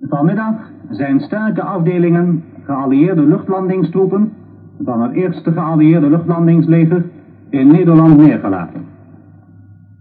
Vanmiddag 0.00 0.54
zijn 0.90 1.20
sterke 1.20 1.62
afdelingen 1.62 2.44
geallieerde 2.64 3.22
luchtlandingstroepen 3.22 4.32
van 4.84 5.02
het 5.02 5.12
eerste 5.12 5.52
geallieerde 5.52 6.08
luchtlandingsleger 6.10 7.04
in 7.50 7.66
Nederland 7.66 8.16
neergelaten. 8.16 8.84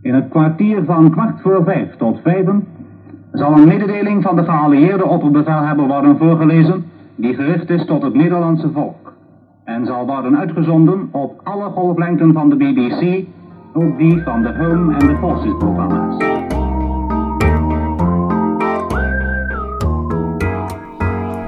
In 0.01 0.13
het 0.13 0.27
kwartier 0.29 0.83
van 0.83 1.11
kwart 1.11 1.41
voor 1.41 1.63
vijf 1.63 1.95
tot 1.95 2.19
vijven 2.23 2.67
zal 3.31 3.53
een 3.53 3.67
mededeling 3.67 4.23
van 4.23 4.35
de 4.35 4.43
geallieerde 4.43 5.05
opperbevelhebber 5.05 5.87
worden 5.87 6.17
voorgelezen 6.17 6.83
die 7.15 7.33
gericht 7.33 7.69
is 7.69 7.85
tot 7.85 8.01
het 8.01 8.13
Nederlandse 8.13 8.71
volk 8.71 9.13
en 9.63 9.85
zal 9.85 10.05
worden 10.05 10.37
uitgezonden 10.37 11.09
op 11.11 11.41
alle 11.43 11.69
golflengten 11.69 12.33
van 12.33 12.49
de 12.49 12.55
BBC, 12.55 13.25
ook 13.73 13.97
die 13.97 14.21
van 14.23 14.41
de 14.41 14.53
Home 14.57 14.93
en 14.93 15.07
de 15.07 15.15
Forces 15.15 15.57
programma's. 15.57 16.46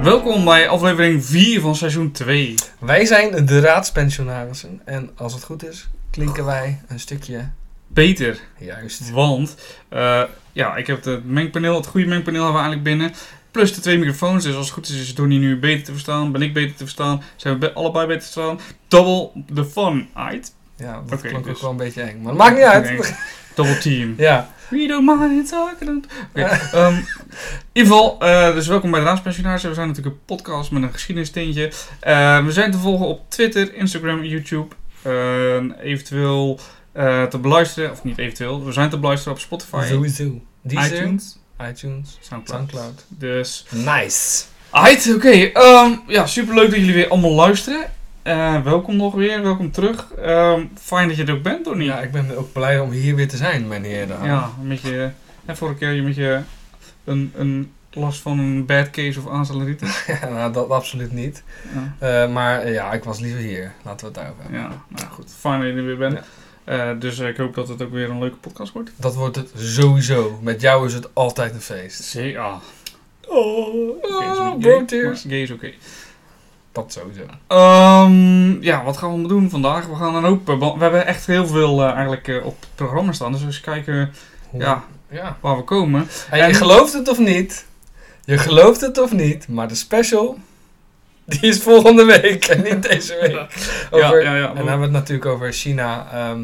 Welkom 0.03 0.45
bij 0.45 0.67
aflevering 0.70 1.26
4 1.26 1.62
van 1.62 1.76
seizoen 1.76 2.12
2. 2.12 2.55
Wij 2.80 3.05
zijn 3.05 3.45
de 3.45 3.59
raadspensionarissen 3.59 4.81
en 4.85 5.09
als 5.16 5.34
het 5.34 5.44
goed 5.44 5.66
is, 5.67 5.89
klinken 6.12 6.45
wij 6.45 6.81
een 6.88 6.99
stukje 6.99 7.49
Beter, 7.88 8.39
juist. 8.58 9.12
want 9.12 9.55
eh, 9.89 10.23
ja, 10.52 10.75
ik 10.75 10.88
heb 10.88 11.03
het 11.03 11.25
mengpaneel, 11.25 11.75
het 11.75 11.85
goede 11.88 12.08
mengpaneel 12.08 12.44
hebben 12.44 12.62
we 12.62 12.67
eigenlijk 12.67 12.98
binnen. 12.98 13.17
Plus 13.52 13.73
de 13.73 13.81
twee 13.81 13.98
microfoons, 13.98 14.44
dus 14.44 14.55
als 14.55 14.66
het 14.66 14.73
goed 14.73 14.89
is, 14.89 14.95
is 15.02 15.16
Donnie 15.16 15.39
nu 15.39 15.59
beter 15.59 15.84
te 15.85 15.91
verstaan, 15.91 16.31
ben 16.31 16.41
ik 16.41 16.53
beter 16.53 16.72
te 16.75 16.84
verstaan, 16.84 17.23
zijn 17.36 17.53
we 17.53 17.59
be- 17.59 17.73
allebei 17.73 18.08
beter 18.08 18.22
te 18.27 18.31
verstaan. 18.31 18.59
Double 18.88 19.30
the 19.53 19.66
fun, 19.66 20.09
right? 20.16 20.53
Ja, 20.75 21.02
dat 21.08 21.20
Oké, 21.20 21.27
klonk 21.27 21.44
dus- 21.44 21.53
ook 21.55 21.61
wel 21.61 21.72
een 21.72 21.77
beetje 21.77 22.02
eng, 22.02 22.22
maar 22.22 22.36
maakt 22.36 22.55
niet 22.55 22.66
uit. 22.66 23.13
Double 23.55 23.77
team. 23.77 24.13
Ja, 24.17 24.50
We 24.70 24.88
don't 24.88 25.20
mind 25.20 25.50
talking. 25.50 26.05
Oké, 26.30 26.41
ehm, 26.41 26.94
in 26.94 27.06
ieder 27.73 27.92
geval, 27.92 28.20
eh, 28.20 28.53
dus 28.53 28.67
welkom 28.67 28.92
bij 28.92 29.00
de 29.00 29.06
Raadspensionarissen. 29.06 29.70
We 29.70 29.76
zijn 29.76 29.88
natuurlijk 29.88 30.16
een 30.16 30.26
podcast 30.26 30.72
met 30.72 30.84
een 30.84 30.92
geschiedenistintje. 30.92 31.72
Eh, 32.00 32.45
we 32.45 32.52
zijn 32.52 32.72
te 32.72 32.78
volgen 32.78 33.06
op 33.08 33.30
Twitter, 33.30 33.73
Instagram, 33.73 34.23
YouTube. 34.23 34.76
Eh, 35.02 35.56
eventueel 35.81 36.59
eh, 36.92 37.23
te 37.23 37.38
beluisteren, 37.38 37.92
of 37.92 38.03
niet 38.03 38.17
eventueel, 38.17 38.66
we 38.66 38.72
zijn 38.72 38.89
te 38.89 39.00
beluisteren 39.00 39.34
op 39.34 39.39
Spotify, 39.39 39.86
sowieso. 39.89 40.42
Deezer, 40.61 40.98
iTunes, 40.98 41.39
iTunes, 41.70 42.17
Soundcloud. 42.20 42.70
Soundcloud. 42.70 43.06
Dus, 43.08 43.66
Nice. 43.70 44.44
Alright, 44.70 45.16
oké. 45.16 45.30
ehm, 45.30 45.92
ja, 46.08 46.26
superleuk 46.28 46.70
dat 46.70 46.80
jullie 46.80 46.94
weer 46.94 47.08
allemaal 47.09 47.31
luisteren. 47.33 47.92
Eh, 48.22 48.62
welkom 48.64 48.95
nog 48.95 49.14
weer, 49.14 49.42
welkom 49.44 49.72
terug. 49.72 50.14
Ehm, 50.14 50.66
fijn 50.75 51.08
dat 51.08 51.17
je 51.17 51.23
er 51.25 51.34
ook 51.34 51.44
bent, 51.44 51.66
Donnie. 51.66 51.88
Ja, 51.88 52.00
ik 52.00 52.12
ben 52.12 52.38
ook 52.38 52.52
blij 52.53 52.80
om 52.80 52.92
hier 52.92 53.16
weer 53.16 53.28
te 53.28 53.38
zijn, 53.38 53.67
meneer 53.67 54.08
de. 54.08 54.16
Ja, 54.23 54.50
met 54.61 54.81
je, 54.81 55.09
en 55.45 55.58
vorige 55.58 55.78
keer 55.78 55.92
je 55.92 56.02
met 56.02 56.16
je 56.16 56.39
een, 57.03 57.31
een 57.36 57.72
last 57.92 58.22
van 58.22 58.39
een 58.39 58.66
bad 58.66 58.89
case 58.89 59.20
of 59.20 59.30
aanstelleritis. 59.30 60.06
Ja, 60.22 60.30
nou, 60.30 60.53
dat 60.53 60.70
absoluut 60.70 61.11
niet. 61.11 61.44
Ja, 61.73 62.23
Eh, 62.23 62.31
maar 62.34 62.59
eh, 62.61 62.73
ja, 62.73 62.92
ik 62.94 63.03
was 63.03 63.20
liever 63.20 63.39
hier. 63.42 63.72
Laten 63.84 64.00
we 64.00 64.06
het 64.06 64.16
daarover 64.16 64.42
hebben. 64.44 64.59
ja, 64.61 64.67
nou 64.88 65.08
goed. 65.11 65.31
Fijn 65.39 65.59
dat 65.59 65.70
je 65.70 65.76
er 65.76 65.86
weer 65.86 65.98
bent. 65.98 66.20
Ja. 66.66 66.94
Dus 66.94 67.20
ik 67.20 67.38
hoop 67.38 67.56
dat 67.56 67.67
het 67.67 67.81
ook 67.81 67.92
weer 67.92 68.09
een 68.09 68.20
leuke 68.20 68.36
podcast 68.38 68.73
wordt. 68.73 68.92
Dat 68.95 69.16
wordt 69.16 69.36
het 69.36 69.52
sowieso. 69.56 70.39
Met 70.42 70.61
jou 70.61 70.86
is 70.86 70.94
het 70.94 71.09
altijd 71.14 71.54
een 71.54 71.61
feest. 71.61 72.04
Zee, 72.04 72.39
ah. 72.39 72.56
Oh, 73.28 74.04
ah, 74.04 74.50
niet 74.54 74.59
bro 74.59 74.86
tears. 74.86 75.22
Gay 75.22 75.42
is 75.42 75.52
oké. 75.52 75.72
Dat 76.72 76.94
sowieso. 76.94 77.22
Ehm, 77.48 78.62
ja, 78.62 78.84
wat 78.84 78.98
gaan 78.98 79.22
we 79.22 79.28
doen 79.28 79.50
vandaag? 79.50 79.86
We 79.86 79.95
gaan 79.95 80.16
een 80.16 80.23
hoop... 80.23 80.50
eh, 80.50 80.59
We 80.59 80.81
hebben 80.84 81.06
echt 81.06 81.26
heel 81.26 81.48
veel 81.48 81.81
eh, 81.84 81.92
eigenlijk 81.92 82.28
eh, 82.28 82.45
op 82.45 82.56
het 82.59 82.70
programma 82.76 83.11
staan. 83.11 83.31
Dus 83.31 83.42
eens 83.44 83.61
kijken 83.61 84.11
Hoe- 84.50 84.61
Ja. 84.61 84.84
ja. 85.09 85.38
waar 85.39 85.58
we 85.58 85.64
komen. 85.64 86.08
En 86.30 86.39
En- 86.39 86.48
je 86.48 86.53
gelooft 86.53 86.94
het 86.94 87.08
of 87.08 87.20
niet? 87.20 87.66
Je 88.26 88.38
gelooft 88.38 88.81
het 88.81 88.98
of 88.98 89.11
niet, 89.11 89.48
maar 89.48 89.67
de 89.67 89.76
special, 89.76 90.38
die 91.26 91.39
is 91.42 91.61
volgende 91.64 92.05
week 92.21 92.45
en 92.45 92.64
niet 92.64 92.83
deze 92.89 93.17
week. 93.22 93.48
Over, 93.92 94.23
ja, 94.23 94.36
ja. 94.36 94.48
En 94.49 94.55
dan 94.55 94.67
hebben 94.67 94.77
we 94.77 94.83
het 94.83 94.92
natuurlijk 94.92 95.26
over 95.30 95.54
China. 95.54 96.08
Ehm, 96.11 96.42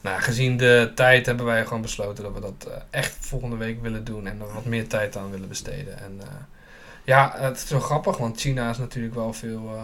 nou, 0.00 0.20
gezien 0.20 0.56
de 0.56 0.92
tijd 0.94 1.26
hebben 1.26 1.44
wij 1.46 1.64
gewoon 1.66 1.82
besloten 1.82 2.24
dat 2.24 2.32
we 2.34 2.40
dat 2.40 2.66
eh, 2.68 2.76
echt 2.90 3.16
volgende 3.20 3.56
week 3.56 3.82
willen 3.82 4.04
doen 4.04 4.26
en 4.26 4.40
er 4.40 4.54
wat 4.54 4.64
meer 4.64 4.86
tijd 4.88 5.16
aan 5.16 5.30
willen 5.30 5.48
besteden. 5.48 5.98
En 5.98 6.20
eh, 6.20 6.26
ja, 7.10 7.34
het 7.36 7.56
is 7.56 7.70
wel 7.70 7.80
grappig, 7.80 8.16
want 8.16 8.40
China 8.40 8.70
is 8.70 8.78
natuurlijk 8.78 9.14
wel 9.14 9.32
veel 9.32 9.70
eh, 9.74 9.82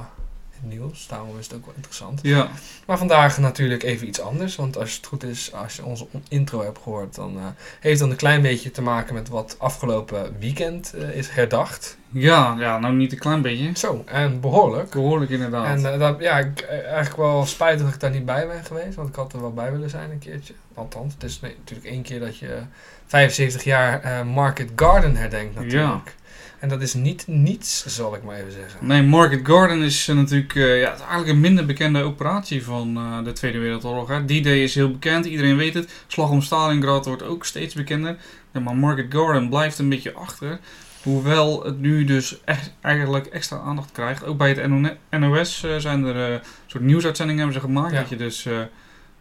het 0.51 0.71
nieuws. 0.71 1.07
Daarom 1.09 1.39
is 1.39 1.47
het 1.47 1.57
ook 1.57 1.65
wel 1.65 1.75
interessant. 1.75 2.21
Ja, 2.23 2.49
Maar 2.87 2.99
vandaag 2.99 3.39
natuurlijk 3.39 3.83
even 3.83 4.07
iets 4.07 4.21
anders. 4.21 4.57
Want 4.57 4.79
als 4.79 4.97
het 4.97 5.07
goed 5.07 5.23
is, 5.23 5.53
als 5.53 5.77
je 5.77 5.85
onze 5.85 6.07
intro 6.29 6.63
hebt 6.63 6.79
gehoord, 6.83 7.15
dan 7.15 7.39
eh, 7.39 7.45
heeft 7.81 8.01
het 8.01 8.11
een 8.11 8.17
klein 8.17 8.43
beetje 8.43 8.71
te 8.71 8.83
maken 8.83 9.15
met 9.15 9.29
wat 9.29 9.57
afgelopen 9.59 10.37
weekend 10.39 10.95
eh, 10.95 11.17
is 11.17 11.29
herdacht. 11.29 11.97
ja, 12.09 12.57
ja, 12.59 12.79
nou 12.79 12.95
niet 12.95 13.13
een 13.13 13.19
klein 13.19 13.43
beetje. 13.43 13.71
Zo, 13.75 14.03
en 14.05 14.41
behoorlijk. 14.41 14.91
Behoorlijk 14.91 15.31
inderdaad. 15.31 15.85
En 15.85 15.99
dat, 15.99 16.21
ja, 16.21 16.39
ik, 16.39 16.61
eigenlijk 16.61 17.17
wel 17.17 17.47
spijtig 17.47 17.85
dat 17.85 17.95
ik 17.95 18.01
daar 18.01 18.11
niet 18.11 18.27
bij 18.27 18.47
ben 18.47 18.65
geweest, 18.65 18.95
want 18.95 19.09
ik 19.09 19.15
had 19.15 19.33
er 19.33 19.41
wel 19.41 19.53
bij 19.53 19.73
willen 19.73 19.91
zijn 19.91 20.11
een 20.11 20.19
keertje. 20.19 20.55
Althans, 20.75 21.15
het 21.15 21.23
is 21.23 21.41
natuurlijk 21.41 21.89
één 21.89 22.03
keer 22.03 22.21
dat 22.21 22.39
je 22.39 22.59
75 23.07 23.65
jaar 23.65 24.27
Market 24.27 24.71
Garden 24.77 25.17
herdenkt 25.17 25.55
natuurlijk. 25.55 26.15
En 26.59 26.69
dat 26.69 26.83
is 26.83 26.95
niet 26.95 27.25
niets, 27.27 27.87
zal 27.87 28.15
ik 28.15 28.23
maar 28.23 28.37
even 28.37 28.53
zeggen. 28.53 28.87
Nee, 28.87 29.03
Market 29.03 29.41
Garden 29.47 29.83
is 29.83 30.09
eh, 30.09 30.17
natuurlijk 30.17 30.55
eh, 30.55 30.81
ja, 30.81 30.89
eigenlijk 30.97 31.29
een 31.29 31.41
minder 31.41 31.67
bekende 31.67 32.03
operatie 32.03 32.65
van 32.65 32.97
eh, 32.97 33.25
de 33.25 33.33
Tweede 33.33 33.59
Wereldoorlog. 33.59 34.09
hè. 34.09 34.25
D-Day 34.25 34.63
is 34.63 34.75
heel 34.75 34.91
bekend, 34.91 35.25
iedereen 35.25 35.57
weet 35.57 35.75
het. 35.75 35.93
Slag 36.07 36.31
om 36.31 36.43
Stalingrad 36.43 37.07
wordt 37.07 37.23
ook 37.23 37.45
steeds 37.45 37.75
bekender. 37.75 38.17
Ja, 38.53 38.61
maar 38.61 38.77
Market 38.77 39.07
Garden 39.09 39.49
blijft 39.49 39.79
een 39.79 39.89
beetje 39.89 40.13
achter. 40.13 40.59
Hoewel 41.03 41.65
het 41.65 41.81
nu 41.81 42.05
dus 42.05 42.41
echt, 42.45 42.73
eigenlijk 42.81 43.27
extra 43.27 43.59
aandacht 43.59 43.93
krijgt. 43.93 44.25
Ook 44.25 44.37
bij 44.39 44.49
het 44.49 44.67
NO- 44.69 44.97
NOS 45.11 45.65
zijn 45.79 46.05
er 46.05 46.17
een 46.17 46.41
soort 46.67 46.85
nieuwsuitzendingen 46.85 47.43
hebben 47.43 47.61
ze 47.61 47.67
gemaakt. 47.67 47.93
Ja. 47.93 48.01
Dat 48.01 48.09
je 48.09 48.17
dus, 48.17 48.49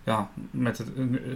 ja, 0.06 0.30
met 0.52 0.78
het, 0.78 0.88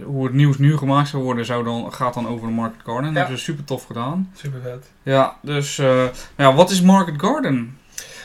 hoe 0.04 0.24
het 0.24 0.34
nieuws 0.34 0.58
nu 0.58 0.76
gemaakt 0.76 1.08
zou 1.08 1.22
worden, 1.22 1.44
zou 1.44 1.64
dan, 1.64 1.92
gaat 1.92 2.14
dan 2.14 2.28
over 2.28 2.46
de 2.48 2.52
Market 2.54 2.80
Garden. 2.84 3.04
Dat 3.04 3.12
Ja. 3.12 3.18
hebben 3.18 3.38
ze 3.38 3.44
super 3.44 3.64
tof 3.64 3.84
gedaan. 3.84 4.30
Super 4.34 4.60
vet. 4.62 4.90
Ja, 5.02 5.36
dus, 5.42 5.78
eh, 5.78 6.04
ja, 6.36 6.54
wat 6.54 6.70
is 6.70 6.82
Market 6.82 7.14
Garden? 7.20 7.78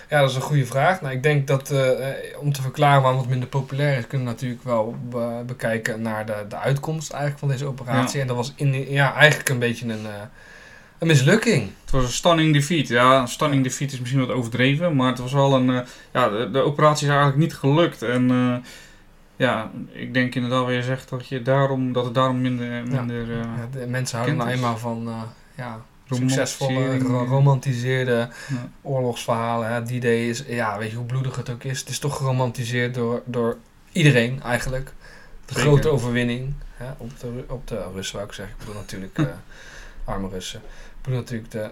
Ja, 0.09 0.19
dat 0.19 0.29
is 0.29 0.35
een 0.35 0.41
goede 0.41 0.65
vraag. 0.65 1.01
Nou, 1.01 1.13
ik 1.13 1.23
denk 1.23 1.47
dat 1.47 1.71
eh, 1.71 2.09
eh, 2.09 2.15
om 2.39 2.53
te 2.53 2.61
verklaren 2.61 3.01
waarom 3.01 3.19
het 3.19 3.29
minder 3.29 3.49
populair 3.49 3.97
is, 3.97 4.07
kunnen 4.07 4.27
we 4.27 4.33
natuurlijk 4.33 4.63
wel 4.63 4.95
be- 5.09 5.43
bekijken 5.45 6.01
naar 6.01 6.25
de, 6.25 6.45
de 6.49 6.57
uitkomst 6.57 7.11
eigenlijk 7.11 7.39
van 7.39 7.49
deze 7.49 7.65
operatie. 7.65 8.21
En 8.21 8.27
dat 8.27 8.35
was 8.35 8.53
in, 8.55 8.91
ja, 8.91 9.13
eigenlijk 9.13 9.49
een 9.49 9.59
beetje 9.59 9.85
een, 9.87 10.05
een 10.99 11.07
mislukking. 11.07 11.69
Het 11.81 11.91
was 11.91 12.03
een 12.03 12.09
stunning 12.11 12.53
defeat. 12.53 12.87
Ja, 12.87 13.19
een 13.21 13.27
stunning 13.27 13.63
defeat 13.63 13.91
is 13.91 13.99
misschien 13.99 14.25
wat 14.25 14.35
overdreven, 14.35 14.95
maar 14.95 15.09
het 15.09 15.19
was 15.19 15.33
wel 15.33 15.53
een. 15.55 15.83
ja, 16.13 16.29
de, 16.29 16.49
de 16.51 16.59
operatie 16.61 17.03
is 17.07 17.13
eigenlijk 17.13 17.41
niet 17.41 17.55
gelukt. 17.55 18.01
En 18.01 18.31
ja, 19.35 19.71
ik 19.91 20.13
denk 20.13 20.35
inderdaad 20.35 20.65
wat 20.65 20.73
je 20.73 20.83
zegt 20.83 21.09
dat, 21.09 21.27
je 21.27 21.41
daarom, 21.41 21.93
dat 21.93 22.05
het 22.05 22.13
daarom 22.13 22.41
minder. 22.41 22.83
minder 22.87 23.21
eh, 23.31 23.37
Ja, 23.37 23.67
de 23.71 23.87
mensen 23.87 24.17
houden 24.17 24.37
nou 24.37 24.49
eenmaal 24.49 24.77
van 24.77 25.07
eh, 25.07 25.21
ja, 25.57 25.81
succesvolle, 26.09 26.99
ro- 26.99 27.25
romantiseerde 27.25 28.29
Ja. 28.47 28.69
oorlogsverhalen. 28.81 29.67
Hè. 29.73 29.83
Die 29.83 29.99
day 29.99 30.29
is, 30.29 30.43
ja, 30.47 30.77
weet 30.77 30.89
je 30.89 30.95
hoe 30.95 31.05
bloedig 31.05 31.35
het 31.35 31.49
ook 31.49 31.63
is. 31.63 31.79
Het 31.79 31.89
is 31.89 31.99
toch 31.99 32.17
geromantiseerd 32.17 32.93
door, 32.93 33.21
door 33.25 33.57
iedereen 33.91 34.41
eigenlijk. 34.41 34.85
De 35.45 35.53
Zeker. 35.53 35.61
grote 35.61 35.89
overwinning 35.89 36.53
hè, 36.73 36.85
op, 36.97 37.19
de, 37.19 37.43
op 37.47 37.67
de 37.67 37.85
Russen, 37.93 38.15
wou 38.15 38.27
ik 38.29 38.33
zeggen. 38.35 38.55
Ik 38.59 38.65
bedoel 38.65 38.81
natuurlijk 38.81 39.17
eh, 39.19 39.25
arme 40.05 40.29
Russen. 40.29 40.59
Ik 40.59 41.01
bedoel 41.01 41.19
natuurlijk 41.19 41.51
de 41.51 41.69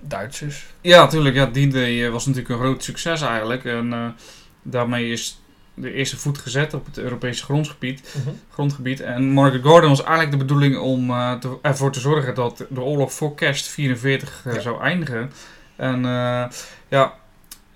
Duitsers. 0.00 0.66
Ja, 0.80 1.02
natuurlijk. 1.02 1.34
Ja, 1.34 1.46
die 1.46 1.68
day 1.68 2.10
was 2.10 2.26
natuurlijk 2.26 2.54
een 2.54 2.60
groot 2.60 2.84
succes 2.84 3.20
eigenlijk. 3.20 3.64
En 3.64 4.14
daarmee 4.62 5.10
is 5.12 5.40
de 5.80 5.92
eerste 5.92 6.16
voet 6.16 6.38
gezet 6.38 6.74
op 6.74 6.86
het 6.86 6.98
Europese 6.98 7.44
grondgebied. 7.44 8.16
grondgebied. 8.52 9.00
En 9.00 9.30
Market 9.30 9.62
Garden 9.62 9.88
was 9.88 10.00
eigenlijk 10.02 10.30
de 10.30 10.36
bedoeling 10.44 10.78
om 10.78 11.10
eh, 11.10 11.32
te- 11.32 11.56
ervoor 11.62 11.92
te 11.92 12.00
zorgen 12.00 12.34
dat 12.34 12.64
de 12.70 12.80
oorlog 12.80 13.12
voor 13.12 13.34
kerst 13.34 13.66
44 13.68 14.42
eh, 14.44 14.54
Ja. 14.54 14.60
zou 14.60 14.80
eindigen. 14.82 15.30
En 15.76 16.04
eh, 16.04 16.44
ja, 16.88 17.14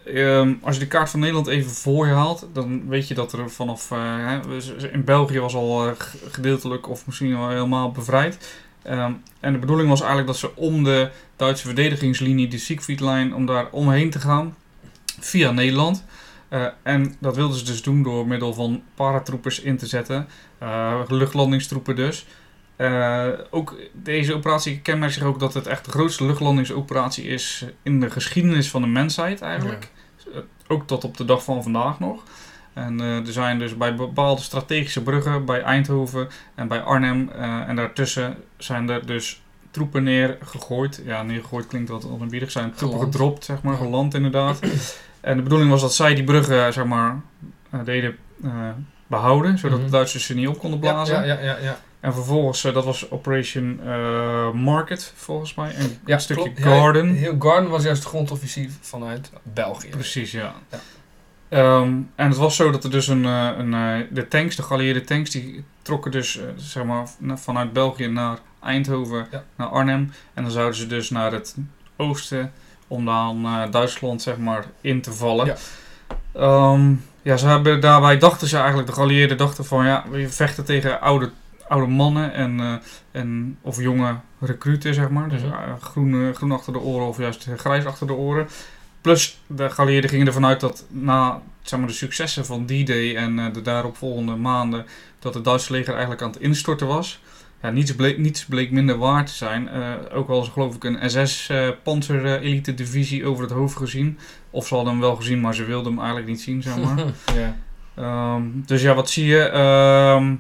ehm, 0.05 0.53
als 0.63 0.75
je 0.75 0.81
de 0.81 0.87
kaart 0.89 1.11
van 1.11 1.21
Nederland 1.21 1.47
even 1.47 1.71
voor 1.71 2.07
je 2.07 2.13
haalt, 2.13 2.47
dan 2.53 2.89
weet 2.89 3.09
je 3.09 3.15
dat 3.15 3.33
er 3.33 3.51
vanaf... 3.51 3.89
we- 3.89 4.89
in 4.93 5.05
België 5.05 5.41
was 5.41 5.55
al 5.55 5.95
gedeeltelijk 6.31 6.89
of 6.89 7.07
misschien 7.07 7.39
wel 7.39 7.49
helemaal 7.49 7.91
bevrijd. 7.93 8.55
Ehm, 8.83 9.13
en 9.41 9.53
de 9.53 9.59
bedoeling 9.59 9.89
was 9.89 9.99
eigenlijk 10.01 10.29
dat 10.31 10.39
ze 10.39 10.57
om 10.57 10.85
de 10.85 11.09
Duitse 11.37 11.65
verdedigingslinie, 11.67 12.49
de 12.49 12.59
Siegfriedlijn, 12.59 13.35
om 13.35 13.47
daar 13.47 13.67
omheen 13.71 14.11
te 14.11 14.19
gaan 14.21 14.57
via 15.21 15.51
Nederland. 15.51 16.05
Eh, 16.53 16.67
en 16.83 17.15
dat 17.19 17.37
wilden 17.37 17.59
ze 17.59 17.65
dus 17.65 17.83
doen 17.83 18.03
door 18.03 18.27
middel 18.27 18.55
van 18.55 18.83
paratroepers 18.95 19.61
in 19.61 19.77
te 19.77 19.87
zetten. 19.87 20.29
Eh, 20.59 21.01
luchtlandingstroepen 21.09 21.97
dus. 21.97 22.27
Eh, 22.77 23.29
ook 23.51 23.77
deze 23.93 24.35
operatie 24.35 24.81
kenmerkt 24.81 25.15
zich 25.15 25.23
ook 25.23 25.41
dat 25.41 25.55
het 25.55 25.67
echt 25.67 25.85
de 25.85 25.91
grootste 25.91 26.25
luchtlandingsoperatie 26.25 27.25
is 27.25 27.67
in 27.83 28.01
de 28.01 28.11
geschiedenis 28.11 28.71
van 28.71 28.83
de 28.83 28.89
mensheid 28.89 29.41
eigenlijk. 29.41 29.91
Ook 30.69 30.87
tot 30.87 31.05
op 31.05 31.17
de 31.17 31.25
dag 31.25 31.45
van 31.45 31.63
vandaag 31.63 32.01
nog. 32.01 32.23
En 32.73 33.01
er 33.01 33.33
zijn 33.33 33.59
dus 33.59 33.77
bij 33.77 33.95
bepaalde 33.95 34.43
strategische 34.43 35.03
bruggen, 35.03 35.45
bij 35.45 35.63
Eindhoven 35.63 36.29
en 36.55 36.69
bij 36.69 36.81
Arnhem 36.81 37.29
en 37.67 37.77
daartussen 37.77 38.37
zijn 38.57 38.89
er 38.89 39.07
dus 39.07 39.43
troepen 39.71 40.03
neergegooid. 40.03 41.03
Ja, 41.05 41.23
neergegooid 41.23 41.67
klinkt 41.67 41.91
wat 41.91 42.07
oneerbiedig. 42.11 42.51
Zijn 42.51 42.73
troepen 42.73 42.99
Geland. 42.99 43.15
gedropt, 43.15 43.45
zeg 43.45 43.63
maar, 43.63 43.77
geland 43.77 44.15
inderdaad. 44.15 44.61
en 45.23 45.37
de 45.37 45.43
bedoeling 45.43 45.71
was 45.71 45.81
dat 45.81 45.95
zij 45.95 46.15
die 46.15 46.25
bruggen, 46.25 46.73
zeg 46.73 46.85
maar, 46.85 47.21
eh, 47.71 47.81
deden 47.85 48.17
eh, 48.45 48.51
behouden, 49.07 49.59
zodat 49.59 49.77
Mhm. 49.79 49.87
de 49.87 49.93
Duitsers 49.93 50.27
ze 50.27 50.35
niet 50.35 50.49
op 50.49 50.59
konden 50.59 50.79
blazen. 50.79 51.15
ja, 51.15 51.23
ja, 51.23 51.41
ja, 51.41 51.57
ja. 51.63 51.79
En 52.01 52.15
vervolgens, 52.15 52.65
eh, 52.65 52.75
dat 52.75 52.85
was 52.85 53.11
Operation 53.11 53.81
eh, 53.85 54.51
Market, 54.53 55.13
volgens 55.17 55.55
mij. 55.55 55.75
En 55.75 55.99
Ja, 56.07 56.15
een 56.15 56.21
stukje 56.21 56.43
klopt. 56.53 56.63
Garden. 56.63 57.15
heel 57.15 57.37
Garden 57.39 57.71
was 57.71 57.83
juist 57.85 58.03
de 58.03 58.09
grondoffensief 58.09 58.79
vanuit 58.81 59.31
België. 59.43 59.89
Precies, 59.89 60.31
ja. 60.33 60.55
Ja. 60.71 60.79
Ehm, 61.49 61.93
en 62.15 62.29
het 62.29 62.37
was 62.37 62.57
zo 62.57 62.71
dat 62.71 62.85
er 62.85 62.91
dus 62.91 63.09
een, 63.09 63.25
eh, 63.25 63.49
een 63.59 63.75
eh, 63.75 63.97
de 64.11 64.29
tanks, 64.29 64.57
de 64.57 64.63
geallieerde 64.63 65.01
tanks, 65.05 65.31
die 65.31 65.65
trokken 65.83 66.11
dus 66.11 66.39
eh, 66.39 66.45
zeg 66.57 66.85
maar 66.85 67.07
vanuit 67.35 67.73
België 67.73 68.07
naar 68.07 68.39
Eindhoven, 68.63 69.27
naar 69.57 69.69
Arnhem. 69.69 70.13
En 70.35 70.43
dan 70.43 70.53
zouden 70.53 70.77
ze 70.77 70.87
dus 70.87 71.11
naar 71.11 71.33
het 71.33 71.57
oosten 71.97 72.53
om 72.89 73.05
dan 73.05 73.45
eh, 73.45 73.71
Duitsland 73.71 74.23
zeg 74.23 74.39
maar 74.39 74.65
in 74.81 75.01
te 75.01 75.13
vallen. 75.13 75.47
Ja. 75.47 75.57
Ehm, 76.35 76.93
ja, 77.23 77.37
ze 77.37 77.47
hebben 77.47 77.81
daarbij 77.81 78.19
dachten 78.19 78.49
ze 78.49 78.57
eigenlijk, 78.57 78.87
de 78.89 78.95
geallieerden 78.95 79.37
dachten 79.37 79.65
van 79.65 79.87
ja, 79.87 80.05
we 80.11 80.29
vechten 80.29 80.65
tegen 80.65 81.01
oude, 81.01 81.31
oude 81.69 81.87
mannen 81.87 82.33
en, 82.35 82.61
eh, 82.61 82.75
en 83.21 83.59
of 83.61 83.81
jonge 83.81 84.17
recruten 84.41 84.95
zeg 84.95 85.09
maar. 85.09 85.29
Dus 85.29 85.43
Mhm. 85.43 85.53
eh, 85.53 85.59
groen, 85.81 86.35
groen 86.35 86.53
achter 86.53 86.73
de 86.73 86.81
oren 86.81 87.07
of 87.07 87.19
juist 87.19 87.47
grijs 87.57 87.85
achter 87.85 88.07
de 88.07 88.13
oren. 88.13 88.49
Plus 89.01 89.41
de 89.47 89.71
geallieerden 89.71 90.11
gingen 90.11 90.27
ervan 90.27 90.47
uit 90.47 90.61
dat 90.61 90.85
na 90.89 91.41
zeg 91.63 91.79
maar, 91.79 91.89
de 91.89 91.95
successen 91.95 92.47
van 92.47 92.65
D-Day 92.67 93.17
en 93.17 93.39
eh, 93.39 93.45
de 93.53 93.63
daaropvolgende 93.63 94.37
maanden, 94.37 94.87
dat 95.19 95.35
het 95.35 95.45
Duitse 95.45 95.73
leger 95.73 95.93
eigenlijk 95.93 96.23
aan 96.23 96.31
het 96.31 96.41
instorten 96.41 96.87
was. 96.87 97.21
Ja, 97.63 97.71
niets, 97.71 97.95
bleek, 97.95 98.19
niets 98.19 98.45
bleek 98.45 98.71
minder 98.71 98.99
waar 98.99 99.27
te 99.27 99.33
zijn. 99.33 99.69
Eh, 99.69 99.93
ook 100.13 100.29
al 100.29 100.41
is 100.41 100.47
er 100.47 100.53
geloof 100.53 100.75
ik 100.75 100.85
een 100.85 101.11
SS-panzer 101.11 102.41
elite 102.41 102.75
divisie 102.75 103.27
over 103.27 103.43
het 103.43 103.53
hoofd 103.53 103.77
gezien. 103.77 104.19
Of 104.51 104.67
ze 104.67 104.75
hadden 104.75 104.93
hem 104.93 105.03
wel 105.03 105.17
gezien, 105.17 105.41
maar 105.41 105.55
ze 105.55 105.65
wilden 105.65 105.93
hem 105.93 105.99
eigenlijk 105.99 106.29
niet 106.29 106.41
zien, 106.41 106.63
zeg 106.63 106.77
maar. 106.77 106.99
ja. 107.41 107.57
Ehm, 107.95 108.43
dus 108.67 108.83
ja, 108.83 108.95
wat 108.95 109.11
zie 109.11 109.27
je? 109.27 109.39
Ehm, 109.39 110.35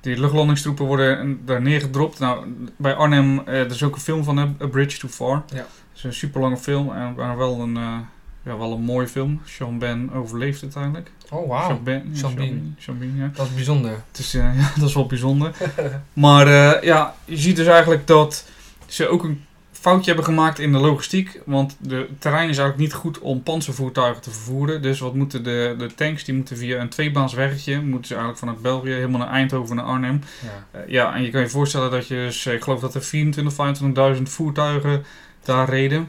die 0.00 0.18
luchtlandingstroepen 0.18 0.86
worden 0.86 1.40
daar 1.44 1.62
neergedropt. 1.62 2.18
Nou, 2.18 2.46
bij 2.76 2.94
Arnhem, 2.94 3.38
eh, 3.38 3.60
er 3.60 3.70
is 3.70 3.82
ook 3.82 3.94
een 3.94 4.00
film 4.00 4.24
van, 4.24 4.38
A 4.38 4.66
Bridge 4.70 4.98
Too 4.98 5.10
Far. 5.10 5.42
Ja. 5.46 5.56
Het 5.56 5.66
is 5.94 6.04
een 6.04 6.14
super 6.14 6.40
lange 6.40 6.56
film 6.56 6.92
en 6.92 7.14
maar 7.14 7.36
wel 7.36 7.60
een, 7.60 7.76
eh, 7.76 7.98
ja, 8.44 8.58
wel 8.58 8.72
een 8.72 8.82
mooie 8.82 9.08
film. 9.08 9.40
Sean 9.44 9.78
Ben 9.78 10.12
overleeft 10.12 10.62
uiteindelijk. 10.62 11.10
Oh, 11.34 11.48
wauw. 11.48 11.68
Ja, 11.68 11.74
ja. 13.16 13.30
Dat 13.34 13.46
is 13.46 13.54
bijzonder. 13.54 13.90
Het 13.90 14.18
is, 14.18 14.34
eh, 14.34 14.56
ja, 14.60 14.72
dat 14.76 14.88
is 14.88 14.94
wel 14.94 15.06
bijzonder. 15.06 15.50
maar 16.12 16.46
eh, 16.46 16.82
ja, 16.82 17.14
je 17.24 17.36
ziet 17.36 17.56
dus 17.56 17.66
eigenlijk 17.66 18.06
dat 18.06 18.44
ze 18.86 19.08
ook 19.08 19.24
een 19.24 19.44
foutje 19.84 20.06
hebben 20.06 20.24
gemaakt 20.24 20.58
in 20.58 20.72
de 20.72 20.78
logistiek. 20.78 21.40
Want 21.44 21.76
de 21.80 22.08
terrein 22.18 22.48
is 22.48 22.58
eigenlijk 22.58 22.78
niet 22.78 22.92
goed 22.92 23.18
om 23.18 23.42
panzervoertuigen 23.42 24.22
te 24.22 24.30
vervoeren. 24.30 24.82
Dus 24.82 25.00
wat 25.00 25.14
moeten 25.14 25.44
de, 25.44 25.74
de 25.78 25.94
tanks, 25.94 26.24
die 26.24 26.34
moeten 26.34 26.56
via 26.56 26.80
een 26.80 26.88
tweebaans 26.88 27.32
weggetje, 27.32 27.80
moeten 27.80 28.06
ze 28.06 28.14
eigenlijk 28.14 28.38
vanuit 28.38 28.62
België 28.62 28.90
helemaal 28.90 29.20
naar 29.20 29.28
Eindhoven, 29.28 29.76
naar 29.76 29.84
Arnhem. 29.84 30.20
Ja. 30.42 30.80
Eh, 30.80 30.88
ja, 30.88 31.14
en 31.14 31.22
je 31.22 31.30
kan 31.30 31.40
je 31.40 31.48
voorstellen 31.48 31.90
dat 31.90 32.08
je, 32.08 32.14
dus, 32.14 32.46
ik 32.46 32.62
geloof 32.62 32.80
dat 32.80 32.94
er 32.94 33.02
24.000, 33.02 34.16
25.000 34.16 34.22
voertuigen 34.22 35.04
daar 35.42 35.68
reden. 35.68 36.08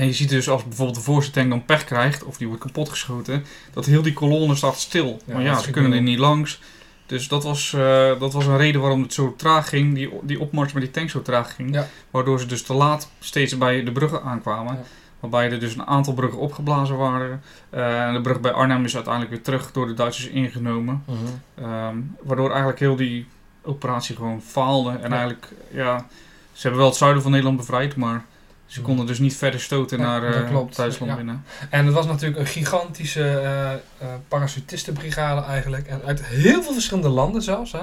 En 0.00 0.06
je 0.06 0.12
ziet 0.12 0.28
dus 0.28 0.48
als 0.48 0.64
bijvoorbeeld 0.64 0.96
de 0.96 1.02
voorste 1.04 1.32
tank 1.32 1.50
dan 1.50 1.64
pech 1.64 1.84
krijgt, 1.84 2.24
of 2.24 2.36
die 2.36 2.46
wordt 2.46 2.62
kapotgeschoten, 2.62 3.44
dat 3.72 3.86
heel 3.86 4.02
die 4.02 4.12
kolonne 4.12 4.54
staat 4.54 4.78
stil. 4.78 5.20
Ja, 5.24 5.34
maar 5.34 5.42
ja, 5.42 5.58
ze 5.58 5.70
kunnen 5.70 5.92
er 5.92 6.02
niet 6.02 6.18
langs. 6.18 6.60
Dus 7.06 7.28
dat 7.28 7.44
was, 7.44 7.72
eh, 7.72 8.20
dat 8.20 8.32
was 8.32 8.46
een 8.46 8.56
reden 8.56 8.80
waarom 8.80 9.02
het 9.02 9.12
zo 9.12 9.34
traag 9.36 9.68
ging, 9.68 9.94
die, 9.94 10.10
die 10.22 10.40
opmars 10.40 10.72
met 10.72 10.82
die 10.82 10.90
tank 10.90 11.10
zo 11.10 11.22
traag 11.22 11.54
ging. 11.54 11.74
Ja. 11.74 11.86
Waardoor 12.10 12.40
ze 12.40 12.46
dus 12.46 12.62
te 12.62 12.74
laat 12.74 13.10
steeds 13.18 13.58
bij 13.58 13.84
de 13.84 13.92
bruggen 13.92 14.22
aankwamen. 14.22 14.74
Ja. 14.74 14.82
Waarbij 15.20 15.50
er 15.50 15.60
dus 15.60 15.74
een 15.74 15.86
aantal 15.86 16.14
bruggen 16.14 16.38
opgeblazen 16.38 16.96
waren. 16.96 17.42
En 17.70 18.12
de 18.12 18.20
brug 18.20 18.40
bij 18.40 18.52
Arnhem 18.52 18.84
is 18.84 18.94
uiteindelijk 18.94 19.34
weer 19.34 19.42
terug 19.42 19.72
door 19.72 19.86
de 19.86 19.94
Duitsers 19.94 20.28
ingenomen. 20.28 21.04
Mhm. 21.04 21.18
Ehm, 21.54 21.96
waardoor 22.22 22.48
eigenlijk 22.48 22.80
heel 22.80 22.96
die 22.96 23.26
operatie 23.62 24.16
gewoon 24.16 24.42
faalde. 24.42 24.90
En 24.90 25.10
eigenlijk, 25.12 25.48
ja, 25.70 26.06
ze 26.52 26.60
hebben 26.60 26.78
wel 26.78 26.88
het 26.88 26.98
zuiden 26.98 27.22
van 27.22 27.30
Nederland 27.30 27.56
bevrijd, 27.56 27.96
maar 27.96 28.24
ze 28.70 28.80
konden 28.80 29.06
dus 29.06 29.18
niet 29.18 29.36
verder 29.36 29.60
stoten 29.60 29.98
naar 29.98 30.22
eh, 30.24 30.48
klopt. 30.48 30.76
Duitsland 30.76 31.10
Ja. 31.12 31.16
binnen. 31.18 31.44
En 31.70 31.84
het 31.86 31.94
was 31.94 32.06
natuurlijk 32.06 32.40
een 32.40 32.46
gigantische 32.46 33.80
parachutistenbrigade 34.28 35.42
eigenlijk. 35.46 35.86
En 35.86 36.02
uit 36.06 36.24
heel 36.24 36.62
veel 36.62 36.72
verschillende 36.72 37.08
landen 37.08 37.42
zelfs. 37.42 37.72
Hè. 37.72 37.80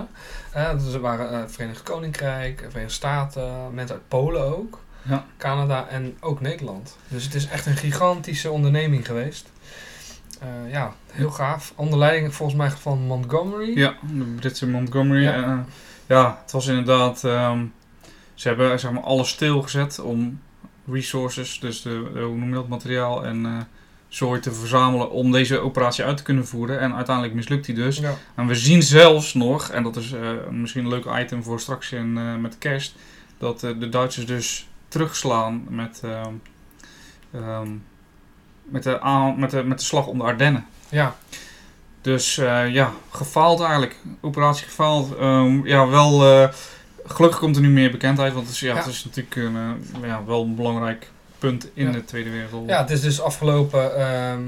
Eh, 0.51 0.79
dus 0.83 0.93
er 0.93 0.99
waren 0.99 1.51
Verenigd 1.51 1.83
Koninkrijk, 1.83 2.59
Verenigde 2.69 2.93
Staten, 2.93 3.73
mensen 3.73 3.95
uit 3.95 4.07
Polen 4.07 4.57
ook. 4.57 4.79
Ja. 5.01 5.25
Canada 5.37 5.87
en 5.87 6.17
ook 6.19 6.41
Nederland. 6.41 6.97
Dus 7.07 7.23
het 7.23 7.33
is 7.35 7.47
echt 7.47 7.65
een 7.65 7.75
gigantische 7.77 8.51
onderneming 8.51 9.05
geweest. 9.05 9.49
Ja, 10.71 10.93
heel 11.11 11.29
gaaf. 11.31 11.73
Onder 11.75 11.99
leiding 11.99 12.35
volgens 12.35 12.57
mij 12.57 12.69
van 12.71 12.99
Montgomery. 12.99 13.77
Ja, 13.77 13.93
de 14.01 14.23
Britse 14.23 14.67
Montgomery. 14.67 15.23
Ja. 15.23 15.35
Ja, 15.35 15.65
ja 16.07 16.39
het 16.41 16.51
was 16.51 16.67
inderdaad. 16.67 17.23
ehm, 17.23 17.65
ze 18.33 18.47
hebben 18.47 18.79
zeg 18.79 18.91
maar 18.91 19.03
alles 19.03 19.29
stilgezet 19.29 19.99
om 19.99 20.39
resources, 20.91 21.59
dus 21.59 21.81
de, 21.81 22.09
de- 22.13 22.19
hoe 22.19 22.37
noem 22.37 22.49
je 22.49 22.55
dat, 22.55 22.67
materiaal 22.67 23.25
en 23.25 23.67
zooi 24.07 24.39
te 24.39 24.51
verzamelen 24.51 25.11
om 25.11 25.31
deze 25.31 25.59
operatie 25.59 26.03
uit 26.03 26.17
te 26.17 26.23
kunnen 26.23 26.47
voeren. 26.47 26.79
En 26.79 26.95
uiteindelijk 26.95 27.35
mislukt 27.35 27.65
die 27.65 27.75
dus. 27.75 27.97
Ja. 27.97 28.13
En 28.35 28.47
we 28.47 28.55
zien 28.55 28.83
zelfs 28.83 29.33
nog, 29.33 29.69
en 29.69 29.83
dat 29.83 29.95
is 29.95 30.11
eh, 30.11 30.29
misschien 30.51 30.83
een 30.83 30.89
leuk 30.89 31.05
item 31.19 31.43
voor 31.43 31.59
straks 31.59 31.91
in, 31.91 32.17
eh, 32.17 32.35
met 32.35 32.57
kerst, 32.57 32.95
dat 33.37 33.59
de 33.59 33.89
Duitsers 33.89 34.25
dus 34.25 34.67
terugslaan 34.87 35.65
met, 35.69 36.01
ehm, 36.03 36.33
ehm, 37.33 37.69
met, 38.63 38.83
de 38.83 39.01
aan, 39.01 39.39
met, 39.39 39.51
de, 39.51 39.63
met 39.63 39.79
de 39.79 39.85
slag 39.85 40.07
om 40.07 40.17
de 40.17 40.23
Ardennen. 40.23 40.65
ja. 40.89 41.15
Dus 42.01 42.35
ja, 42.69 42.91
gefaald 43.09 43.59
eigenlijk. 43.59 43.95
Operatie 44.21 44.65
gefaald. 44.65 45.15
Ehm, 45.17 45.65
ja, 45.67 45.87
wel. 45.87 46.49
Eh, 47.07 47.15
gelukkig 47.15 47.39
komt 47.39 47.55
er 47.55 47.61
nu 47.61 47.69
meer 47.69 47.91
bekendheid, 47.91 48.33
want 48.33 48.45
het 48.45 48.55
is, 48.55 48.61
ja, 48.61 48.73
Ja. 48.73 48.77
het 48.79 48.87
is 48.87 49.05
natuurlijk 49.05 49.35
een, 49.35 49.55
eh, 50.01 50.07
ja, 50.07 50.25
wel 50.25 50.43
een 50.43 50.55
belangrijk 50.55 51.09
punt 51.39 51.67
in 51.73 51.85
Ja. 51.85 51.91
de 51.91 52.05
Tweede 52.05 52.29
Wereldoorlog. 52.29 52.69
Ja, 52.69 52.81
het 52.81 52.89
is 52.89 53.01
dus 53.01 53.21
afgelopen 53.21 53.95
ehm, 53.95 54.41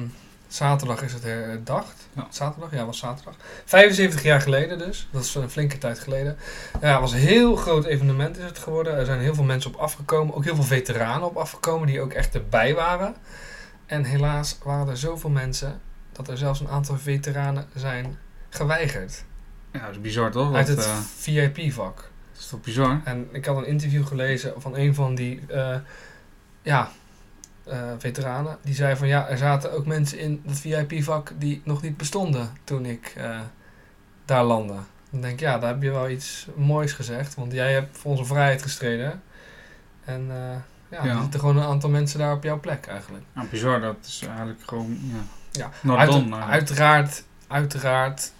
zaterdag 0.47 1.01
is 1.01 1.13
het 1.13 1.23
herdacht. 1.23 2.07
Ja. 2.15 2.27
Zaterdag? 2.29 2.71
Ja, 2.71 2.85
was 2.85 2.97
zaterdag. 2.97 3.35
75 3.65 4.23
jaar 4.23 4.41
geleden 4.41 4.77
dus. 4.77 5.07
Dat 5.11 5.23
is 5.23 5.35
een 5.35 5.49
flinke 5.49 5.77
tijd 5.77 5.99
geleden. 5.99 6.37
Ja, 6.81 6.91
het 6.91 6.99
was 6.99 7.11
een 7.11 7.19
heel 7.19 7.55
groot 7.55 7.85
evenement 7.85 8.37
is 8.37 8.43
het 8.43 8.59
geworden. 8.59 8.97
Er 8.97 9.05
zijn 9.05 9.19
heel 9.19 9.33
veel 9.35 9.43
mensen 9.43 9.73
op 9.73 9.79
afgekomen. 9.79 10.35
Ook 10.35 10.43
heel 10.43 10.55
veel 10.55 10.63
veteranen 10.63 11.27
op 11.27 11.35
afgekomen 11.37 11.87
die 11.87 12.01
ook 12.01 12.13
echt 12.13 12.35
erbij 12.35 12.73
waren. 12.75 13.15
En 13.85 14.03
helaas 14.03 14.57
waren 14.63 14.87
er 14.87 14.97
zoveel 14.97 15.29
mensen 15.29 15.81
dat 16.11 16.27
er 16.27 16.37
zelfs 16.37 16.59
een 16.59 16.69
aantal 16.69 16.97
veteranen 16.97 17.65
zijn 17.75 18.17
geweigerd. 18.49 19.23
Ja, 19.71 19.79
dat 19.79 19.91
is 19.91 20.01
bizar 20.01 20.31
toch? 20.31 20.53
uit 20.55 20.67
het 20.67 20.85
eh, 20.85 20.97
VIP-vak. 21.17 22.08
Dat 22.39 22.47
is 22.47 22.47
toch 22.49 22.61
bizar? 22.61 23.01
En 23.03 23.27
ik 23.31 23.45
had 23.45 23.57
een 23.57 23.65
interview 23.67 24.05
gelezen 24.07 24.53
van 24.57 24.75
een 24.77 24.95
van 24.95 25.15
die 25.15 25.41
eh, 25.47 25.75
ja, 26.61 26.91
eh, 27.63 27.91
veteranen. 27.97 28.57
Die 28.61 28.75
zei 28.75 28.95
van 28.95 29.07
ja, 29.07 29.27
er 29.27 29.37
zaten 29.37 29.71
ook 29.71 29.85
mensen 29.85 30.19
in 30.19 30.41
dat 30.45 30.57
VIP-vak 30.59 31.31
die 31.37 31.61
nog 31.63 31.81
niet 31.81 31.97
bestonden 31.97 32.49
toen 32.63 32.85
ik 32.85 33.13
eh, 33.17 33.39
daar 34.25 34.43
landde. 34.43 34.75
Dan 35.09 35.21
denk 35.21 35.33
ik, 35.33 35.39
ja, 35.39 35.57
daar 35.59 35.69
heb 35.73 35.81
je 35.81 35.91
wel 35.91 36.09
iets 36.09 36.47
moois 36.55 36.93
gezegd. 36.93 37.35
Want 37.35 37.51
jij 37.51 37.73
hebt 37.73 37.97
voor 37.97 38.11
onze 38.11 38.25
vrijheid 38.25 38.61
gestreden. 38.61 39.21
En 40.05 40.25
ja, 40.91 41.03
Ja. 41.03 41.15
er 41.15 41.21
zitten 41.21 41.39
gewoon 41.39 41.57
een 41.57 41.63
aantal 41.67 41.89
mensen 41.89 42.19
daar 42.19 42.33
op 42.33 42.43
jouw 42.43 42.59
plek 42.59 42.85
eigenlijk. 42.87 43.23
Ja, 43.35 43.45
bizar. 43.51 43.81
Dat 43.81 43.95
is 44.01 44.23
eigenlijk 44.27 44.59
gewoon. 44.65 44.97
Ja. 45.51 45.69
Ja, 45.83 45.95
Uit- 45.97 46.31
uiteraard, 46.33 47.23
uiteraard 47.47 48.31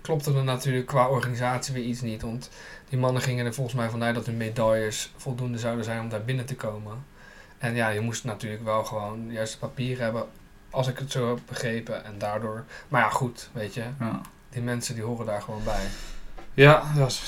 klopte 0.00 0.34
er 0.34 0.44
natuurlijk 0.44 0.86
qua 0.86 1.08
organisatie 1.08 1.74
weer 1.74 1.84
iets 1.84 2.00
niet. 2.00 2.22
Want 2.22 2.50
die 2.88 2.98
mannen 2.98 3.22
gingen 3.22 3.46
er 3.46 3.54
volgens 3.54 3.76
mij 3.76 3.88
vanuit 3.90 4.14
dat 4.14 4.26
hun 4.26 4.36
medailles 4.36 5.12
voldoende 5.16 5.58
zouden 5.58 5.84
zijn 5.84 6.00
om 6.00 6.08
daar 6.08 6.24
binnen 6.24 6.44
te 6.46 6.54
komen. 6.56 7.04
En 7.58 7.74
ja, 7.74 7.88
je 7.88 8.00
moest 8.00 8.24
natuurlijk 8.24 8.64
wel 8.64 8.84
gewoon 8.84 9.26
de 9.26 9.32
juiste 9.32 9.58
papieren 9.58 10.04
hebben, 10.04 10.24
als 10.70 10.88
ik 10.88 10.98
het 10.98 11.10
zo 11.12 11.28
heb 11.28 11.38
begrepen. 11.48 12.04
En 12.04 12.14
daardoor, 12.18 12.64
maar 12.88 13.00
ja, 13.00 13.08
goed, 13.08 13.48
weet 13.52 13.74
je, 13.74 13.84
Ja. 14.00 14.20
die 14.50 14.62
mensen 14.62 14.94
die 14.94 15.04
horen 15.04 15.26
daar 15.26 15.42
gewoon 15.42 15.64
bij. 15.64 15.82
Ja, 16.54 16.82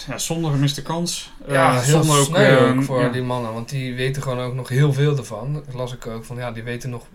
ja, 0.07 0.19
zonder 0.19 0.51
gemiste 0.51 0.83
kans. 0.83 1.33
Ja, 1.49 1.75
Eh, 1.77 1.81
heel 1.83 2.03
zonder 2.03 2.25
sneu 2.25 2.57
eh, 2.57 2.77
ook 2.77 2.83
voor 2.85 3.01
ja. 3.01 3.09
die 3.09 3.23
mannen, 3.23 3.53
want 3.53 3.69
die 3.69 3.95
weten 3.95 4.23
gewoon 4.23 4.41
ook 4.41 4.55
nog 4.55 4.69
heel 4.69 4.93
veel 4.93 5.17
ervan. 5.17 5.55
Dat 5.55 5.75
las 5.75 5.93
ik 5.93 6.07
ook 6.07 6.25
van, 6.25 6.37
ja, 6.37 6.53
die 6.53 6.63
weten 6.63 6.91
nog 6.91 7.07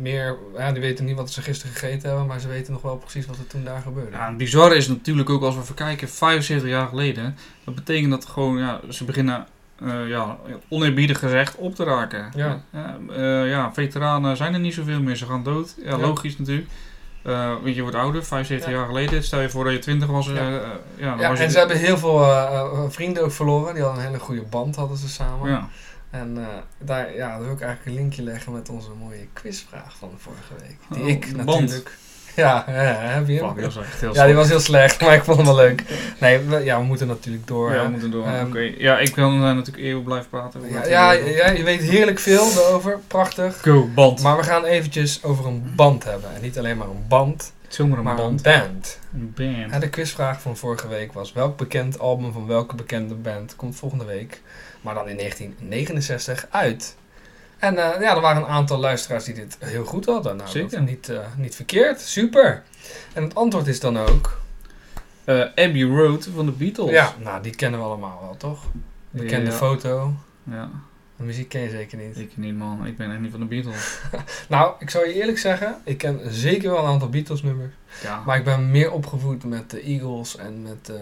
meer, 0.00 0.36
ja, 0.56 0.72
die 0.72 0.80
weten 0.82 1.04
niet 1.04 1.16
wat 1.16 1.30
ze 1.30 1.42
gisteren 1.42 1.74
gegeten 1.74 2.08
hebben, 2.08 2.26
maar 2.26 2.40
ze 2.40 2.48
weten 2.48 2.72
nog 2.72 2.82
wel 2.82 2.96
precies 2.96 3.26
wat 3.26 3.36
er 3.38 3.46
toen 3.46 3.64
daar 3.64 3.80
gebeurde. 3.80 4.10
Ja, 4.16 4.28
het 4.28 4.36
bizarre 4.36 4.74
is 4.76 4.88
natuurlijk 4.88 5.30
ook 5.30 5.42
als 5.42 5.54
we 5.54 5.60
even 5.60 5.74
kijken, 5.74 6.08
75 6.08 6.68
jaar 6.68 6.86
geleden. 6.88 7.36
Dat 7.64 7.74
betekent 7.74 8.10
dat 8.10 8.26
gewoon, 8.26 8.58
ja, 8.58 8.80
ze 8.88 9.04
beginnen, 9.04 9.46
eh, 9.80 10.08
ja, 10.08 10.38
oneerbiedig 10.68 11.18
gezegd, 11.18 11.56
op 11.56 11.74
te 11.74 11.84
raken. 11.84 12.32
Ja. 12.36 12.62
Ja, 12.72 12.98
eh, 13.16 13.48
ja, 13.50 13.72
veteranen 13.72 14.36
zijn 14.36 14.54
er 14.54 14.60
niet 14.60 14.74
zoveel 14.74 15.00
meer, 15.02 15.16
ze 15.16 15.26
gaan 15.26 15.42
dood. 15.42 15.74
Ja, 15.82 15.90
Ja. 15.90 15.96
logisch 15.98 16.38
natuurlijk. 16.38 16.68
Eh, 17.22 17.52
want 17.62 17.74
je 17.74 17.82
wordt 17.82 17.96
ouder, 17.96 18.24
75 18.24 18.70
Ja. 18.70 18.76
jaar 18.76 18.86
geleden. 18.86 19.22
Stel 19.24 19.40
je 19.40 19.50
voor 19.50 19.64
dat 19.64 19.72
je 19.72 19.78
20 19.78 20.08
was. 20.08 20.26
Ja. 20.26 20.60
ja, 20.96 21.28
was 21.28 21.38
en 21.38 21.50
ze 21.50 21.58
hebben 21.58 21.78
heel 21.78 21.98
veel 21.98 22.26
vrienden 22.90 23.22
ook 23.22 23.32
verloren. 23.32 23.74
Die 23.74 23.82
hadden 23.82 24.00
een 24.02 24.08
hele 24.08 24.22
goede 24.22 24.42
band 24.42 24.76
hadden 24.76 24.96
ze 24.96 25.08
samen. 25.08 25.68
En 26.12 26.36
eh, 26.38 26.46
daar, 26.78 27.14
ja, 27.14 27.28
daar 27.28 27.42
wil 27.42 27.52
ik 27.52 27.60
eigenlijk 27.60 27.86
een 27.86 28.02
linkje 28.02 28.22
leggen 28.22 28.52
met 28.52 28.68
onze 28.68 28.90
mooie 29.00 29.26
quizvraag 29.32 29.96
van 29.98 30.10
vorige 30.16 30.52
week. 30.60 30.76
Die 30.88 31.02
Oh, 31.02 31.08
ik 31.08 31.44
band. 31.44 31.60
natuurlijk... 31.60 31.96
Ja, 32.36 32.64
ja, 32.68 32.72
heb 32.94 33.28
je 33.28 33.44
hem? 33.44 34.12
Ja, 34.12 34.26
die 34.26 34.34
was 34.34 34.48
heel 34.48 34.60
slecht, 34.60 35.00
maar 35.00 35.14
ik 35.14 35.22
vond 35.24 35.36
hem 35.36 35.46
wel 35.46 35.56
leuk. 35.56 35.84
Nee, 36.20 36.38
we, 36.38 36.64
ja, 36.64 36.78
we 36.78 36.84
moeten 36.84 37.06
natuurlijk 37.06 37.46
door. 37.46 37.72
Ja, 37.74 37.82
we 37.84 37.90
moeten 37.90 38.10
door. 38.10 38.26
Ehm, 38.26 38.46
Oké. 38.46 38.58
Ja, 38.78 38.98
ik 38.98 39.12
kan 39.12 39.32
eh, 39.34 39.40
natuurlijk 39.40 39.84
eeuwig 39.84 40.04
blijven 40.04 40.28
praten. 40.30 40.60
Ja, 40.70 41.12
ja, 41.12 41.50
je 41.50 41.62
weet 41.64 41.80
heerlijk 41.80 42.18
veel 42.18 42.50
erover. 42.50 42.98
Prachtig. 43.06 43.60
Go, 43.62 43.88
band. 43.94 44.22
Maar 44.22 44.36
we 44.36 44.42
gaan 44.42 44.64
eventjes 44.64 45.22
over 45.22 45.46
een 45.46 45.72
band 45.76 46.04
hebben. 46.04 46.34
En 46.34 46.42
niet 46.42 46.58
alleen 46.58 46.76
maar 46.76 46.88
een 46.88 47.04
band, 47.08 47.52
Zomaar 47.68 47.98
een 47.98 48.04
maar 48.04 48.16
band. 48.16 48.46
een 48.46 48.52
band. 48.52 48.98
Een 49.14 49.32
band. 49.36 49.72
En 49.72 49.80
de 49.80 49.88
quizvraag 49.88 50.40
van 50.40 50.56
vorige 50.56 50.88
week 50.88 51.12
was: 51.12 51.32
welk 51.32 51.56
bekend 51.56 51.98
album 51.98 52.32
van 52.32 52.46
welke 52.46 52.74
bekende 52.74 53.14
band 53.14 53.56
komt 53.56 53.76
volgende 53.76 54.04
week, 54.04 54.40
maar 54.82 54.94
dan 54.94 55.08
in 55.08 55.16
1969 55.16 56.46
uit? 56.50 56.96
En 57.58 57.78
eh, 57.78 58.00
ja, 58.00 58.14
er 58.14 58.20
waren 58.20 58.42
een 58.42 58.48
aantal 58.48 58.78
luisteraars 58.78 59.24
die 59.24 59.34
dit 59.34 59.56
heel 59.60 59.84
goed 59.84 60.04
hadden. 60.06 60.36
Nou, 60.36 60.50
Zeker. 60.50 60.70
Dat 60.78 60.88
niet, 60.88 61.08
eh, 61.08 61.18
niet 61.36 61.54
verkeerd. 61.54 62.00
Super. 62.00 62.62
En 63.12 63.22
het 63.22 63.34
antwoord 63.34 63.66
is 63.66 63.80
dan 63.80 63.98
ook: 63.98 64.40
Eh, 65.24 65.40
Abbey 65.40 65.82
Road 65.82 66.28
van 66.34 66.46
de 66.46 66.52
Beatles. 66.52 66.90
ja, 66.90 67.14
nou, 67.18 67.42
die 67.42 67.54
kennen 67.54 67.80
we 67.80 67.86
allemaal 67.86 68.18
wel, 68.22 68.36
toch? 68.36 68.64
Bekende 69.10 69.50
Ja. 69.50 69.56
foto. 69.56 70.12
Ja, 70.50 70.70
De 71.22 71.28
muziek 71.28 71.48
ken 71.48 71.60
je 71.60 71.70
zeker 71.70 71.98
niet. 71.98 72.18
ik 72.18 72.36
niet 72.36 72.56
man. 72.56 72.86
Ik 72.86 72.96
ben 72.96 73.10
echt 73.10 73.20
niet 73.20 73.30
van 73.30 73.40
de 73.40 73.46
Beatles. 73.46 74.00
Nou, 74.48 74.74
ik 74.78 74.90
zou 74.90 75.06
je 75.08 75.14
eerlijk 75.14 75.38
zeggen, 75.38 75.80
ik 75.84 75.98
ken 75.98 76.20
zeker 76.30 76.70
wel 76.70 76.78
een 76.84 76.90
aantal 76.90 77.08
Beatles 77.08 77.42
nummers. 77.42 77.72
Ja. 78.02 78.22
Maar 78.26 78.36
ik 78.36 78.44
ben 78.44 78.70
meer 78.70 78.90
opgevoed 78.92 79.44
met 79.44 79.70
de 79.70 79.80
Eagles 79.80 80.36
en 80.36 80.62
met 80.62 80.88
eh, 80.88 80.96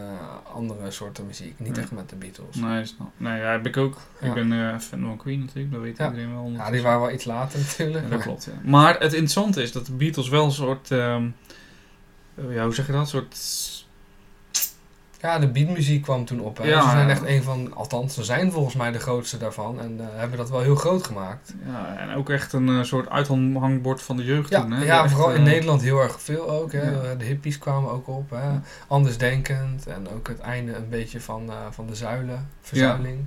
andere 0.55 0.91
soorten 0.91 1.27
muziek. 1.27 1.55
Niet 1.59 1.79
echt 1.79 1.91
met 1.91 2.09
de 2.09 2.17
Beatles. 2.17 2.57
Nee, 2.57 2.85
snap. 2.85 3.11
nee 3.17 3.39
ja, 3.41 3.51
heb 3.51 3.67
ik 3.67 3.77
ook. 3.77 3.97
Ja. 4.21 4.27
Ik 4.27 4.35
ben 4.35 4.53
eh, 4.53 4.79
fan 4.79 5.01
van 5.01 5.17
Queen 5.17 5.41
natuurlijk, 5.41 5.73
dat 5.73 5.81
weet 5.83 5.97
Ja. 5.97 6.09
iedereen 6.11 6.33
wel. 6.35 6.51
Ja, 6.57 6.71
die 6.71 6.83
waren 6.83 7.01
wel 7.01 7.11
iets 7.11 7.25
later 7.25 7.59
natuurlijk. 7.59 8.11
Dat 8.11 8.21
klopt, 8.23 8.45
ja. 8.45 8.71
Maar 8.71 8.93
het 8.95 9.13
interessante 9.13 9.63
is 9.63 9.73
dat 9.73 9.87
de 9.87 9.93
Beatles 9.93 10.29
wel 10.29 10.45
een 10.45 10.53
soort... 10.53 10.91
ehm, 10.91 11.27
eh, 12.35 12.55
ja, 12.55 12.65
hoe 12.65 12.75
zeg 12.75 12.87
je 12.87 12.93
dat? 12.93 13.01
Een 13.01 13.07
soort... 13.07 13.39
Ja, 15.23 15.39
de 15.39 15.49
beatmuziek 15.49 16.03
kwam 16.03 16.25
toen 16.25 16.41
op. 16.41 16.59
Hè. 16.59 16.65
Ja, 16.65 16.83
ze 16.83 16.89
zijn 16.89 17.11
echt 17.11 17.25
een 17.25 17.43
van, 17.43 17.75
althans, 17.75 18.15
ze 18.15 18.25
zijn 18.25 18.53
volgens 18.53 18.75
mij 18.75 18.93
de 18.93 18.99
grootste 18.99 19.39
daarvan. 19.39 19.81
En 19.81 20.01
eh, 20.01 20.07
hebben 20.19 20.39
dat 20.39 20.51
wel 20.51 20.61
heel 20.61 20.75
groot 20.75 21.05
gemaakt. 21.05 21.55
Ja, 21.67 21.97
en 21.97 22.15
ook 22.15 22.31
echt 22.31 22.53
een 22.53 22.69
eh, 22.69 22.83
soort 22.83 23.09
uithangbord 23.09 24.03
van 24.03 24.17
de 24.17 24.25
jeugd 24.25 24.51
Ja, 24.51 24.61
toen. 24.61 24.73
Hè? 24.73 24.85
ja 24.85 25.03
Echt, 25.03 25.13
vooral 25.13 25.31
in 25.31 25.37
eh, 25.37 25.43
Nederland 25.43 25.83
heel 25.83 26.01
erg 26.01 26.23
veel 26.23 26.51
ook. 26.51 26.73
Hè. 26.73 26.91
Ja. 26.91 27.15
De 27.15 27.25
hippies 27.25 27.59
kwamen 27.59 27.91
ook 27.91 28.09
op. 28.09 28.31
Hè. 28.31 28.59
Andersdenkend. 28.87 29.87
En 29.87 30.09
ook 30.15 30.29
het 30.29 30.41
einde 30.41 30.75
een 30.75 30.89
beetje 30.89 31.21
van, 31.21 31.51
van 31.71 31.87
de 31.87 31.95
zuilen. 31.95 32.49
Verzuiling. 32.61 33.19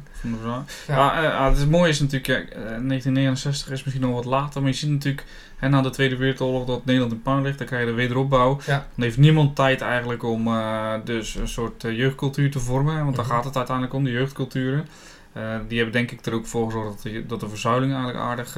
Ja. 0.41 0.63
Ja, 0.87 1.31
ah, 1.31 1.57
het 1.57 1.69
mooie 1.69 1.89
is 1.89 1.99
natuurlijk, 1.99 2.23
kijk, 2.23 2.49
eh, 2.49 2.55
1969 2.55 3.71
is 3.71 3.83
misschien 3.83 4.05
nog 4.05 4.15
wat 4.15 4.25
later, 4.25 4.61
maar 4.61 4.69
je 4.69 4.77
ziet 4.77 4.89
natuurlijk 4.89 5.25
hè, 5.63 5.69
na 5.69 5.81
de 5.81 5.89
Tweede 5.89 6.15
Wereldoorlog 6.17 6.65
dat 6.65 6.85
Nederland 6.85 7.13
in 7.13 7.21
puin 7.21 7.41
ligt, 7.41 7.57
dan 7.57 7.67
krijg 7.67 7.83
je 7.83 7.89
de 7.89 7.95
wederopbouw. 7.95 8.59
Ja. 8.65 8.87
Dan 8.95 9.03
heeft 9.05 9.17
niemand 9.17 9.55
tijd 9.55 9.81
eigenlijk 9.81 10.23
om 10.23 10.47
eh, 10.47 10.93
dus 11.03 11.35
een 11.35 11.47
soort 11.47 11.83
eh, 11.83 11.97
jeugdcultuur 11.97 12.51
te 12.51 12.59
vormen, 12.59 13.03
want 13.03 13.15
daar 13.15 13.25
Mhm. 13.25 13.33
gaat 13.33 13.43
het 13.45 13.55
uiteindelijk 13.55 13.95
om, 13.95 14.03
de 14.03 14.11
jeugdculturen. 14.11 14.87
Eh, 15.33 15.55
die 15.67 15.75
hebben 15.77 15.93
denk 15.95 16.11
ik 16.11 16.25
er 16.25 16.33
ook 16.33 16.45
voor 16.47 16.65
gezorgd 16.65 16.87
dat 16.89 17.01
de, 17.13 17.25
dat 17.25 17.39
de 17.39 17.49
verzuiling 17.49 17.91
eigenlijk 17.93 18.23
aardig 18.23 18.57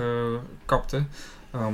kapte. 0.65 1.03
Ehm, 1.51 1.73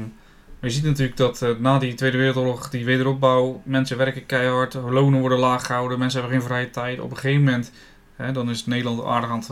maar 0.59 0.69
je 0.69 0.75
ziet 0.75 0.83
natuurlijk 0.83 1.17
dat 1.17 1.45
na 1.59 1.79
die 1.79 1.93
Tweede 1.93 2.17
Wereldoorlog, 2.17 2.69
die 2.69 2.85
wederopbouw, 2.85 3.61
mensen 3.65 3.97
werken 3.97 4.25
keihard, 4.25 4.73
lonen 4.73 5.19
worden 5.19 5.39
laag 5.39 5.65
gehouden, 5.65 5.99
mensen 5.99 6.19
hebben 6.21 6.39
geen 6.39 6.47
vrije 6.47 6.69
tijd. 6.69 6.99
Op 6.99 7.11
een 7.11 7.17
gegeven 7.17 7.43
moment, 7.43 7.71
hè, 8.15 8.31
dan 8.31 8.49
is 8.49 8.65
Nederland 8.65 9.03
aardig 9.05 9.29
aan 9.29 9.39
het, 9.39 9.49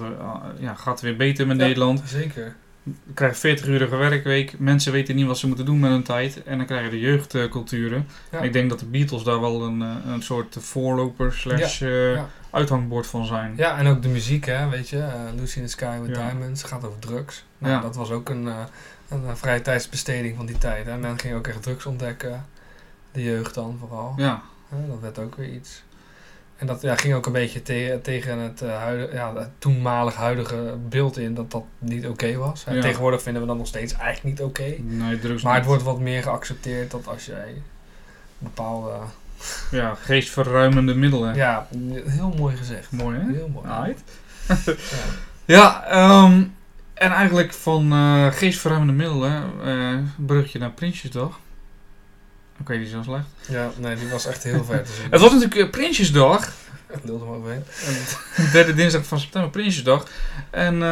ja, 0.59 0.73
gaat 0.73 0.93
het 0.93 1.01
weer 1.01 1.15
beter 1.15 1.47
met 1.47 1.57
Ja. 1.57 1.63
Nederland. 1.63 2.01
Zeker. 2.05 2.55
Je 3.07 3.13
krijgt 3.13 3.37
40-urige 3.47 3.95
werkweek, 3.97 4.59
mensen 4.59 4.91
weten 4.91 5.15
niet 5.15 5.25
wat 5.25 5.37
ze 5.37 5.47
moeten 5.47 5.65
doen 5.65 5.79
met 5.79 5.91
hun 5.91 6.03
tijd 6.03 6.43
en 6.43 6.57
dan 6.57 6.65
krijg 6.65 6.83
je 6.83 6.89
de 6.89 6.99
jeugdculturen. 6.99 8.07
Ja. 8.31 8.39
Ik 8.39 8.53
denk 8.53 8.69
dat 8.69 8.79
de 8.79 8.85
Beatles 8.85 9.23
daar 9.23 9.41
wel 9.41 9.63
een, 9.63 9.81
eh, 9.81 9.95
een 10.11 10.21
soort 10.21 10.55
voorloper 10.59 11.33
slash 11.33 11.81
eh, 11.81 12.13
ja. 12.13 12.29
uithangbord 12.51 13.07
van 13.07 13.25
zijn. 13.25 13.53
Ja, 13.57 13.77
en 13.77 13.87
ook 13.87 14.01
de 14.01 14.07
muziek, 14.07 14.45
hè, 14.45 14.69
weet 14.69 14.89
je. 14.89 14.99
eh, 14.99 15.13
Lucy 15.35 15.57
in 15.59 15.65
the 15.65 15.71
Sky 15.71 15.99
with. 15.99 16.15
Diamonds 16.15 16.63
gaat 16.63 16.85
over 16.85 16.99
drugs. 16.99 17.45
Nou, 17.57 17.81
dat 17.81 17.95
was 17.95 18.11
ook 18.11 18.29
een, 18.29 18.45
een 19.09 19.37
vrije 19.37 19.61
tijdsbesteding 19.61 20.35
van 20.35 20.45
die 20.45 20.57
tijd. 20.57 20.85
Hè. 20.85 20.97
Men 20.97 21.19
ging 21.19 21.35
ook 21.35 21.47
echt 21.47 21.63
drugs 21.63 21.85
ontdekken. 21.85 22.45
De 23.11 23.23
jeugd 23.23 23.53
dan 23.53 23.77
vooral. 23.79 24.13
Ja, 24.17 24.41
dat 24.87 24.99
werd 25.01 25.19
ook 25.19 25.35
weer 25.35 25.49
iets. 25.49 25.83
En 26.59 26.67
dat 26.67 26.81
ja, 26.81 26.95
ging 26.95 27.13
ook 27.13 27.25
een 27.25 27.31
beetje 27.31 27.61
te- 27.61 27.99
tegen 28.03 28.37
het, 28.37 28.61
eh, 28.61 28.77
huidige, 28.77 29.13
ja, 29.13 29.35
het 29.35 29.49
toenmalig 29.59 30.15
huidige 30.15 30.75
beeld 30.89 31.17
in 31.17 31.33
dat 31.33 31.51
dat 31.51 31.63
niet 31.77 32.07
oké 32.07 32.35
was. 32.35 32.63
Ja. 32.69 32.81
Tegenwoordig 32.81 33.21
vinden 33.21 33.41
we 33.41 33.47
dat 33.47 33.57
nog 33.57 33.67
steeds 33.67 33.93
eigenlijk 33.93 34.23
niet 34.39 34.47
oké. 34.47 34.73
nee, 34.79 35.19
Maar 35.43 35.55
het 35.55 35.65
wordt 35.65 35.83
wat 35.83 35.99
meer 35.99 36.23
geaccepteerd 36.23 36.91
dat 36.91 37.07
als 37.07 37.25
jij 37.25 37.61
bepaalde... 38.37 38.91
Ja, 39.71 39.95
geestverruimende 39.95 40.95
middelen. 40.95 41.35
Ja, 41.35 41.67
heel 42.05 42.33
mooi 42.37 42.55
gezegd. 42.57 42.91
Mooi 42.91 43.17
hè? 43.19 43.33
Heel 43.33 43.49
mooi. 43.53 43.67
Ja. 43.67 43.93
Ja, 45.45 45.83
ehm, 45.85 46.43
en 46.93 47.11
eigenlijk 47.11 47.53
van 47.53 47.91
eh 47.91 48.27
geestverruimende 48.31 48.93
middelen, 48.93 49.43
eh 49.65 50.25
brugje 50.25 50.59
naar 50.59 50.71
Prinsjesdag. 50.71 51.39
Oké, 52.61 52.73
die 52.73 52.85
is 52.85 52.91
wel 52.91 53.03
slecht. 53.03 53.25
Ja, 53.47 53.71
nee, 53.77 53.95
die 53.95 54.09
was 54.09 54.25
echt 54.25 54.43
heel 54.43 54.63
ver 54.63 54.83
te 54.83 54.91
zien. 54.91 55.11
Het 55.11 55.21
was 55.21 55.31
natuurlijk 55.31 55.61
eh, 55.61 55.69
Prinsjesdag. 55.69 56.53
Lul 57.03 57.19
er 57.19 57.25
maar 57.25 57.35
overheen. 57.35 57.63
De 58.35 58.49
derde 58.51 58.73
dinsdag 58.73 59.05
van 59.05 59.19
september, 59.19 59.49
Prinsjesdag. 59.49 60.07
En 60.49 60.83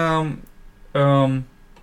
ehm, 0.92 1.40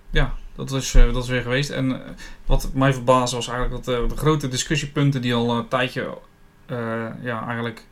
ja, 0.09 0.33
dat 0.55 0.71
is, 0.71 0.93
eh, 0.93 1.13
dat 1.13 1.23
is 1.23 1.29
weer 1.29 1.41
geweest. 1.41 1.69
En 1.69 1.91
eh, 1.91 2.09
wat 2.45 2.69
mij 2.73 2.93
verbaasde 2.93 3.35
was 3.35 3.47
eigenlijk 3.47 3.85
dat 3.85 4.09
de 4.09 4.15
grote 4.15 4.47
discussiepunten 4.47 5.21
die 5.21 5.33
al 5.33 5.57
een 5.57 5.67
tijdje 5.67 6.17
ja, 7.21 7.47
eigenlijk 7.47 7.85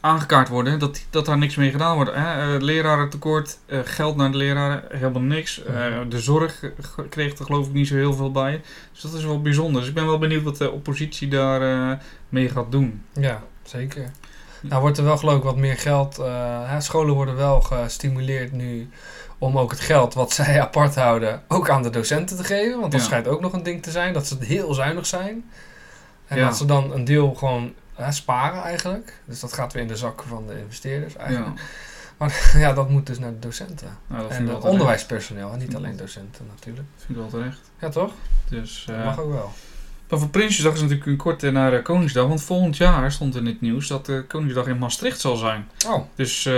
aangekaart 0.00 0.48
worden, 0.48 0.78
dat, 0.78 1.00
dat 1.10 1.26
daar 1.26 1.38
niks 1.38 1.56
mee 1.56 1.70
gedaan 1.70 1.94
wordt. 1.94 2.10
Hè? 2.14 2.54
Eh, 2.54 2.60
lerarentekort, 2.62 3.58
eh, 3.66 3.78
geld 3.84 4.16
naar 4.16 4.30
de 4.30 4.36
leraren, 4.36 4.82
helemaal 4.88 5.22
niks. 5.22 5.62
Eh, 5.64 5.74
de 6.08 6.20
zorg 6.20 6.64
kreeg 7.08 7.38
er 7.38 7.44
geloof 7.44 7.66
ik 7.66 7.72
niet 7.72 7.86
zo 7.88 7.94
heel 7.94 8.12
veel 8.12 8.30
bij. 8.32 8.60
Dus 8.92 9.00
dat 9.02 9.12
is 9.12 9.24
wel 9.24 9.42
bijzonder. 9.42 9.80
Dus 9.80 9.88
ik 9.88 9.94
ben 9.94 10.06
wel 10.06 10.18
benieuwd 10.18 10.42
wat 10.42 10.56
de 10.56 10.70
oppositie 10.70 11.28
daar 11.28 11.98
mee 12.28 12.48
gaat 12.48 12.72
doen. 12.72 13.02
Ja, 13.12 13.42
zeker. 13.62 14.10
Nou 14.60 14.80
wordt 14.80 14.98
er 14.98 15.04
wel 15.04 15.16
geloof 15.18 15.36
ik 15.36 15.42
wat 15.42 15.56
meer 15.56 15.76
geld. 15.76 16.16
hè, 16.66 16.80
scholen 16.80 17.14
worden 17.14 17.36
wel 17.36 17.60
gestimuleerd 17.60 18.52
nu 18.52 18.88
om 19.38 19.58
ook 19.58 19.70
het 19.70 19.80
geld 19.80 20.14
wat 20.14 20.32
zij 20.32 20.60
apart 20.66 20.94
houden 20.94 21.42
ook 21.48 21.70
aan 21.70 21.82
de 21.82 21.90
docenten 21.90 22.36
te 22.36 22.44
geven. 22.44 22.80
Want 22.80 22.92
dat 22.92 23.00
Ja. 23.00 23.06
schijnt 23.06 23.28
ook 23.28 23.40
nog 23.40 23.52
een 23.52 23.62
ding 23.62 23.82
te 23.82 23.90
zijn, 23.90 24.12
dat 24.12 24.26
ze 24.26 24.36
heel 24.40 24.74
zuinig 24.74 25.06
zijn. 25.06 25.50
En 26.26 26.38
Ja. 26.38 26.44
dat 26.46 26.56
ze 26.56 26.64
dan 26.64 26.92
een 26.92 27.04
deel 27.04 27.34
gewoon 27.34 27.72
sparen 28.10 28.62
eigenlijk. 28.62 29.20
Dus 29.24 29.40
dat 29.40 29.52
gaat 29.52 29.72
weer 29.72 29.82
in 29.82 29.88
de 29.88 29.96
zakken 29.96 30.28
van 30.28 30.46
de 30.46 30.58
investeerders 30.58 31.14
Ja, 31.14 31.20
eigenlijk. 31.24 31.60
Ja, 32.54 32.72
dat 32.72 32.88
moet 32.88 33.06
dus 33.06 33.18
naar 33.18 33.30
de 33.32 33.38
docenten. 33.38 33.98
nou, 34.06 34.30
en 34.30 34.44
terecht. 34.44 34.64
onderwijsbersoneel, 34.64 35.52
en 35.52 35.58
niet 35.58 35.76
alleen 35.76 35.96
docenten 35.96 36.46
natuurlijk. 36.54 36.86
Dat 36.94 37.04
vind 37.06 37.18
ik 37.18 37.24
wel 37.30 37.40
terecht. 37.40 37.70
Ja 37.78 37.88
toch? 37.88 38.12
Dus, 38.48 38.84
Dat 38.86 38.96
eh, 38.96 39.04
mag 39.04 39.18
ook 39.20 39.32
wel. 39.32 39.52
Maar 40.08 40.18
voor 40.18 40.28
Prinsjesdag 40.28 40.74
is 40.74 40.80
natuurlijk 40.80 41.06
een 41.08 41.16
korte 41.16 41.50
naar 41.50 41.72
eh, 41.72 41.82
Koningsdag. 41.82 42.26
Want 42.26 42.42
volgend 42.42 42.76
jaar 42.76 43.12
stond 43.12 43.36
in 43.36 43.46
het 43.46 43.60
nieuws 43.60 43.88
dat 43.88 44.06
de 44.06 44.24
Koningsdag 44.28 44.66
in 44.66 44.78
Maastricht 44.78 45.20
zal 45.20 45.36
zijn. 45.36 45.68
Oh, 45.86 46.02
Dus 46.14 46.46
eh, 46.46 46.54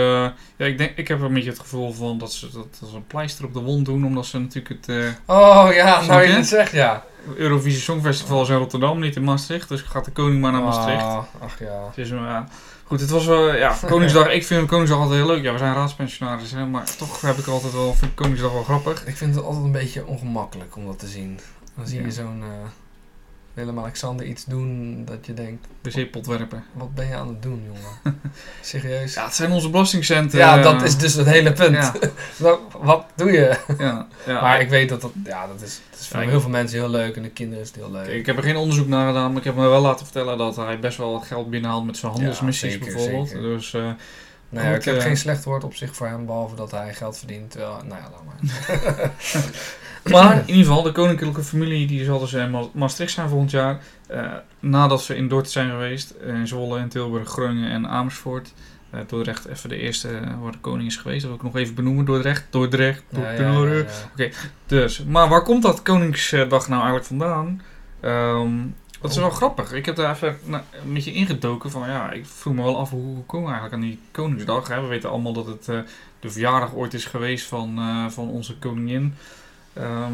ja, 0.57 0.67
ik, 0.67 0.79
denk, 0.79 0.97
ik 0.97 1.09
heb 1.09 1.21
een 1.21 1.33
beetje 1.35 1.51
het 1.51 1.59
gevoel 1.59 1.93
van 1.93 2.19
dat 2.19 2.33
ze 2.33 2.49
dat 2.53 2.79
als 2.83 2.93
een 2.93 3.07
pleister 3.07 3.45
op 3.45 3.55
de 3.55 3.61
wond 3.61 3.85
doen. 3.87 4.05
Omdat 4.07 4.27
ze 4.27 4.39
natuurlijk 4.39 4.69
het 4.87 4.89
eh, 4.97 5.37
oh 5.37 5.69
ja, 5.73 6.01
nou 6.07 6.23
je 6.23 6.29
het 6.33 6.47
zegt, 6.47 6.73
ja. 6.73 7.05
Eurovisie 7.37 7.81
Songfestival 7.81 8.43
is 8.43 8.49
in 8.49 8.57
Rotterdam, 8.57 8.99
niet 9.01 9.17
in 9.17 9.25
Maastricht. 9.25 9.69
Dus 9.69 9.81
gaat 9.81 10.05
de 10.05 10.11
koning 10.11 10.41
maar 10.41 10.53
naar 10.53 10.63
Maastricht. 10.63 11.03
Ah, 11.03 11.19
ach 11.41 11.59
ja. 11.59 11.81
Dus, 11.95 12.11
eh, 12.11 12.39
goed, 12.85 13.01
het 13.01 13.11
was 13.11 13.27
wel, 13.27 13.55
ja, 13.55 13.77
Koningsdag. 13.87 14.29
ik 14.33 14.45
vind 14.47 14.69
Koningsdag 14.69 14.99
altijd 15.01 15.19
heel 15.19 15.27
leuk. 15.29 15.43
Ja, 15.43 15.53
we 15.53 15.59
zijn 15.59 15.75
raadspensionaris, 15.75 16.51
hè, 16.53 16.67
maar 16.67 16.97
toch 16.97 17.21
heb 17.21 17.37
ik 17.37 17.47
altijd 17.47 17.73
wel, 17.73 17.95
vind 17.95 18.11
ik 18.11 18.17
Koningsdag 18.17 18.53
wel 18.53 18.63
grappig. 18.63 19.07
Ik 19.07 19.17
vind 19.17 19.35
het 19.35 19.45
altijd 19.45 19.65
een 19.65 19.73
beetje 19.73 20.07
ongemakkelijk 20.07 20.77
om 20.77 20.87
dat 20.87 20.99
te 20.99 21.07
zien. 21.07 21.41
Dan 21.77 21.87
zie 21.87 21.99
Ja. 22.01 22.05
je 22.07 22.13
zo'n 22.13 22.43
eh, 22.43 22.49
Willem-Alexander 23.55 24.27
iets 24.27 24.45
doen 24.45 25.03
dat 25.05 25.27
je 25.27 25.35
denkt, 25.35 25.67
wc-pot 25.83 26.27
werpen. 26.27 26.65
wat 26.73 26.95
ben 26.95 27.07
je 27.07 27.15
aan 27.15 27.29
het 27.29 27.43
doen, 27.43 27.63
jongen? 27.67 28.21
Serieus? 28.61 29.15
Ja, 29.15 29.25
het 29.25 29.35
zijn 29.35 29.53
onze 29.53 29.71
belastingcenten. 29.71 30.39
Ja, 30.39 30.63
dat 30.63 30.83
is 30.83 30.97
dus 30.97 31.15
het 31.15 31.27
hele 31.27 31.53
punt. 31.53 31.75
Ja, 31.77 31.95
Nou, 32.37 32.59
wat 32.81 33.07
doe 33.15 33.33
je? 33.33 33.59
ja, 33.79 34.07
ja. 34.27 34.41
Maar 34.41 34.61
ik 34.61 34.69
weet 34.69 34.89
dat 34.89 35.01
dat, 35.01 35.13
ja, 35.25 35.47
dat 35.47 35.63
is, 35.63 35.81
dat 35.91 36.01
is 36.01 36.09
voor 36.09 36.21
heel 36.21 36.41
veel 36.41 36.51
mensen 36.51 36.79
heel 36.79 36.89
leuk 36.89 37.17
en 37.17 37.23
de 37.23 37.31
kinderen 37.31 37.63
is 37.63 37.69
het 37.71 37.77
heel 37.77 37.91
leuk. 37.91 38.07
Ik 38.07 38.27
heb 38.27 38.37
er 38.37 38.43
geen 38.43 38.57
onderzoek 38.57 38.89
naar 38.89 39.07
gedaan, 39.07 39.29
maar 39.29 39.39
ik 39.39 39.45
heb 39.45 39.55
me 39.55 39.69
wel 39.69 39.81
laten 39.81 40.05
vertellen 40.05 40.39
dat 40.39 40.57
hij 40.57 40.79
best 40.79 40.99
wel 40.99 41.13
wat 41.13 41.27
geld 41.27 41.51
binnenhaalt 41.51 41.87
met 41.87 41.97
zijn 41.97 42.13
handelsmissies 42.13 42.73
zeker, 42.73 42.87
bijvoorbeeld. 42.93 43.29
zeker. 43.29 43.43
Dus 43.43 43.75
eh, 43.75 43.91
nou 44.49 44.67
ja, 44.67 44.73
goed, 44.73 44.79
ik 44.81 44.85
heb 44.85 44.97
eh, 44.97 45.03
geen 45.03 45.17
slecht 45.17 45.45
woord 45.45 45.65
op 45.65 45.75
zich 45.75 45.95
voor 45.95 46.07
hem, 46.07 46.27
behalve 46.27 46.55
dat 46.55 46.71
hij 46.71 46.95
geld 46.95 47.19
verdient. 47.19 47.51
Terwijl, 47.51 47.77
nou 47.85 48.01
ja, 48.01 48.11
laat 48.11 48.25
maar. 48.25 49.11
Maar 50.05 50.37
in 50.37 50.47
ieder 50.47 50.65
geval, 50.65 50.83
de 50.83 50.93
koninklijke 50.93 51.43
familie 51.43 51.87
die 51.87 52.05
zal 52.05 52.19
dus 52.19 52.33
in 52.33 52.51
Ma- 52.51 52.69
Maastricht 52.73 53.13
zijn 53.13 53.29
volgend 53.29 53.51
jaar. 53.51 53.81
Eh, 54.07 54.33
nadat 54.61 55.03
ze 55.03 55.17
in 55.17 55.29
Dordrecht 55.29 55.53
zijn 55.53 55.71
geweest. 55.71 56.11
eh, 56.11 56.35
In 56.35 56.47
Zwolle, 56.49 56.79
en 56.79 56.89
Tilburg, 56.89 57.29
Groningen 57.29 57.71
en 57.71 57.89
Amersfoort. 57.89 58.53
Eh, 58.91 59.01
Dordrecht 59.07 59.47
even 59.47 59.69
de 59.69 59.77
eerste 59.77 60.09
eh, 60.09 60.41
waar 60.43 60.53
de 60.53 60.59
koning 60.59 60.89
is 60.89 60.97
geweest. 60.97 61.21
Dat 61.21 61.31
wil 61.31 61.39
ik 61.39 61.45
nog 61.55 61.63
even 61.63 61.75
benoemen. 61.75 62.05
Dordrecht, 62.05 62.45
Dordrecht, 62.51 63.03
Ja, 63.09 63.31
ja, 63.31 63.53
Dordrecht. 63.53 64.09
ja. 64.17 64.29
Dus, 64.67 65.05
maar 65.05 65.29
waar 65.29 65.43
komt 65.43 65.63
dat 65.63 65.83
Koningsdag 65.83 66.69
nou 66.69 66.83
eigenlijk 66.83 67.05
vandaan? 67.05 67.63
Ehm, 68.01 68.53
dat 69.01 69.11
is 69.11 69.17
wel 69.17 69.31
grappig. 69.31 69.73
Ik 69.73 69.87
heb 69.87 69.97
daar 69.97 70.15
even 70.15 70.39
na- 70.45 70.65
een 70.85 70.93
beetje 70.93 71.13
ingedoken 71.13 71.71
van 71.71 71.89
ja, 71.89 72.11
ik 72.11 72.27
vroeg 72.27 72.55
me 72.55 72.63
wel 72.63 72.79
af 72.79 72.91
hoe 72.91 73.15
we 73.17 73.23
komen 73.23 73.47
eigenlijk 73.53 73.75
aan 73.75 73.89
die 73.89 73.99
Koningsdag. 74.11 74.69
Hè? 74.69 74.81
We 74.81 74.87
weten 74.87 75.11
allemaal 75.11 75.33
dat 75.33 75.47
het 75.47 75.69
eh, 75.69 75.79
de 76.21 76.31
verjaardag 76.31 76.75
ooit 76.75 76.95
is 76.95 77.05
geweest 77.05 77.47
van, 77.47 77.79
eh, 77.79 78.07
van 78.09 78.29
onze 78.29 78.57
koningin. 78.59 79.15
Ehm, 79.73 80.13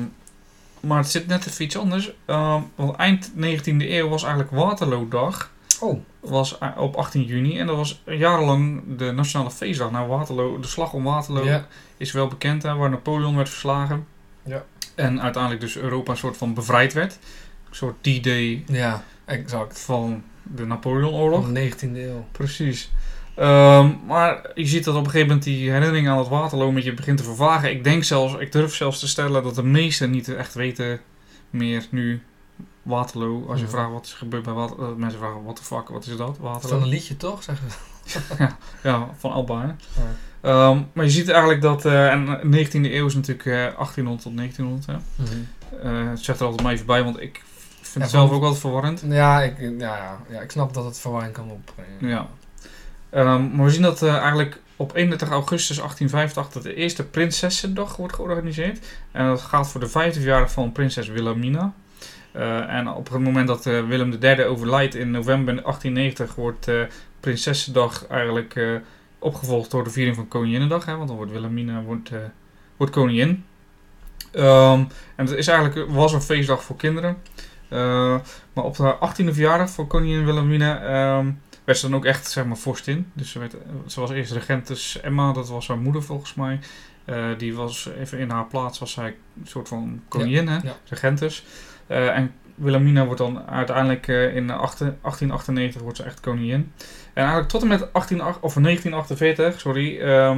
maar 0.81 0.99
het 0.99 1.11
zit 1.11 1.27
net 1.27 1.47
even 1.47 1.65
iets 1.65 1.79
anders. 1.79 2.13
Ehm, 2.25 2.61
want 2.75 2.97
eind 2.97 3.33
19e 3.35 3.91
eeuw 3.91 4.09
was 4.09 4.23
eigenlijk 4.23 4.53
Waterloo-dag. 4.55 5.51
Oh, 5.81 6.01
Was 6.21 6.59
eh, 6.59 6.71
op 6.77 6.95
18 6.95 7.23
juni 7.23 7.59
en 7.59 7.67
dat 7.67 7.77
was 7.77 8.03
jarenlang 8.07 8.83
de 8.97 9.13
nationale 9.13 9.51
feestdag. 9.51 9.91
Nou, 9.91 10.09
Waterloo, 10.09 10.61
de 10.61 10.67
slag 10.67 10.93
om 10.93 11.05
Waterloo 11.05 11.45
ja. 11.45 11.67
is 11.97 12.13
wel 12.13 12.27
bekend, 12.27 12.63
hè, 12.63 12.75
waar 12.75 12.91
Napoleon 12.91 13.37
werd 13.37 13.49
verslagen. 13.49 14.07
Ja. 14.43 14.65
En 14.95 15.23
uiteindelijk 15.23 15.63
dus 15.63 15.77
Europa 15.77 16.11
een 16.11 16.17
soort 16.17 16.37
van 16.37 16.55
bevrijd 16.55 16.93
werd. 16.93 17.19
Een 17.69 17.77
soort 17.77 18.03
D-Day 18.03 18.65
ja, 18.67 19.05
exact. 19.25 19.81
van 19.81 20.23
de 20.43 20.67
Napoleonoorlog. 20.67 21.45
Van 21.45 21.55
de 21.55 21.73
19e 21.73 21.97
eeuw. 21.97 22.27
Precies. 22.33 22.91
Ehm, 23.37 23.91
maar 24.07 24.51
je 24.55 24.67
ziet 24.67 24.85
dat 24.85 24.95
op 24.95 25.01
een 25.05 25.11
gegeven 25.11 25.27
moment 25.29 25.45
die 25.45 25.71
herinnering 25.71 26.09
aan 26.09 26.19
het 26.19 26.29
Waterloo 26.29 26.73
met 26.73 26.85
je 26.85 26.95
begint 26.95 27.19
te 27.19 27.25
vervagen. 27.25 27.71
Ik 27.71 27.85
denk 27.85 28.05
zelfs, 28.05 28.35
ik 28.35 28.53
durf 28.53 28.75
zelfs 28.75 28.99
te 28.99 29.09
stellen 29.09 29.43
dat 29.43 29.55
de 29.55 29.63
meesten 29.63 30.11
niet 30.11 30.35
echt 30.35 30.55
weten 30.55 31.01
meer 31.51 31.87
nu 31.91 32.23
Waterloo. 32.83 33.47
Als 33.49 33.59
je 33.59 33.65
Ja. 33.65 33.71
vraagt 33.71 33.91
wat 33.93 34.05
is 34.07 34.13
gebeurd 34.13 34.43
bij 34.43 34.53
Waterloo, 34.53 34.87
dat 34.89 34.97
mensen 34.97 35.19
vragen 35.19 35.43
what 35.43 35.57
the 35.57 35.65
fuck, 35.65 35.89
wat 35.89 36.07
is 36.07 36.17
dat? 36.17 36.37
Van 36.41 36.45
Waterloo. 36.53 36.81
een 36.81 36.89
liedje 36.89 37.17
toch, 37.17 37.43
zeggen 37.43 37.71
ze. 37.71 37.77
Ja, 38.83 39.09
van 39.19 39.33
Alba. 39.33 39.77
Ehm, 40.41 40.81
maar 40.93 41.05
je 41.05 41.11
ziet 41.11 41.29
eigenlijk 41.29 41.63
dat, 41.63 41.85
eh, 41.85 42.11
en 42.13 42.27
de 42.27 42.41
19e 42.45 42.95
eeuw 42.95 43.07
is 43.07 43.15
natuurlijk 43.15 43.47
eh, 43.47 43.55
1800 43.55 44.23
tot 44.23 44.37
1900. 44.37 44.87
Hè? 44.87 44.95
Eh, 45.83 46.11
het 46.11 46.21
zegt 46.21 46.39
er 46.41 46.45
altijd 46.45 46.63
maar 46.63 46.73
even 46.73 46.87
bij, 46.87 47.05
want 47.05 47.21
ik 47.21 47.43
vind 47.81 47.95
Ja, 47.95 48.01
het 48.01 48.11
zelf 48.11 48.31
ook 48.31 48.43
altijd 48.43 48.61
verwarrend. 48.61 49.03
Ja, 49.09 49.43
ik, 49.43 49.59
ja, 49.59 49.97
ja, 49.97 50.21
ja, 50.31 50.41
ik 50.41 50.51
snap 50.51 50.75
dat 50.75 50.85
het 50.85 50.99
verwarring 50.99 51.33
kan 51.33 51.51
opbrengen. 51.51 52.09
Ja. 52.17 52.29
Ehm, 53.11 53.57
maar 53.57 53.65
we 53.65 53.71
zien 53.71 53.83
dat 53.83 54.03
eh, 54.03 54.17
eigenlijk 54.17 54.61
op 54.77 54.95
31 54.95 55.29
augustus 55.29 55.77
1885 55.77 56.63
de 56.63 56.75
eerste 56.75 57.05
Prinsessendag 57.05 57.97
wordt 57.97 58.15
georganiseerd. 58.15 58.87
En 59.13 59.27
dat 59.27 59.41
gaat 59.41 59.69
voor 59.69 59.81
de 59.81 59.89
vijfde 59.89 60.21
verjaardag 60.21 60.53
van 60.53 60.73
prinses 60.73 61.09
Wilhelmina. 61.09 61.73
Eh, 62.33 62.75
en 62.75 62.89
op 62.89 63.11
het 63.11 63.23
moment 63.23 63.49
dat 63.49 63.67
eh, 63.67 63.87
Willem 63.87 64.17
III 64.21 64.45
overlijdt 64.45 64.95
in 64.95 65.11
november 65.11 65.55
1890 65.55 66.35
wordt 66.35 66.71
Prinsessendag 67.21 68.07
eigenlijk 68.07 68.81
opgevolgd 69.19 69.71
door 69.71 69.85
de 69.85 69.91
viering 69.91 70.17
van 70.17 70.29
Koninginnedag. 70.29 70.85
Hè, 70.85 70.97
want 70.97 71.09
dan 71.09 71.17
wordt 71.17 71.33
Wilhelmina 71.33 71.83
wordt, 71.83 72.11
wordt 72.77 72.93
koningin. 72.93 73.45
Ehm, 74.33 74.85
en 75.17 75.27
het 75.27 75.31
is 75.31 75.49
eigenlijk, 75.49 75.91
was 75.91 76.13
een 76.13 76.23
feestdag 76.23 76.63
voor 76.63 76.77
kinderen. 76.77 77.17
Maar 78.53 78.65
op 78.65 78.77
de 78.77 78.97
18e 79.01 79.33
verjaardag 79.33 79.71
van 79.71 79.87
koningin 79.87 80.25
Wilhelmina 80.25 80.83
ehm, 80.83 81.31
werd 81.67 81.79
ze 81.79 81.89
dan 81.89 81.97
ook 81.97 82.05
echt, 82.05 82.31
zeg 82.31 82.45
maar, 82.45 82.57
vorstin. 82.57 83.11
Dus 83.13 83.31
ze, 83.31 83.39
werd, 83.39 83.55
ze 83.87 84.01
was 84.01 84.11
eerst 84.11 84.33
regentes 84.33 85.01
Emma, 85.01 85.33
dat 85.33 85.49
was 85.49 85.69
haar 85.69 85.79
moeder 85.79 86.03
volgens 86.03 86.35
mij. 86.35 86.59
Eh, 87.05 87.27
die 87.39 87.55
was 87.55 87.89
even 87.99 88.19
in 88.19 88.31
haar 88.31 88.47
plaats, 88.47 88.79
was 88.79 88.93
zij 88.93 89.17
een 89.41 89.47
soort 89.47 89.69
van 89.69 90.03
koningin, 90.09 90.49
hè? 90.49 90.57
ja. 90.57 90.77
regentes. 90.89 91.45
Eh, 91.87 92.17
en 92.17 92.35
Wilhelmina 92.55 93.05
wordt 93.05 93.21
dan 93.21 93.47
uiteindelijk 93.47 94.09
eh, 94.09 94.37
in 94.37 94.51
18 94.51 94.87
1898 95.03 95.81
wordt 95.83 95.97
ze 95.97 96.03
echt 96.03 96.21
koningin. 96.21 96.73
En 97.13 97.23
eigenlijk 97.23 97.49
tot 97.49 97.63
en 97.63 97.69
met 97.69 97.93
18, 97.93 98.25
of 98.25 98.55
1948, 98.55 99.61
sorry, 99.61 100.01
eh, 100.01 100.37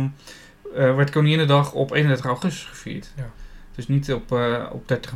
werd 0.73 1.11
Koninginnedag 1.11 1.73
op 1.73 1.93
31 1.93 2.27
augustus 2.27 2.65
gevierd. 2.65 3.13
Ja. 3.17 3.31
Dus 3.75 3.89
niet 3.89 4.13
op, 4.13 4.33
op 4.73 4.89
30, 4.89 5.15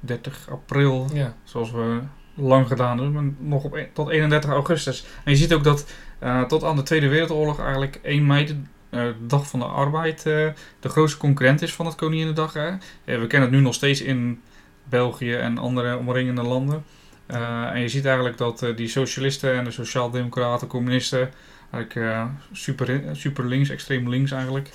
30 0.00 0.48
april 0.50 1.08
Ja. 1.12 1.34
zoals 1.44 1.70
we 1.70 2.00
lang 2.36 2.66
gedaan 2.66 3.12
maar 3.12 3.22
nog 3.38 3.64
op, 3.64 3.72
een- 3.72 3.86
tot 3.92 4.08
31 4.08 4.50
augustus. 4.50 5.06
En 5.24 5.30
je 5.32 5.36
ziet 5.38 5.52
ook 5.54 5.64
dat 5.64 5.86
eh, 6.18 6.42
tot 6.42 6.64
aan 6.64 6.76
de 6.76 6.82
Tweede 6.82 7.08
Wereldoorlog 7.08 7.60
eigenlijk 7.60 7.98
1 8.02 8.26
mei, 8.26 8.44
de 8.46 8.56
eh, 8.90 9.02
dag 9.26 9.46
van 9.48 9.58
de 9.60 9.64
arbeid, 9.66 10.18
eh, 10.26 10.48
de 10.80 10.88
grootste 10.88 11.18
concurrent 11.18 11.62
is 11.62 11.74
van 11.74 11.86
het 11.86 11.94
Koninginnedag. 11.94 12.52
Hè. 12.52 12.70
We 13.04 13.26
kennen 13.26 13.48
het 13.48 13.50
nu 13.50 13.60
nog 13.60 13.74
steeds 13.74 14.00
in 14.00 14.40
België 14.84 15.34
en 15.34 15.58
andere 15.58 15.96
omringende 15.98 16.42
landen. 16.42 16.84
En 17.26 17.80
je 17.80 17.88
ziet 17.88 18.04
eigenlijk 18.04 18.36
dat 18.38 18.66
die 18.76 18.88
socialisten 18.88 19.54
en 19.54 19.64
de 19.64 19.70
sociaaldemocraten, 19.70 20.68
communisten, 20.68 21.30
eigenlijk 21.70 22.26
super, 22.52 23.02
super 23.12 23.46
links, 23.46 23.68
extreem 23.68 24.08
links 24.08 24.30
eigenlijk, 24.30 24.70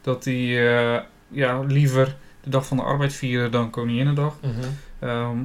dat 0.00 0.22
die 0.22 0.58
ja, 1.28 1.60
liever 1.60 2.16
de 2.42 2.50
dag 2.50 2.66
van 2.66 2.76
de 2.76 2.82
arbeid 2.82 3.12
vieren 3.12 3.50
dan 3.50 3.70
Koninginnedag. 3.70 4.36
Mhm. 4.42 4.52
Ehm, 4.98 5.36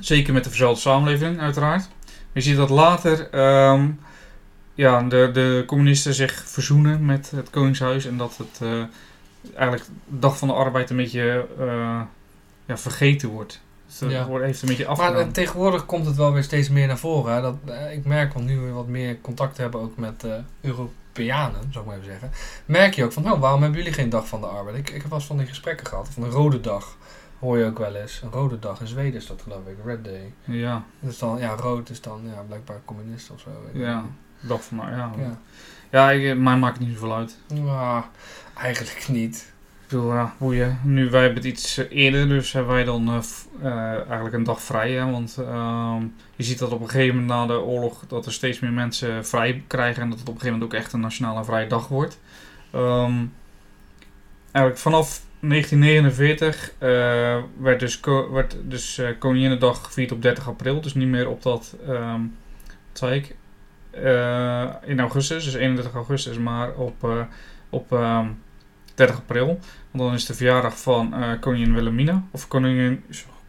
zeker 0.00 0.32
met 0.32 0.44
de 0.44 0.48
verzuilde 0.50 0.80
samenleving, 0.80 1.40
uiteraard. 1.40 1.88
Je 2.32 2.40
ziet 2.40 2.56
dat 2.56 2.70
later 2.70 3.30
ehm, 3.30 3.88
ja, 4.74 5.02
de, 5.02 5.30
de 5.32 5.62
communisten 5.66 6.14
zich 6.14 6.42
verzoenen 6.46 7.04
met 7.04 7.30
het 7.30 7.50
Koningshuis 7.50 8.06
en 8.06 8.16
dat 8.16 8.36
het 8.36 8.60
eh, 8.62 8.82
eigenlijk 9.54 9.88
de 10.04 10.18
dag 10.18 10.38
van 10.38 10.48
de 10.48 10.54
arbeid 10.54 10.90
een 10.90 10.96
beetje 10.96 11.46
eh, 11.58 12.00
ja, 12.66 12.78
vergeten 12.78 13.28
wordt. 13.28 13.60
Dus 13.98 14.10
Ja. 14.10 14.26
wordt, 14.26 14.44
heeft 14.44 14.62
een 14.62 14.68
beetje 14.68 14.84
Maar 14.84 14.92
afgedaan. 14.92 15.26
eh, 15.26 15.32
tegenwoordig 15.32 15.86
komt 15.86 16.06
het 16.06 16.16
wel 16.16 16.32
weer 16.32 16.42
steeds 16.42 16.68
meer 16.68 16.86
naar 16.86 16.98
voren. 16.98 17.34
Hè? 17.34 17.40
Dat, 17.40 17.56
eh, 17.66 17.92
ik 17.92 18.04
merk, 18.04 18.32
want 18.32 18.46
nu 18.46 18.58
we 18.58 18.70
wat 18.70 18.86
meer 18.86 19.20
contact 19.20 19.56
hebben 19.56 19.80
ook 19.80 19.96
met 19.96 20.26
Europeanen, 20.60 21.60
zou 21.70 21.84
ik 21.84 21.90
maar 21.90 21.94
even 22.00 22.10
zeggen. 22.10 22.30
Merk 22.66 22.94
je 22.94 23.04
ook 23.04 23.12
van, 23.12 23.32
oh, 23.32 23.40
waarom 23.40 23.62
hebben 23.62 23.78
jullie 23.78 23.94
geen 23.94 24.08
dag 24.10 24.28
van 24.28 24.40
de 24.40 24.46
arbeid? 24.46 24.76
Ik, 24.76 24.88
ik 24.90 25.00
heb 25.00 25.10
wel 25.10 25.18
eens 25.18 25.26
van 25.26 25.36
die 25.38 25.46
gesprekken 25.46 25.86
gehad. 25.86 26.08
Van 26.12 26.22
een 26.22 26.30
rode 26.30 26.60
dag 26.60 26.96
hoor 27.38 27.58
je 27.58 27.64
ook 27.64 27.78
wel 27.78 27.94
eens. 27.94 28.20
Een 28.22 28.30
rode 28.30 28.58
dag 28.58 28.80
in 28.80 28.86
Zweden 28.86 29.14
is 29.20 29.26
dat 29.26 29.42
geloof 29.42 29.66
ik, 29.66 29.76
Red 29.84 30.04
Day. 30.04 30.32
ja, 30.44 30.84
Dus 31.00 31.18
dan, 31.18 31.38
ja, 31.38 31.54
rood 31.54 31.90
is 31.90 32.00
dan 32.00 32.20
ja, 32.34 32.40
blijkbaar 32.46 32.80
communist 32.84 33.30
of 33.30 33.40
zo. 33.40 33.50
ja, 33.72 34.04
dag 34.40 34.64
van 34.64 34.76
ja. 34.78 35.10
Ja, 35.16 35.38
Ja. 35.90 36.10
ik, 36.10 36.38
mij 36.38 36.56
maakt 36.56 36.78
het 36.78 36.86
niet 36.86 36.96
zoveel 36.96 37.16
uit. 37.16 37.38
Nou, 37.54 38.04
eigenlijk 38.56 39.08
niet. 39.08 39.54
Ik 39.82 39.92
bedoel, 39.92 40.12
ja, 40.14 40.34
boeien. 40.38 40.78
Nu, 40.82 41.10
wij 41.10 41.20
hebben 41.22 41.42
het 41.42 41.52
iets 41.52 41.78
eh, 41.78 41.86
eerder, 41.90 42.28
dus 42.28 42.52
hebben 42.52 42.72
wij 42.74 42.84
dan 42.84 43.08
eh, 43.08 43.18
eh, 43.62 43.96
eigenlijk 43.96 44.34
een 44.34 44.44
dag 44.44 44.62
vrij. 44.62 44.92
Hè? 44.92 45.10
Want 45.10 45.36
ehm, 45.38 46.02
je 46.36 46.42
ziet 46.44 46.58
dat 46.58 46.72
op 46.72 46.80
een 46.80 46.88
gegeven 46.90 47.14
moment 47.20 47.32
na 47.32 47.46
de 47.46 47.60
oorlog 47.60 48.04
dat 48.06 48.26
er 48.26 48.32
steeds 48.32 48.60
meer 48.60 48.72
mensen 48.72 49.26
vrij 49.26 49.64
krijgen. 49.66 50.02
En 50.02 50.10
dat 50.10 50.18
het 50.18 50.28
op 50.28 50.34
een 50.34 50.40
gegeven 50.40 50.58
moment 50.58 50.74
ook 50.78 50.80
echt 50.84 50.92
een 50.92 51.00
nationale 51.00 51.44
vrije 51.44 51.66
dag 51.66 51.88
wordt. 51.88 52.18
Ehm, 52.70 53.24
eigenlijk 54.52 54.78
vanaf 54.78 55.22
1949 55.40 56.72
eh, 56.78 56.88
werd 57.58 57.80
dus, 57.80 58.00
werd 58.30 58.56
dus 58.62 58.98
eh, 58.98 59.08
Koninginnedag 59.18 59.84
gevierd 59.84 60.12
op 60.12 60.22
30 60.22 60.48
april. 60.48 60.80
Dus 60.80 60.94
niet 60.94 61.08
meer 61.08 61.28
op 61.28 61.42
dat, 61.42 61.76
ehm, 61.86 62.20
wat 62.64 62.98
zei 62.98 63.14
ik, 63.14 63.36
eh, 63.90 64.74
in 64.84 65.00
augustus, 65.00 65.44
dus 65.44 65.54
31 65.54 65.94
augustus, 65.94 66.38
maar 66.38 66.74
op, 66.74 67.26
op 67.70 67.92
ehm, 67.92 68.26
30 68.94 69.16
april. 69.16 69.46
Want 69.90 70.04
dan 70.04 70.14
is 70.14 70.26
de 70.26 70.34
verjaardag 70.34 70.80
van 70.80 71.14
koningin 71.40 71.74
Wilhelmina. 71.74 72.22
Of 72.30 72.48
koningin... 72.48 73.04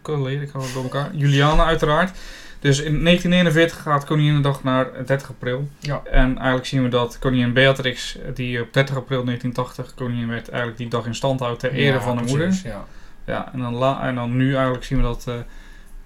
Ik 0.08 0.50
hou 0.50 0.64
het 0.64 0.74
door 0.74 0.84
elkaar. 0.84 1.16
Juliana 1.16 1.66
uiteraard. 1.66 2.18
Dus 2.60 2.78
in 2.80 3.04
1941 3.04 3.82
gaat 3.82 4.06
Koninginnedag 4.06 4.64
naar 4.64 5.06
30 5.06 5.30
april. 5.30 5.68
Ja. 5.80 6.02
En 6.12 6.36
eigenlijk 6.38 6.66
zien 6.68 6.84
we 6.84 6.90
dat 6.90 7.20
koningin 7.20 7.54
Beatrix, 7.54 8.18
die 8.34 8.62
op 8.62 8.74
30 8.74 8.96
april 8.96 9.24
1980 9.26 9.94
koningin 9.96 10.28
werd, 10.28 10.50
eigenlijk 10.50 10.78
die 10.78 10.88
dag 10.90 11.06
in 11.06 11.16
stand 11.16 11.40
houdt 11.40 11.60
ter 11.60 11.72
ere 11.72 11.94
Ja, 11.94 12.02
van 12.02 12.18
haar 12.18 12.26
moeder. 12.26 12.62
Ja. 12.64 12.86
Ja, 13.26 13.54
en 13.54 13.60
dan, 13.60 13.74
la, 13.76 14.02
en 14.08 14.16
dan 14.16 14.36
nu 14.38 14.54
eigenlijk 14.54 14.84
zien 14.84 14.98
we 14.98 15.04
dat 15.04 15.24
eh, 15.28 15.34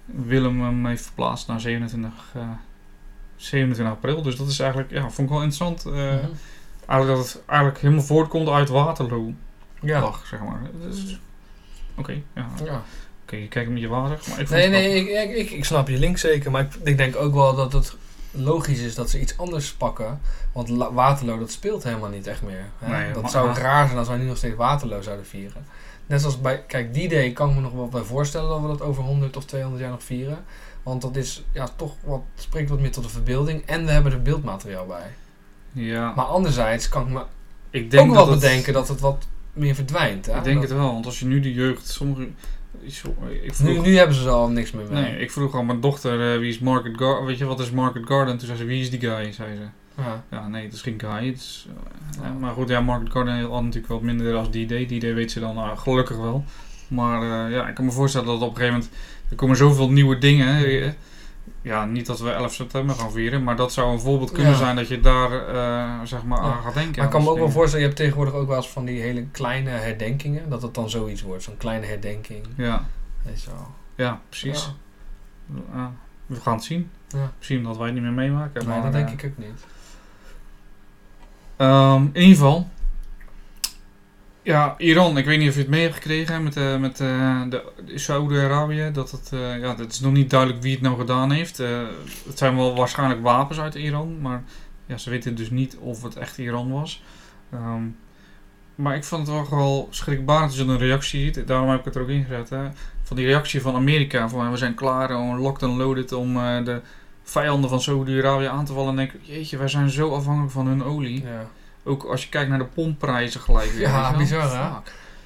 Willem 0.04 0.62
hem 0.62 0.86
heeft 0.86 1.04
verplaatst 1.04 1.48
naar 1.48 1.60
27, 1.60 2.10
eh 2.34 2.42
27 3.36 3.94
april. 3.94 4.22
Dus 4.22 4.36
dat 4.36 4.48
is 4.48 4.58
eigenlijk, 4.60 4.90
ja, 4.90 5.00
vond 5.00 5.18
ik 5.18 5.28
wel 5.34 5.42
interessant. 5.42 5.84
eh, 5.84 5.92
Mhm. 5.92 6.30
Eigenlijk 6.86 7.20
dat 7.20 7.32
het 7.32 7.42
eigenlijk 7.46 7.80
helemaal 7.80 8.04
voortkomt 8.04 8.48
uit 8.48 8.68
Waterloo 8.68 9.32
ja. 9.80 10.00
dag, 10.00 10.26
zeg 10.26 10.40
maar. 10.40 10.60
Dus, 10.88 11.20
Oké, 11.94 12.12
ja. 12.34 12.46
ja. 12.64 12.82
Je 13.40 13.48
kijkt 13.48 13.70
met 13.70 13.80
je 13.80 13.88
water. 13.88 14.18
Maar 14.28 14.40
ik 14.40 14.48
Nee, 14.50 14.68
nee, 14.68 14.94
ik, 14.94 15.30
ik, 15.30 15.36
ik, 15.36 15.50
ik 15.50 15.64
snap 15.64 15.88
je 15.88 15.98
link 15.98 16.18
zeker. 16.18 16.50
Maar 16.50 16.62
ik, 16.62 16.74
ik 16.84 16.96
denk 16.96 17.16
ook 17.16 17.34
wel 17.34 17.54
dat 17.54 17.72
het 17.72 17.96
logisch 18.30 18.80
is 18.80 18.94
dat 18.94 19.10
ze 19.10 19.20
iets 19.20 19.38
anders 19.38 19.72
pakken. 19.72 20.20
Want 20.52 20.68
Waterloo, 20.92 21.38
dat 21.38 21.50
speelt 21.50 21.82
helemaal 21.82 22.08
niet 22.10 22.26
echt 22.26 22.42
meer. 22.42 22.64
Hè? 22.78 22.98
Nee, 22.98 23.12
dat 23.12 23.30
zou 23.30 23.54
raar 23.54 23.86
zijn 23.86 23.98
als 23.98 24.08
wij 24.08 24.16
nu 24.16 24.24
nog 24.24 24.36
steeds 24.36 24.56
Waterloo 24.56 25.02
zouden 25.02 25.26
vieren. 25.26 25.64
Net 26.06 26.20
zoals 26.20 26.40
bij, 26.40 26.62
kijk, 26.66 26.94
die 26.94 27.08
day 27.08 27.30
kan 27.32 27.48
ik 27.48 27.54
me 27.54 27.60
nog 27.60 27.72
wel 27.72 27.88
bij 27.88 28.02
voorstellen 28.02 28.48
dat 28.48 28.60
we 28.60 28.66
dat 28.66 28.82
over 28.82 29.02
100 29.02 29.36
of 29.36 29.44
200 29.44 29.82
jaar 29.82 29.90
nog 29.92 30.02
vieren. 30.02 30.44
Want 30.82 31.02
dat 31.02 31.16
is 31.16 31.44
ja, 31.52 31.68
toch 31.76 31.94
wat, 32.04 32.20
spreekt 32.34 32.70
wat 32.70 32.80
meer 32.80 32.92
tot 32.92 33.04
de 33.04 33.10
verbeelding. 33.10 33.62
En 33.66 33.84
we 33.84 33.90
hebben 33.90 34.12
er 34.12 34.22
beeldmateriaal 34.22 34.86
bij. 34.86 35.10
Ja, 35.72 36.12
Maar 36.16 36.24
anderzijds 36.24 36.88
kan 36.88 37.02
ik 37.02 37.08
me 37.12 37.22
ik 37.70 37.90
denk 37.90 38.08
ook 38.08 38.14
dat 38.14 38.26
wel 38.26 38.34
bedenken 38.34 38.72
dat 38.72 38.88
het 38.88 39.00
wat 39.00 39.26
meer 39.52 39.74
verdwijnt. 39.74 40.26
Hè? 40.26 40.36
Ik 40.36 40.44
denk 40.44 40.60
Dat- 40.60 40.68
het 40.68 40.78
wel, 40.78 40.92
want 40.92 41.06
als 41.06 41.18
je 41.18 41.26
nu 41.26 41.40
de 41.40 41.52
jeugd, 41.52 41.88
sommige 41.88 42.28
Ik 42.82 42.92
vroeg, 42.94 43.14
Nu, 43.62 43.78
nu 43.78 43.96
hebben 43.96 44.16
ze 44.16 44.28
al 44.28 44.48
niks 44.48 44.70
meer 44.70 44.84
mee. 44.90 45.02
nee, 45.02 45.18
ik 45.20 45.30
vroeg 45.30 45.54
aan 45.54 45.66
mijn 45.66 45.80
dochter, 45.80 46.32
eh, 46.32 46.38
wie 46.38 46.48
is 46.48 46.58
Market 46.58 46.96
Garden? 46.96 47.26
Weet 47.26 47.38
je, 47.38 47.44
wat 47.44 47.60
is 47.60 47.70
Market 47.70 48.06
Garden? 48.06 48.38
Toen 48.38 48.46
zei 48.46 48.58
ze, 48.58 48.64
wie 48.64 48.80
is 48.80 48.90
die 48.90 49.00
guy? 49.00 49.32
Zei 49.32 49.56
ze. 49.56 49.62
Ja. 50.02 50.24
Ja, 50.30 50.48
nee, 50.48 50.64
het 50.64 50.72
is 50.72 50.82
geen 50.82 51.00
guy. 51.00 51.26
Het 51.26 51.36
is, 51.36 51.66
eh, 51.68 52.22
Ja. 52.24 52.32
Maar 52.32 52.52
goed, 52.52 52.68
ja, 52.68 52.80
Market 52.80 53.12
Garden 53.12 53.40
had 53.50 53.62
natuurlijk 53.62 53.92
wat 53.92 54.02
minder 54.02 54.34
als 54.34 54.50
die 54.50 54.62
idee. 54.62 54.86
Die 54.86 54.96
idee 54.96 55.14
weet 55.14 55.30
ze 55.30 55.40
dan 55.40 55.56
eh, 55.56 55.78
gelukkig 55.78 56.16
wel. 56.16 56.44
Maar 56.88 57.50
ja, 57.50 57.68
ik 57.68 57.74
kan 57.74 57.84
me 57.84 57.90
voorstellen 57.90 58.26
dat 58.26 58.36
op 58.42 58.48
een 58.50 58.56
gegeven 58.56 58.72
moment... 58.74 58.90
Er 59.30 59.36
komen 59.36 59.56
zoveel 59.56 59.90
nieuwe 59.90 60.18
dingen. 60.18 60.94
Ja, 61.62 61.84
niet 61.84 62.06
dat 62.06 62.20
we 62.20 62.30
11 62.30 62.54
september 62.54 62.94
gaan 62.94 63.12
vieren. 63.12 63.42
Maar 63.42 63.56
dat 63.56 63.72
zou 63.72 63.92
een 63.92 64.00
voorbeeld 64.00 64.32
kunnen 64.32 64.52
Ja. 64.52 64.58
zijn 64.58 64.76
dat 64.76 64.88
je 64.88 65.00
daar 65.00 65.32
eh, 65.48 66.00
zeg 66.04 66.22
maar 66.24 66.42
Ja. 66.42 66.50
aan 66.52 66.62
gaat 66.62 66.74
denken. 66.74 66.96
Maar 66.96 67.04
ik 67.04 67.10
kan 67.10 67.22
me 67.22 67.28
ook 67.30 67.38
wel 67.38 67.50
voorstellen, 67.50 67.80
je 67.80 67.86
hebt 67.86 67.96
tegenwoordig 68.00 68.34
ook 68.34 68.46
wel 68.46 68.56
eens 68.56 68.70
van 68.70 68.84
die 68.84 69.00
hele 69.00 69.26
kleine 69.26 69.70
herdenkingen, 69.70 70.48
dat 70.50 70.62
het 70.62 70.74
dan 70.74 70.90
zoiets 70.90 71.22
wordt, 71.22 71.42
zo'n 71.42 71.56
kleine 71.56 71.86
herdenking. 71.86 72.46
Ja, 72.56 72.84
wel. 73.24 73.68
ja, 73.94 74.20
precies. 74.28 74.74
Ja. 75.74 75.92
We 76.26 76.40
gaan 76.40 76.54
het 76.54 76.64
zien. 76.64 76.90
Ja. 77.08 77.32
Misschien 77.38 77.62
dat 77.62 77.76
wij 77.76 77.84
het 77.86 77.94
niet 77.94 78.02
meer 78.02 78.12
meemaken. 78.12 78.66
Nee, 78.66 78.74
maar, 78.74 78.82
dat 78.82 78.92
denk 78.92 79.06
eh, 79.08 79.12
ik 79.12 79.24
ook 79.24 79.38
niet. 79.46 79.64
Ehm, 81.56 82.02
in 82.02 82.20
ieder 82.22 82.36
geval. 82.36 82.68
Ja, 84.44 84.74
Iran, 84.78 85.18
ik 85.18 85.24
weet 85.24 85.38
niet 85.38 85.48
of 85.48 85.54
je 85.54 85.60
het 85.60 85.70
mee 85.70 85.82
hebt 85.82 85.94
gekregen 85.94 86.42
met, 86.42 86.56
eh, 86.56 86.76
met 86.76 87.00
eh, 87.00 87.42
de, 87.48 87.62
Saoedi-Arabië. 87.94 88.90
Dat 88.92 89.10
het, 89.10 89.30
eh, 89.32 89.58
ja, 89.60 89.76
het 89.76 89.92
is 89.92 90.00
nog 90.00 90.12
niet 90.12 90.30
duidelijk 90.30 90.62
wie 90.62 90.72
het 90.72 90.80
nou 90.80 90.98
gedaan 90.98 91.30
heeft. 91.30 91.56
Het 92.26 92.38
zijn 92.38 92.56
wel 92.56 92.76
waarschijnlijk 92.76 93.22
wapens 93.22 93.60
uit 93.60 93.74
Iran, 93.74 94.20
maar 94.20 94.42
ja, 94.86 94.96
ze 94.96 95.10
weten 95.10 95.34
dus 95.34 95.50
niet 95.50 95.76
of 95.76 96.02
het 96.02 96.16
echt 96.16 96.38
Iran 96.38 96.72
was. 96.72 97.02
Ehm, 97.52 97.82
maar 98.74 98.96
ik 98.96 99.04
vond 99.04 99.26
het 99.26 99.36
wel 99.36 99.44
gewoon 99.44 99.86
schrikbarend 99.90 100.50
als 100.50 100.58
je 100.58 100.64
een 100.64 100.78
reactie 100.78 101.24
ziet. 101.24 101.46
Daarom 101.46 101.68
heb 101.68 101.78
ik 101.78 101.84
het 101.84 101.94
er 101.94 102.02
ook 102.02 102.08
in 102.08 102.24
gezet. 102.24 102.50
Hè, 102.50 102.68
van 103.02 103.16
die 103.16 103.26
reactie 103.26 103.60
van 103.60 103.74
Amerika. 103.74 104.28
Van 104.28 104.50
we 104.50 104.56
zijn 104.56 104.74
klaar, 104.74 105.16
oh, 105.16 105.40
locked 105.40 105.62
and 105.62 105.76
loaded 105.76 106.12
om 106.12 106.34
de 106.64 106.80
vijanden 107.22 107.70
van 107.70 107.80
Saoedi-Arabië 107.80 108.46
aan 108.46 108.64
te 108.64 108.72
vallen. 108.72 108.90
En 108.90 108.96
denk 108.96 109.12
ik, 109.12 109.20
jeetje, 109.22 109.56
wij 109.56 109.68
zijn 109.68 109.90
zo 109.90 110.14
afhankelijk 110.14 110.52
van 110.52 110.66
hun 110.66 110.84
olie. 110.84 111.22
Ja. 111.22 111.50
Ook 111.84 112.04
als 112.04 112.22
je 112.22 112.28
kijkt 112.28 112.50
naar 112.50 112.58
de 112.58 112.64
pompprijzen 112.64 113.40
gelijk 113.40 113.70
weer. 113.70 113.80
Ja, 113.80 114.16
bizar, 114.16 114.50
hè? 114.62 114.70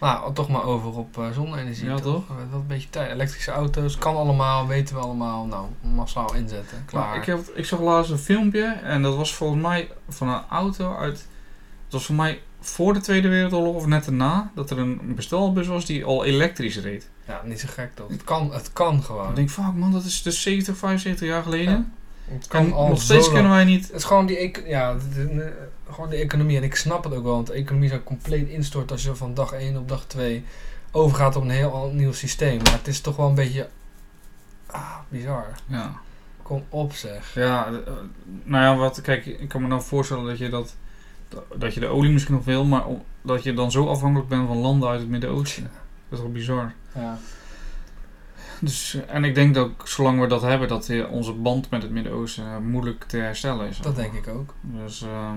Nou, 0.00 0.34
toch 0.34 0.48
maar 0.48 0.64
over 0.64 0.96
op 0.96 1.18
eh, 1.18 1.30
zonne-energie. 1.30 1.88
Ja, 1.88 1.98
toch? 1.98 2.28
Eh, 2.30 2.36
Dat 2.50 2.60
een 2.60 2.66
beetje 2.66 2.90
tijd. 2.90 3.10
Elektrische 3.10 3.50
auto's, 3.50 3.98
kan 3.98 4.16
allemaal, 4.16 4.66
weten 4.66 4.94
we 4.94 5.00
allemaal. 5.00 5.46
Nou, 5.46 5.66
massaal 5.80 6.34
inzetten. 6.34 6.82
Klaar. 6.86 7.16
Ik, 7.16 7.24
heb, 7.24 7.38
ik 7.54 7.64
zag 7.64 7.80
laatst 7.80 8.10
een 8.10 8.18
filmpje 8.18 8.64
en 8.82 9.02
dat 9.02 9.16
was 9.16 9.34
volgens 9.34 9.62
mij 9.62 9.90
van 10.08 10.28
een 10.28 10.42
auto 10.50 10.96
uit. 10.96 11.26
Het 11.84 11.92
was 11.92 12.06
voor 12.06 12.14
mij 12.14 12.40
voor 12.60 12.92
de 12.92 13.00
Tweede 13.00 13.28
Wereldoorlog 13.28 13.74
of 13.74 13.86
net 13.86 14.04
daarna. 14.04 14.50
Dat 14.54 14.70
er 14.70 14.78
een 14.78 15.14
bestelbus 15.14 15.66
was 15.66 15.84
die 15.86 16.04
al 16.04 16.24
elektrisch 16.24 16.78
reed. 16.78 17.08
Ja, 17.26 17.40
niet 17.44 17.60
zo 17.60 17.68
gek 17.70 17.94
toch? 17.94 18.08
Het 18.08 18.24
kan, 18.24 18.52
het 18.52 18.72
kan 18.72 19.02
gewoon. 19.02 19.28
Ik 19.28 19.36
denk, 19.36 19.50
fuck 19.50 19.74
man, 19.74 19.92
dat 19.92 20.04
is 20.04 20.22
dus 20.22 20.42
70, 20.42 20.76
75 20.76 21.28
jaar 21.28 21.42
geleden. 21.42 21.92
Het 22.28 22.46
kan 22.46 22.64
En 22.64 22.72
al 22.72 22.88
nog 22.88 23.00
steeds 23.02 23.30
kunnen 23.30 23.50
wij 23.50 23.64
niet. 23.64 23.86
Het 23.86 23.96
is 23.96 24.04
gewoon 24.04 24.26
die, 24.26 24.68
ja, 24.68 24.94
de, 24.94 25.08
de- 25.14 25.34
de- 25.34 25.68
gewoon 25.90 26.10
economie. 26.12 26.56
En 26.56 26.62
ik 26.62 26.74
snap 26.74 27.04
het 27.04 27.14
ook 27.14 27.22
wel, 27.24 27.32
want 27.34 27.46
de 27.46 27.52
economie 27.52 27.88
zou 27.88 28.02
compleet 28.02 28.48
instorten 28.48 28.90
als 28.90 29.04
je 29.04 29.14
van 29.14 29.34
dag 29.34 29.52
1 29.52 29.76
op 29.76 29.88
dag 29.88 30.04
2 30.06 30.44
overgaat 30.90 31.36
op 31.36 31.42
een 31.42 31.50
heel 31.50 31.72
al- 31.72 31.90
nieuw 31.90 32.12
systeem. 32.12 32.56
Maar 32.62 32.72
het 32.72 32.86
is 32.88 33.00
toch 33.00 33.16
wel 33.16 33.28
een 33.28 33.34
beetje 33.34 33.68
ah, 34.66 34.96
bizar. 35.08 35.46
Ja. 35.66 35.92
Kom 36.42 36.64
op 36.68 36.92
zeg. 36.92 37.34
Ja, 37.34 37.66
eh, 37.66 37.92
nou 38.42 38.62
ja, 38.64 38.76
wat, 38.76 39.00
kijk, 39.00 39.26
ik 39.26 39.48
kan 39.48 39.62
me 39.62 39.68
nou 39.68 39.82
voorstellen 39.82 40.24
dat 40.24 40.38
je 40.38 40.48
dat. 40.48 40.74
Dat 41.56 41.74
je 41.74 41.80
de 41.80 41.86
olie 41.86 42.12
misschien 42.12 42.34
nog 42.34 42.44
wil, 42.44 42.64
maar 42.64 42.82
dat 43.22 43.42
je 43.42 43.54
dan 43.54 43.70
zo 43.70 43.86
afhankelijk 43.88 44.28
bent 44.28 44.46
van 44.46 44.56
landen 44.56 44.88
uit 44.88 45.00
het 45.00 45.08
Midden-Oosten. 45.08 45.62
Dat 46.08 46.18
is 46.18 46.24
wel 46.24 46.32
bizar. 46.32 46.72
Ja. 46.94 47.18
Dus, 48.60 48.98
en 49.06 49.24
ik 49.24 49.34
denk 49.34 49.54
dat 49.54 49.64
ook, 49.66 49.88
zolang 49.88 50.20
we 50.20 50.26
dat 50.26 50.42
hebben, 50.42 50.68
dat 50.68 50.90
onze 51.10 51.32
band 51.32 51.70
met 51.70 51.82
het 51.82 51.90
Midden-Oosten 51.90 52.44
eh, 52.44 52.58
moeilijk 52.58 53.04
te 53.04 53.16
herstellen 53.16 53.68
is. 53.68 53.78
Dat 53.78 53.96
denk 53.96 54.12
ik 54.12 54.28
ook. 54.28 54.54
Dus 54.60 55.02
eh, 55.02 55.32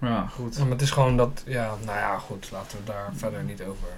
ja, 0.00 0.26
goed. 0.26 0.56
Ja, 0.56 0.62
maar 0.62 0.72
het 0.72 0.82
is 0.82 0.90
gewoon 0.90 1.16
dat, 1.16 1.42
ja, 1.46 1.74
nou 1.84 1.98
ja, 1.98 2.18
goed, 2.18 2.50
laten 2.50 2.78
we 2.78 2.84
daar 2.84 3.10
verder 3.14 3.42
niet 3.42 3.62
over 3.62 3.88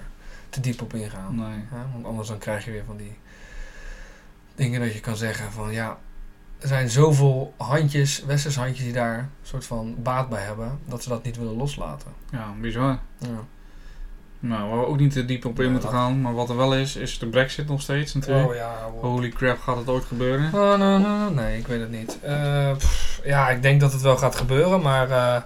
te 0.49 0.59
diep 0.59 0.81
op 0.81 0.93
ingaan. 0.93 1.35
Nee. 1.35 1.59
Ja, 1.71 1.85
want 1.93 2.05
anders 2.05 2.27
dan 2.27 2.37
krijg 2.37 2.65
je 2.65 2.71
weer 2.71 2.85
van 2.85 2.97
die 2.97 3.17
dingen 4.55 4.81
dat 4.81 4.93
je 4.93 4.99
kan 4.99 5.15
zeggen 5.15 5.51
van 5.51 5.73
ja, 5.73 5.97
er 6.59 6.67
zijn 6.67 6.89
zoveel 6.89 7.53
handjes, 7.57 8.23
westerse 8.23 8.59
handjes 8.59 8.83
die 8.83 8.93
daar 8.93 9.19
een 9.19 9.29
soort 9.41 9.65
van 9.65 9.95
baat 10.03 10.29
bij 10.29 10.43
hebben, 10.43 10.79
dat 10.85 11.03
ze 11.03 11.09
dat 11.09 11.23
niet 11.23 11.37
willen 11.37 11.55
loslaten. 11.55 12.11
Ja, 12.31 12.53
bizar. 12.61 12.99
Ja. 13.17 13.45
Nou, 14.39 14.69
waar 14.69 14.79
we 14.79 14.85
ook 14.85 14.99
niet 14.99 15.11
te 15.11 15.25
diep 15.25 15.45
op 15.45 15.59
in 15.59 15.71
moeten 15.71 15.89
gaan, 15.89 16.21
maar 16.21 16.33
wat 16.33 16.49
er 16.49 16.57
wel 16.57 16.75
is, 16.75 16.95
is 16.95 17.19
de 17.19 17.27
brexit 17.27 17.67
nog 17.67 17.81
steeds 17.81 18.13
natuurlijk. 18.13 18.49
Oh 18.49 18.55
ja, 18.55 18.89
wow. 18.93 19.01
Holy 19.01 19.29
crap, 19.29 19.59
gaat 19.59 19.77
het 19.77 19.89
ooit 19.89 20.05
gebeuren? 20.05 20.45
Oh, 20.45 20.77
no, 20.77 20.97
no, 20.97 20.97
no, 20.97 21.29
nee, 21.29 21.57
ik 21.57 21.67
weet 21.67 21.79
het 21.79 21.91
niet. 21.91 22.17
Eh, 22.21 22.71
pff, 22.77 23.21
ja, 23.23 23.49
ik 23.49 23.61
denk 23.61 23.81
dat 23.81 23.93
het 23.93 24.01
wel 24.01 24.17
gaat 24.17 24.35
gebeuren, 24.35 24.81
maar 24.81 25.09
eh, 25.09 25.35
eh, 25.35 25.43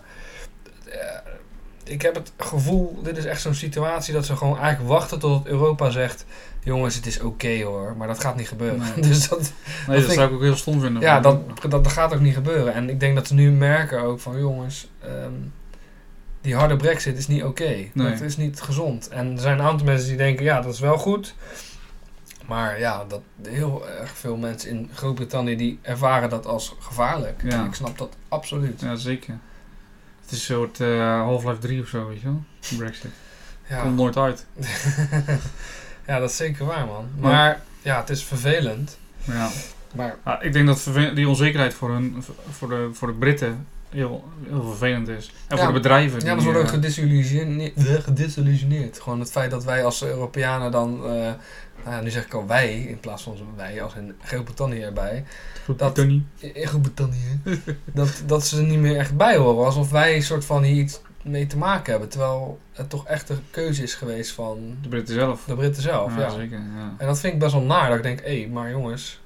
ik 1.83 2.01
heb 2.01 2.15
het 2.15 2.31
gevoel, 2.37 2.99
dit 3.03 3.17
is 3.17 3.25
echt 3.25 3.41
zo'n 3.41 3.53
situatie 3.53 4.13
dat 4.13 4.25
ze 4.25 4.35
gewoon 4.35 4.57
eigenlijk 4.57 4.89
wachten 4.89 5.19
tot 5.19 5.47
Europa 5.47 5.89
zegt, 5.89 6.25
jongens, 6.63 6.95
het 6.95 7.05
is 7.05 7.21
oké 7.21 7.63
hoor, 7.63 7.95
maar 7.97 8.07
dat 8.07 8.19
gaat 8.19 8.35
niet 8.35 8.47
gebeuren. 8.47 8.79
Nee. 8.79 9.05
dus 9.09 9.29
dat, 9.29 9.53
Nee, 9.87 10.01
dat 10.01 10.11
zou 10.11 10.27
ik 10.27 10.33
ook 10.33 10.41
heel 10.41 10.55
stom 10.55 10.79
vinden. 10.79 11.01
ja, 11.01 11.19
dat, 11.19 11.61
dat, 11.61 11.71
dat 11.71 11.87
gaat 11.87 12.13
ook 12.13 12.19
niet 12.19 12.33
gebeuren. 12.33 12.73
En 12.73 12.89
ik 12.89 12.99
denk 12.99 13.15
dat 13.15 13.27
ze 13.27 13.33
nu 13.33 13.51
merken 13.51 14.01
ook 14.01 14.19
van, 14.19 14.39
jongens, 14.39 14.87
ehm, 14.99 15.33
die 16.41 16.55
harde 16.55 16.75
brexit 16.75 17.17
is 17.17 17.27
niet 17.27 17.43
oké. 17.43 17.63
Nee. 17.63 17.91
Dat 17.93 18.21
is 18.21 18.37
niet 18.37 18.61
gezond. 18.61 19.09
En 19.09 19.31
er 19.31 19.39
zijn 19.39 19.59
een 19.59 19.65
aantal 19.65 19.85
mensen 19.85 20.07
die 20.07 20.17
denken, 20.17 20.43
ja, 20.43 20.61
dat 20.61 20.73
is 20.73 20.79
wel 20.79 20.97
goed. 20.97 21.35
Maar 22.47 22.79
ja, 22.79 23.05
dat 23.07 23.21
heel 23.47 23.89
erg 23.89 24.17
veel 24.17 24.37
mensen 24.37 24.69
in 24.69 24.89
Groot-Brittannië 24.93 25.55
die 25.55 25.79
ervaren 25.81 26.29
dat 26.29 26.45
als 26.45 26.75
gevaarlijk. 26.79 27.41
Ja. 27.43 27.59
En 27.59 27.65
ik 27.65 27.73
snap 27.73 27.97
dat 27.97 28.15
absoluut. 28.27 28.81
Ja, 28.81 28.95
zeker. 28.95 29.37
Het 30.21 30.31
is 30.31 30.49
een 30.49 30.55
soort 30.55 30.79
eh, 30.79 31.21
Half-Life 31.21 31.59
3 31.59 31.81
of 31.81 31.87
zo, 31.87 32.07
weet 32.07 32.21
je 32.21 32.25
wel? 32.25 32.43
Brexit. 32.77 33.11
Ja. 33.67 33.81
Komt 33.81 33.95
nooit 33.95 34.17
uit. 34.17 34.45
ja, 36.07 36.19
dat 36.19 36.29
is 36.29 36.35
zeker 36.35 36.65
waar, 36.65 36.85
man. 36.85 37.09
Maar 37.19 37.61
ja, 37.81 37.99
het 37.99 38.09
is 38.09 38.23
vervelend. 38.23 38.97
Ja. 39.23 39.49
Maar 39.95 40.15
Ja, 40.25 40.41
ik 40.41 40.53
denk 40.53 40.67
dat 40.67 40.89
die 41.15 41.29
onzekerheid 41.29 41.73
voor, 41.73 41.91
hun, 41.91 42.23
voor, 42.49 42.69
de, 42.69 42.89
voor 42.93 43.07
de 43.07 43.13
Britten 43.13 43.67
heel, 43.91 44.23
heel 44.47 44.63
vervelend 44.63 45.07
is. 45.07 45.31
En 45.47 45.57
Ja. 45.57 45.63
voor 45.63 45.73
de 45.73 45.79
bedrijven. 45.79 46.19
ja, 46.19 46.25
dan 46.25 46.35
die, 46.35 46.43
worden 46.45 46.61
we 46.61 46.67
eh, 46.67 46.73
gedisillusioneerd, 46.73 47.73
gedisillusioneerd. 48.03 48.99
Gewoon 48.99 49.19
het 49.19 49.31
feit 49.31 49.51
dat 49.51 49.63
wij 49.63 49.85
als 49.85 50.03
Europeanen 50.03 50.71
dan... 50.71 51.05
eh, 51.05 51.09
nou 51.83 51.95
ja, 51.95 52.01
nu 52.01 52.09
zeg 52.09 52.25
ik 52.25 52.33
al 52.33 52.47
wij, 52.47 52.79
in 52.81 52.99
plaats 52.99 53.23
van 53.23 53.37
wij 53.55 53.81
als 53.83 53.95
in 53.95 54.15
Groot-Brittannië 54.23 54.81
erbij. 54.81 55.23
In 56.39 56.67
Groot-Brittannië. 56.67 57.39
dat, 57.85 58.23
dat 58.25 58.45
ze 58.47 58.57
er 58.57 58.63
niet 58.63 58.79
meer 58.79 58.97
echt 58.97 59.17
bij 59.17 59.37
horen. 59.37 59.65
Alsof 59.65 59.89
wij 59.91 60.15
een 60.15 60.23
soort 60.23 60.45
van 60.45 60.63
hier 60.63 60.81
iets 60.83 61.01
mee 61.23 61.47
te 61.47 61.57
maken 61.57 61.91
hebben. 61.91 62.09
Terwijl 62.09 62.59
het 62.71 62.89
toch 62.89 63.07
echt 63.07 63.29
een 63.29 63.39
keuze 63.51 63.83
is 63.83 63.93
geweest 63.93 64.31
van 64.31 64.77
De 64.81 64.87
Britten 64.89 65.13
zelf. 65.13 65.43
de 65.47 65.55
Britten 65.55 65.81
zelf. 65.83 66.15
ja, 66.15 66.21
Ja, 66.21 66.29
zeker. 66.29 66.57
Ja. 66.57 66.93
En 66.97 67.07
dat 67.07 67.19
vind 67.19 67.33
ik 67.33 67.39
best 67.39 67.51
wel 67.53 67.61
naar. 67.61 67.87
Dat 67.87 67.97
ik 67.97 68.03
denk, 68.03 68.21
hé, 68.23 68.47
maar 68.51 68.69
jongens... 68.69 69.19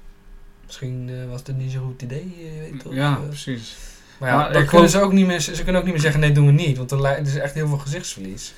Misschien 0.66 1.08
eh, 1.10 1.30
was 1.30 1.42
het 1.46 1.56
niet 1.56 1.70
zo'n 1.72 1.84
goed 1.86 2.02
idee, 2.02 2.34
je 2.38 2.60
weet 2.70 2.80
toch? 2.80 2.94
Ja, 2.94 3.14
precies. 3.14 3.76
Maar 4.18 4.28
ja, 4.28 4.36
Maar 4.36 4.52
dan 4.52 4.62
ik 4.62 4.68
kunnen 4.68 4.90
ze, 4.90 5.00
ook 5.00 5.12
niet 5.12 5.26
meer, 5.26 5.40
ze 5.40 5.52
kunnen 5.54 5.76
ook 5.76 5.84
niet 5.84 5.92
meer 5.92 6.02
zeggen, 6.02 6.20
nee, 6.20 6.32
doen 6.32 6.46
we 6.46 6.52
niet. 6.52 6.76
Want 6.76 6.90
er 6.90 7.18
is 7.20 7.36
echt 7.36 7.54
heel 7.54 7.68
veel 7.68 7.78
gezichtsverlies. 7.78 8.54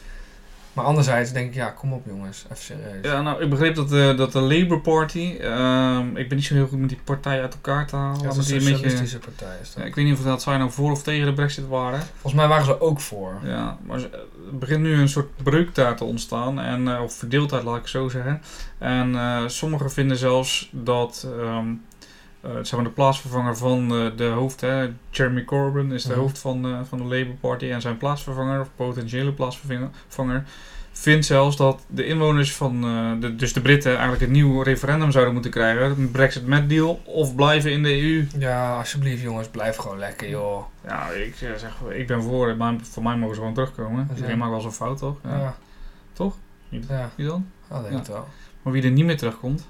Maar 0.78 0.86
anderzijds 0.86 1.32
denk 1.32 1.48
ik, 1.48 1.54
ja, 1.54 1.70
kom 1.70 1.92
op 1.92 2.06
jongens, 2.06 2.44
even 2.44 2.64
serieus. 2.64 3.02
Ja, 3.02 3.22
nou, 3.22 3.42
ik 3.42 3.50
begreep 3.50 3.74
dat 3.74 3.88
de, 3.88 4.14
dat 4.16 4.32
de 4.32 4.40
Labour 4.40 4.80
Party, 4.80 5.36
ehm, 5.40 6.16
ik 6.16 6.28
ben 6.28 6.36
niet 6.36 6.46
zo 6.46 6.54
heel 6.54 6.66
goed 6.66 6.78
met 6.78 6.88
die 6.88 7.00
partij 7.04 7.40
uit 7.40 7.54
elkaar 7.54 7.86
te 7.86 7.96
halen. 7.96 8.20
Ja, 8.20 8.26
dat 8.26 8.36
is 8.36 8.50
een 8.50 8.56
een 8.56 8.64
beetje, 8.64 8.72
socialistische 8.72 9.18
partij. 9.18 9.56
Is 9.62 9.72
dat. 9.72 9.82
ja, 9.82 9.88
ik 9.88 9.94
weet 9.94 10.04
niet 10.04 10.18
of 10.18 10.24
dat 10.24 10.42
zij 10.42 10.56
nou 10.56 10.70
voor 10.70 10.90
of 10.90 11.02
tegen 11.02 11.26
de 11.26 11.32
brexit 11.32 11.68
waren. 11.68 12.00
Volgens 12.00 12.34
mij 12.34 12.48
waren 12.48 12.64
ze 12.64 12.80
ook 12.80 13.00
voor. 13.00 13.40
Ja, 13.44 13.78
maar 13.86 13.98
er 13.98 14.58
begint 14.58 14.80
nu 14.80 15.00
een 15.00 15.08
soort 15.08 15.36
breuk 15.42 15.74
daar 15.74 15.96
te 15.96 16.04
ontstaan, 16.04 16.60
en, 16.60 16.88
eh, 16.88 17.02
of 17.02 17.14
verdeeldheid 17.14 17.64
laat 17.64 17.76
ik 17.76 17.86
zo 17.86 18.08
zeggen. 18.08 18.42
En 18.78 19.14
eh, 19.14 19.42
sommigen 19.46 19.90
vinden 19.90 20.16
zelfs 20.16 20.68
dat 20.72 21.26
ehm, 21.40 21.68
eh, 21.68 21.74
zeg 22.62 22.72
maar 22.72 22.84
de 22.84 22.90
plaatsvervanger 22.94 23.56
van 23.56 23.94
eh, 23.94 24.06
de 24.16 24.24
hoofd, 24.26 24.60
hè, 24.60 24.88
Jeremy 25.10 25.44
Corbyn 25.44 25.92
is 25.92 26.02
de 26.02 26.10
Mhm. 26.10 26.18
hoofd 26.20 26.38
van, 26.38 26.64
eh, 26.66 26.78
van 26.88 26.98
de 26.98 27.04
Labour 27.04 27.36
Party 27.40 27.70
en 27.70 27.80
zijn 27.80 27.96
plaatsvervanger, 27.96 28.60
of 28.60 28.68
potentiële 28.76 29.32
plaatsvervanger, 29.32 30.42
vindt 30.92 31.26
zelfs 31.26 31.56
dat 31.56 31.84
de 31.86 32.06
inwoners 32.06 32.54
van, 32.54 32.84
eh, 32.84 33.20
de, 33.20 33.36
dus 33.36 33.52
de 33.52 33.60
Britten, 33.60 33.90
eigenlijk 33.92 34.22
een 34.22 34.30
nieuw 34.30 34.62
referendum 34.62 35.10
zouden 35.10 35.32
moeten 35.32 35.50
krijgen. 35.50 35.82
Een 35.98 36.10
Brexit 36.10 36.46
met 36.46 36.68
deal 36.68 37.00
of 37.04 37.34
blijven 37.34 37.72
in 37.72 37.82
de 37.82 38.00
EU. 38.02 38.26
Ja, 38.38 38.76
alsjeblieft 38.78 39.22
jongens, 39.22 39.48
blijf 39.48 39.76
gewoon 39.76 39.98
lekker 39.98 40.28
joh. 40.28 40.64
Ja, 40.84 41.08
ik 41.10 41.34
eh, 41.40 41.48
zeg, 41.56 41.80
ik 41.90 42.06
ben 42.06 42.22
voor, 42.22 42.56
maar 42.56 42.74
voor 42.82 43.02
mij 43.02 43.16
mogen 43.16 43.34
ze 43.34 43.40
gewoon 43.40 43.54
terugkomen. 43.54 44.06
Ja. 44.10 44.14
Iedereen 44.14 44.38
maakt 44.38 44.50
wel 44.50 44.60
zo'n 44.60 44.72
fout, 44.72 44.98
toch? 44.98 45.16
Ja, 45.24 45.38
ja, 45.38 45.56
Toch? 46.12 46.36
Niet. 46.68 46.84
ja 46.88 47.10
Wie 47.14 47.26
dan? 47.26 47.46
dat 47.68 47.80
denk 47.82 47.92
Ja. 47.94 48.00
ik 48.00 48.06
wel. 48.06 48.28
Maar 48.62 48.72
wie 48.72 48.82
er 48.82 48.90
niet 48.90 49.04
meer 49.04 49.16
terugkomt, 49.16 49.66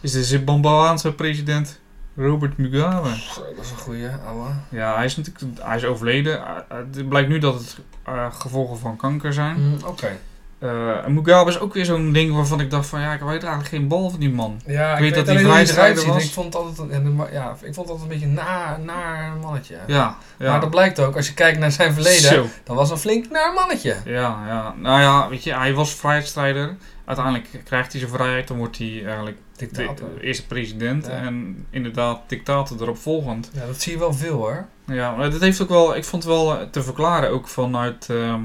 is 0.00 0.12
de 0.12 0.24
Zimbabweaanse 0.24 1.12
president 1.14 1.80
Robert 2.16 2.56
Mugabe. 2.58 3.08
Dat 3.56 3.64
is 3.64 3.70
een 3.70 3.76
goeie, 3.76 4.08
ouwe. 4.26 4.48
Ja, 4.68 4.94
hij 4.96 5.04
is 5.04 5.16
natuurlijk 5.16 5.60
hij 5.62 5.76
is 5.76 5.84
overleden. 5.84 6.38
Eh, 6.46 6.56
eh, 6.68 6.76
Het 6.94 7.08
blijkt 7.08 7.28
nu 7.28 7.38
dat 7.38 7.54
het 7.54 7.78
eh, 8.04 8.26
gevolgen 8.32 8.78
van 8.78 8.96
kanker 8.96 9.32
zijn. 9.32 9.56
Mm, 9.60 9.76
Oké. 9.86 10.18
Eh, 10.58 11.06
Mugabe 11.06 11.50
is 11.50 11.58
ook 11.58 11.74
weer 11.74 11.84
zo'n 11.84 12.12
ding 12.12 12.34
waarvan 12.34 12.60
ik 12.60 12.70
dacht 12.70 12.86
van 12.86 13.00
ja, 13.00 13.12
ik 13.12 13.20
weet 13.20 13.30
eigenlijk 13.30 13.68
geen 13.68 13.88
bal 13.88 14.10
van 14.10 14.20
die 14.20 14.30
man. 14.30 14.60
Ja, 14.66 14.92
Ik 14.94 15.00
weet 15.00 15.14
dat 15.14 15.26
hij 15.26 15.38
vrijstrijder 15.38 16.06
was. 16.06 16.24
Ik 16.24 16.30
vond 16.32 16.46
het 16.54 16.62
altijd, 16.62 16.90
een- 16.90 17.20
ja, 17.32 17.56
ik 17.60 17.74
vond 17.74 17.88
altijd 17.88 18.00
een 18.02 18.08
beetje 18.08 18.26
een 18.26 18.32
naar, 18.34 18.80
naar 18.80 19.32
mannetje. 19.40 19.76
Ja, 19.86 20.16
ja. 20.38 20.50
Maar 20.50 20.60
dat 20.60 20.70
blijkt 20.70 21.00
ook, 21.00 21.16
als 21.16 21.26
je 21.28 21.34
kijkt 21.34 21.58
naar 21.58 21.72
zijn 21.72 21.92
verleden, 21.92 22.20
Zo. 22.32 22.46
dan 22.64 22.76
was 22.76 22.90
een 22.90 22.98
flink 22.98 23.30
naar 23.30 23.52
mannetje. 23.52 23.96
Ja, 24.04 24.38
ja. 24.46 24.74
Nou 24.78 25.00
ja, 25.00 25.28
weet 25.28 25.44
je, 25.44 25.54
hij 25.54 25.74
was 25.74 25.94
vrijheidsstrijder. 25.94 26.76
Uiteindelijk 27.04 27.48
krijgt 27.64 27.92
hij 27.92 28.00
zijn 28.00 28.12
vrijheid, 28.14 28.48
dan 28.48 28.56
wordt 28.56 28.78
hij 28.78 29.02
eigenlijk 29.06 29.36
Dictator. 29.56 30.08
de 30.14 30.22
eerste 30.22 30.46
president. 30.46 31.06
Ja. 31.06 31.12
En 31.12 31.66
inderdaad, 31.70 32.20
dictator 32.26 32.82
erop 32.82 32.98
volgend. 32.98 33.50
Ja, 33.54 33.66
dat 33.66 33.80
zie 33.80 33.92
je 33.92 33.98
wel 33.98 34.14
veel 34.14 34.36
hoor. 34.36 34.66
Ja, 34.86 35.16
maar 35.16 35.30
dat 35.30 35.40
heeft 35.40 35.62
ook 35.62 35.68
wel, 35.68 35.96
ik 35.96 36.04
vond 36.04 36.22
het 36.22 36.32
wel 36.32 36.58
eh, 36.58 36.66
te 36.70 36.82
verklaren, 36.82 37.30
ook 37.30 37.48
vanuit, 37.48 38.10
ehm, 38.10 38.40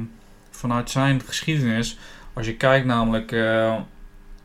vanuit 0.49 0.89
zijn 0.89 1.21
geschiedenis. 1.21 1.97
Als 2.37 2.45
je 2.45 2.55
kijkt 2.55 2.85
namelijk, 2.85 3.31
eh, 3.31 3.75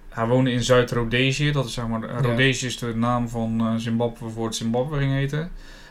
hij 0.08 0.26
woonde 0.26 0.52
in 0.52 0.62
Zuid-Rhodesië, 0.62 1.52
dat 1.52 1.64
is 1.64 1.72
zeg 1.72 1.86
maar, 1.86 2.02
Rhodesië 2.02 2.66
is 2.66 2.78
de 2.78 2.94
naam 2.94 3.28
van 3.28 3.60
eh, 3.60 3.74
Zimbabwe 3.76 4.28
voor 4.28 4.46
het 4.46 4.54
Zimbabwe 4.54 4.98
ging 4.98 5.12
heten. 5.12 5.50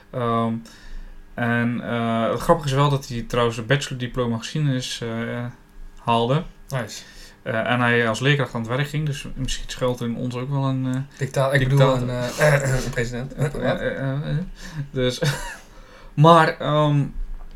Ehm, 0.09 0.53
en 1.33 1.81
eh, 1.83 2.29
het 2.29 2.39
grappige 2.39 2.67
is 2.67 2.73
wel 2.73 2.89
dat 2.89 3.07
hij 3.07 3.21
trouwens 3.21 3.57
een 3.57 3.65
bachelordiploma 3.65 4.37
geschiedenis 4.37 5.03
haalde. 5.97 6.43
Nice. 6.67 7.03
Eh, 7.43 7.71
en 7.71 7.79
hij 7.79 8.07
als 8.07 8.19
leerkracht 8.19 8.53
aan 8.53 8.61
het 8.61 8.69
werk 8.69 8.87
ging, 8.87 9.05
dus 9.05 9.25
misschien 9.35 9.69
schuilt 9.69 9.99
er 9.99 10.05
in 10.07 10.15
ons 10.15 10.35
ook 10.35 10.49
wel 10.49 10.63
een... 10.63 11.05
Dicta 11.17 11.51
ik 11.51 11.59
Dictator. 11.59 11.99
bedoel 11.99 12.09
een, 12.15 12.83
een 12.85 12.89
president. 12.91 13.33
Dus, 14.91 15.21
maar 16.13 16.55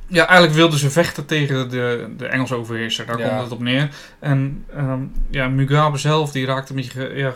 ja, 0.07 0.25
eigenlijk 0.27 0.53
wilden 0.57 0.79
ze 0.79 0.89
vechten 0.89 1.25
tegen 1.25 1.69
de, 1.69 2.13
de 2.17 2.27
Engelse 2.27 2.55
overheerser. 2.55 3.05
Daar 3.05 3.19
Ja. 3.19 3.27
komt 3.27 3.41
het 3.41 3.51
op 3.51 3.59
neer. 3.59 3.89
En 4.19 4.65
ehm, 4.75 4.99
ja, 5.29 5.47
Mugabe 5.47 5.97
zelf 5.97 6.31
die 6.31 6.45
raakte 6.45 6.69
een 6.71 6.75
beetje 6.77 6.91
ge, 6.99 7.13
ja, 7.15 7.33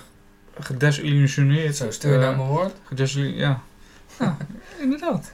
gedesillusioneerd. 0.59 1.75
Zo, 1.75 1.91
stuur 1.91 2.11
je 2.11 2.17
naar 2.17 2.35
mijn 2.35 2.47
woord? 2.47 2.73
gedesillu- 2.83 3.37
ja. 3.37 3.61
ja, 4.19 4.37
inderdaad. 4.79 5.31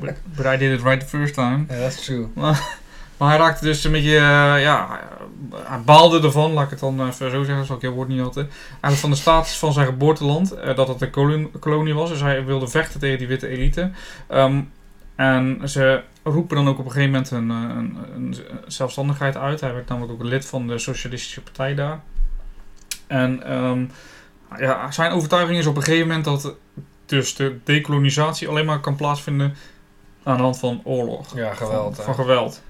But, 0.00 0.12
but 0.36 0.44
I 0.46 0.56
did 0.56 0.78
it 0.78 0.82
right 0.82 1.00
the 1.00 1.06
first 1.06 1.34
time. 1.34 1.64
Ja, 1.68 1.78
dat 1.80 1.92
is 1.92 2.04
true. 2.04 2.26
Maar 2.34 2.76
hij 3.18 3.36
raakte 3.36 3.64
dus 3.64 3.84
een 3.84 3.92
beetje, 3.92 4.16
eh, 4.16 4.62
ja, 4.62 5.00
hij 5.54 5.80
baalde 5.80 6.20
ervan, 6.20 6.52
laat 6.52 6.64
ik 6.64 6.70
het 6.70 6.80
dan 6.80 7.06
even 7.08 7.30
zo 7.30 7.44
zeggen, 7.44 7.66
zal 7.66 7.76
ik 7.76 7.82
je 7.82 7.88
woord 7.90 8.08
niet 8.08 8.20
altijd. 8.22 8.46
Eigenlijk 8.70 9.00
van 9.00 9.10
de 9.10 9.16
status 9.16 9.58
van 9.58 9.72
zijn 9.72 9.86
geboorteland, 9.86 10.52
eh, 10.52 10.76
dat 10.76 10.88
het 10.88 11.00
een 11.00 11.10
kolon- 11.10 11.50
kolonie 11.60 11.94
was. 11.94 12.08
Dus 12.08 12.20
hij 12.20 12.44
wilde 12.44 12.68
vechten 12.68 13.00
tegen 13.00 13.18
die 13.18 13.26
witte 13.26 13.48
elite. 13.48 13.90
Ehm, 14.26 14.60
en 15.16 15.60
ze 15.64 16.02
roepen 16.22 16.56
dan 16.56 16.68
ook 16.68 16.78
op 16.78 16.84
een 16.84 16.90
gegeven 16.90 17.10
moment 17.12 17.30
een, 17.30 17.50
eh, 17.50 17.76
een, 17.76 17.96
een 18.14 18.36
zelfstandigheid 18.66 19.36
uit. 19.36 19.60
Hij 19.60 19.74
werd 19.74 19.88
namelijk 19.88 20.12
ook 20.12 20.22
lid 20.22 20.46
van 20.46 20.66
de 20.66 20.78
Socialistische 20.78 21.42
Partij 21.42 21.74
daar. 21.74 22.00
En 23.06 23.42
ehm, 23.42 23.84
ja, 24.58 24.90
zijn 24.90 25.12
overtuiging 25.12 25.58
is 25.58 25.66
op 25.66 25.76
een 25.76 25.82
gegeven 25.82 26.06
moment 26.06 26.24
dat 26.24 26.54
dus 27.06 27.34
de 27.34 27.58
dekolonisatie 27.64 28.48
alleen 28.48 28.66
maar 28.66 28.80
kan 28.80 28.96
plaatsvinden 28.96 29.54
aan 30.22 30.36
de 30.36 30.42
hand 30.42 30.58
van 30.58 30.80
oorlog. 30.84 31.36
Ja, 31.36 31.54
geweld. 31.54 32.00
Van 32.02 32.14
geweld. 32.14 32.62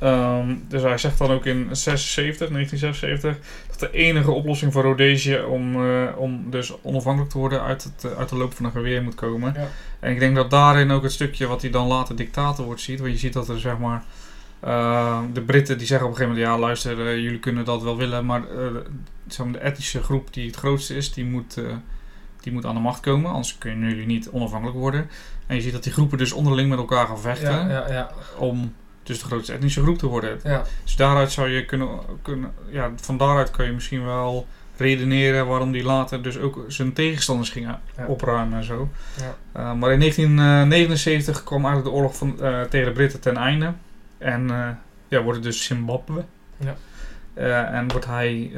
Ehm, 0.00 0.54
dus 0.68 0.82
hij 0.82 0.98
zegt 0.98 1.18
dan 1.18 1.30
ook 1.30 1.46
in 1.46 1.68
76, 1.70 2.48
1976 2.48 3.36
dat 3.68 3.78
de 3.80 3.90
enige 3.90 4.30
oplossing 4.30 4.72
voor 4.72 4.82
Rhodesië 4.82 5.40
om, 5.40 5.74
eh, 5.74 6.06
om 6.16 6.50
dus 6.50 6.82
onafhankelijk 6.82 7.30
te 7.30 7.38
worden 7.38 7.62
uit, 7.62 7.82
het, 7.84 8.12
eh, 8.12 8.18
uit 8.18 8.28
de 8.28 8.36
loop 8.36 8.54
van 8.54 8.64
een 8.64 8.70
geweer 8.70 9.02
moet 9.02 9.14
komen. 9.14 9.52
Ja. 9.56 9.68
En 10.00 10.12
ik 10.12 10.18
denk 10.18 10.34
dat 10.34 10.50
daarin 10.50 10.90
ook 10.90 11.02
het 11.02 11.12
stukje 11.12 11.46
wat 11.46 11.62
hij 11.62 11.70
dan 11.70 11.86
later 11.86 12.16
dictator 12.16 12.64
wordt 12.64 12.80
ziet. 12.80 13.00
Want 13.00 13.12
je 13.12 13.18
ziet 13.18 13.32
dat 13.32 13.48
er 13.48 13.60
zeg 13.60 13.78
maar 13.78 14.04
eh, 14.60 15.20
de 15.32 15.40
Britten 15.40 15.78
die 15.78 15.86
zeggen 15.86 16.06
op 16.06 16.12
een 16.12 16.18
gegeven 16.18 16.38
moment 16.40 16.60
ja 16.60 16.66
luister 16.66 17.06
eh, 17.06 17.16
jullie 17.16 17.38
kunnen 17.38 17.64
dat 17.64 17.82
wel 17.82 17.96
willen 17.96 18.26
maar 18.26 18.42
zeg 19.26 19.46
maar, 19.46 19.52
de 19.52 19.58
etnische 19.58 20.02
groep 20.02 20.32
die 20.32 20.46
het 20.46 20.56
grootste 20.56 20.94
is 20.96 21.12
die 21.12 21.24
moet, 21.24 21.60
die 22.40 22.52
moet 22.52 22.66
aan 22.66 22.74
de 22.74 22.80
macht 22.80 23.00
komen. 23.00 23.30
Anders 23.30 23.58
kunnen 23.58 23.88
jullie 23.88 24.06
niet 24.06 24.30
onafhankelijk 24.30 24.78
worden. 24.78 25.10
En 25.46 25.56
je 25.56 25.62
ziet 25.62 25.72
dat 25.72 25.82
die 25.82 25.92
groepen 25.92 26.18
dus 26.18 26.32
onderling 26.32 26.68
met 26.68 26.78
elkaar 26.78 27.06
gaan 27.06 27.20
vechten 27.20 27.52
Ja, 27.52 27.68
ja, 27.68 27.92
ja. 27.92 28.10
om 28.36 28.74
dus 29.10 29.20
de 29.20 29.26
grootste 29.26 29.52
etnische 29.52 29.82
groep 29.82 29.98
te 29.98 30.06
worden. 30.06 30.40
ja. 30.44 30.62
Dus 30.84 30.96
daaruit 30.96 31.32
zou 31.32 31.48
je 31.48 31.64
kunnen, 31.64 31.88
kunnen 32.22 32.52
ja, 32.68 32.90
van 32.96 33.16
daaruit 33.16 33.50
kan 33.50 33.64
je 33.66 33.72
misschien 33.72 34.04
wel 34.04 34.46
redeneren 34.76 35.46
waarom 35.46 35.72
die 35.72 35.82
later 35.84 36.22
dus 36.22 36.38
ook 36.38 36.64
zijn 36.68 36.92
tegenstanders 36.92 37.50
gingen 37.50 37.80
Ja. 37.96 38.06
opruimen 38.06 38.58
en 38.58 38.64
zo. 38.64 38.88
Ja. 39.16 39.34
Eh, 39.52 39.72
maar 39.74 39.92
in 39.92 39.98
1979 39.98 41.44
kwam 41.44 41.64
eigenlijk 41.64 41.84
de 41.94 41.96
oorlog 42.00 42.16
van, 42.16 42.40
eh, 42.42 42.60
tegen 42.62 42.86
de 42.86 42.92
Britten 42.92 43.20
ten 43.20 43.36
einde. 43.36 43.72
En 44.18 44.50
eh, 44.50 44.68
ja, 45.08 45.22
wordt 45.22 45.38
het 45.38 45.46
dus 45.46 45.64
Zimbabwe. 45.64 46.24
Ja. 46.56 46.74
En 47.72 47.88
wordt 47.90 48.06
hij 48.06 48.52